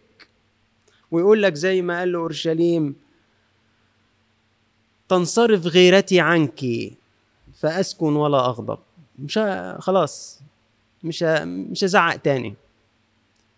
ويقول 1.11 1.43
لك 1.43 1.55
زي 1.55 1.83
ما 1.83 1.99
قال 1.99 2.15
أورشليم 2.15 2.95
تنصرف 5.09 5.67
غيرتي 5.67 6.21
عنك 6.21 6.61
فأسكن 7.55 8.17
ولا 8.17 8.39
أغضب. 8.39 8.79
مش 9.19 9.39
خلاص 9.79 10.41
مش 11.05 11.23
مش 11.23 11.85
هزعق 11.85 12.17
تاني. 12.17 12.55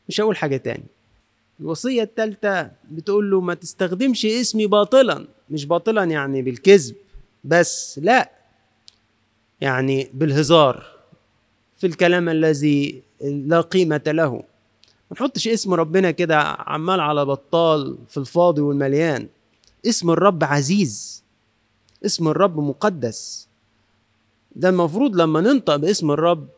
مش 0.09 0.21
هقول 0.21 0.37
حاجة 0.37 0.57
تاني. 0.57 0.85
الوصية 1.61 2.03
الثالثه 2.03 2.71
بتقول 2.91 3.31
له 3.31 3.41
ما 3.41 3.55
تستخدمش 3.55 4.27
اسمي 4.27 4.67
باطلا 4.67 5.27
مش 5.51 5.67
باطلا 5.67 6.05
يعني 6.05 6.43
بالكذب 6.43 6.95
بس 7.45 8.01
لا 8.03 8.31
يعني 9.61 10.11
بالهزار 10.15 10.87
في 11.77 11.87
الكلام 11.87 12.29
الذي 12.29 13.03
لا 13.21 13.61
قيمة 13.61 14.03
له. 14.07 14.33
ما 15.11 15.17
نحطش 15.17 15.49
اسم 15.49 15.75
ربنا 15.75 16.11
كده 16.11 16.39
عمال 16.43 17.01
على 17.01 17.25
بطال 17.25 17.99
في 18.09 18.17
الفاضي 18.17 18.61
والمليان. 18.61 19.29
اسم 19.87 20.11
الرب 20.11 20.45
عزيز. 20.45 21.25
اسم 22.07 22.29
الرب 22.29 22.59
مقدس. 22.59 23.49
ده 24.57 24.69
المفروض 24.69 25.17
لما 25.17 25.41
ننطق 25.41 25.77
باسم 25.77 26.11
الرب 26.11 26.49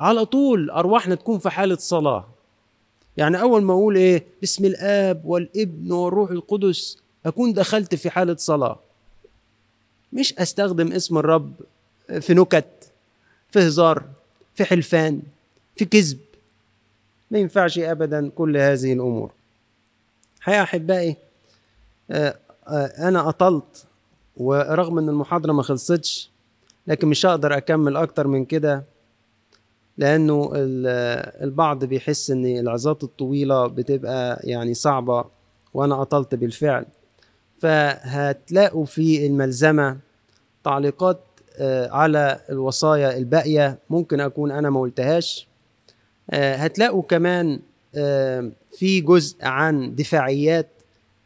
على 0.00 0.24
طول 0.24 0.70
أرواحنا 0.70 1.14
تكون 1.14 1.38
في 1.38 1.50
حالة 1.50 1.76
صلاة. 1.76 2.28
يعني 3.16 3.40
أول 3.40 3.62
ما 3.62 3.72
أقول 3.72 3.96
إيه 3.96 4.24
باسم 4.40 4.64
الآب 4.64 5.24
والابن 5.24 5.92
والروح 5.92 6.30
القدس 6.30 6.98
أكون 7.26 7.52
دخلت 7.52 7.94
في 7.94 8.10
حالة 8.10 8.36
صلاة. 8.36 8.78
مش 10.12 10.34
أستخدم 10.38 10.92
اسم 10.92 11.18
الرب 11.18 11.52
في 12.20 12.34
نكت 12.34 12.92
في 13.50 13.58
هزار 13.58 14.02
في 14.54 14.64
حلفان 14.64 15.22
في 15.76 15.84
كذب. 15.84 16.18
ما 17.30 17.38
ينفعش 17.38 17.78
ابدا 17.78 18.28
كل 18.28 18.56
هذه 18.56 18.92
الأمور. 18.92 19.30
حقيقه 20.40 20.62
أحبائي 20.62 21.16
آه، 22.10 22.36
آه، 22.68 23.08
أنا 23.08 23.28
أطلت 23.28 23.84
ورغم 24.36 24.98
إن 24.98 25.08
المحاضرة 25.08 25.52
ما 25.52 25.62
خلصتش 25.62 26.30
لكن 26.86 27.08
مش 27.08 27.26
هقدر 27.26 27.56
أكمل 27.56 27.96
أكتر 27.96 28.26
من 28.26 28.44
كده. 28.44 28.84
لأنه 29.98 30.50
ال- 30.54 31.42
البعض 31.44 31.84
بيحس 31.84 32.30
إن 32.30 32.46
العظات 32.46 33.02
الطويلة 33.04 33.66
بتبقى 33.66 34.40
يعني 34.44 34.74
صعبة 34.74 35.24
وأنا 35.74 36.02
اطلت 36.02 36.34
بالفعل. 36.34 36.86
فهتلاقوا 37.58 38.84
في 38.84 39.26
الملزمة 39.26 39.98
تعليقات 40.64 41.20
آه، 41.58 41.88
على 41.90 42.40
الوصايا 42.50 43.16
الباقية 43.16 43.78
ممكن 43.90 44.20
أكون 44.20 44.50
أنا 44.50 44.70
ما 44.70 44.80
قلتهاش. 44.80 45.48
آه، 46.30 46.54
هتلاقوا 46.54 47.02
كمان 47.02 47.60
آه، 47.94 48.50
في 48.78 49.00
جزء 49.00 49.36
عن 49.44 49.94
دفاعيات 49.94 50.68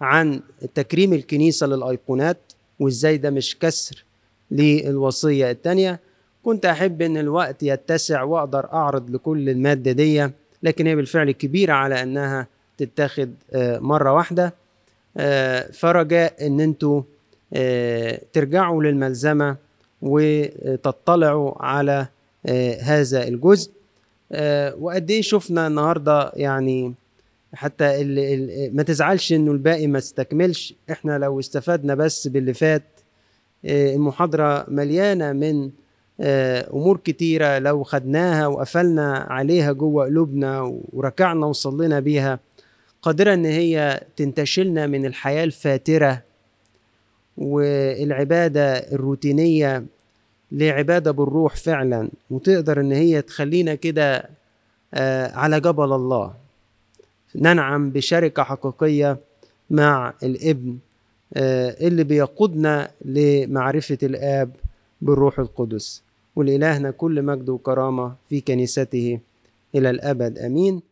عن 0.01 0.41
تكريم 0.75 1.13
الكنيسة 1.13 1.67
للأيقونات 1.67 2.39
وإزاي 2.81 3.17
ده 3.17 3.31
مش 3.31 3.59
كسر 3.59 4.05
للوصية 4.51 5.51
التانية. 5.51 6.01
كنت 6.45 6.67
أحب 6.67 7.03
إن 7.03 7.17
الوقت 7.17 7.63
يتسع 7.63 8.23
وأقدر 8.23 8.73
أعرض 8.73 9.11
لكل 9.11 9.49
المادة 9.49 9.93
دي 9.93 10.29
لكن 10.63 10.87
هي 10.87 10.97
بالفعل 10.97 11.31
كبيرة 11.31 11.73
على 11.73 12.03
أنها 12.03 12.47
تتاخد 12.79 13.35
آه، 13.53 13.79
مرة 13.79 14.13
واحدة. 14.13 14.55
آه، 15.17 15.71
فرجاء 15.73 16.47
إن 16.47 16.61
أنتوا 16.61 17.03
آه، 17.55 18.21
ترجعوا 18.33 18.83
للملزمة 18.83 19.57
وتطلعوا 20.03 21.63
على 21.65 22.07
هذا 22.81 23.29
الجزء. 23.29 23.71
وقد 24.79 25.11
إيه 25.11 25.23
شفنا 25.23 25.67
النهارده 25.67 26.33
يعني 26.37 26.95
حتى 27.55 28.01
ال 28.03 28.19
ال 28.19 28.77
ما 28.77 28.83
تزعلش 28.83 29.33
إنه 29.33 29.53
الباقي 29.53 29.87
ما 29.87 29.99
استكملش. 29.99 30.75
إحنا 30.91 31.19
لو 31.19 31.41
استفدنا 31.41 31.95
بس 31.95 32.29
باللي 32.29 32.55
فات 32.55 32.83
المحاضرة 33.65 34.65
مليانة 34.69 35.33
من 35.33 35.71
أمور 36.21 36.97
كتيرة 36.97 37.59
لو 37.59 37.83
خدناها 37.83 38.47
وقفلنا 38.47 39.27
عليها 39.31 39.73
جوه 39.73 40.05
قلوبنا 40.05 40.81
وركعنا 40.93 41.47
وصلينا 41.47 42.01
بيها 42.01 42.39
قادرة 43.03 43.35
إن 43.35 43.45
هي 43.45 44.01
تنتشلنا 44.17 44.87
من 44.87 45.07
الحياة 45.07 45.45
الفاترة 45.45 46.23
والعبادة 47.39 48.77
الروتينية 48.77 49.85
لعبادة 50.53 51.11
بالروح 51.11 51.57
فعلا 51.57 52.09
وتقدر 52.31 52.81
إن 52.81 52.93
هي 52.93 53.23
تخلينا 53.23 53.75
كده 53.75 54.31
آه، 54.95 55.33
على 55.33 55.61
جبل 55.61 55.93
الله. 55.93 56.35
ننعم 57.35 57.91
بشركة 57.91 58.43
حقيقية 58.43 59.19
مع 59.71 60.15
الإبن 60.23 60.79
آه، 61.35 61.77
اللي 61.87 62.05
بيقودنا 62.05 62.91
لمعرفة 63.05 63.99
الآب 64.03 64.51
بالروح 65.01 65.39
القدس. 65.39 66.03
ولإلهنا 66.37 66.91
كل 66.91 67.23
مجد 67.23 67.49
وكرامة 67.49 68.15
في 68.29 68.41
كنيسته 68.41 69.21
إلى 69.75 69.91
الأبد. 69.91 70.39
آمين. 70.39 70.90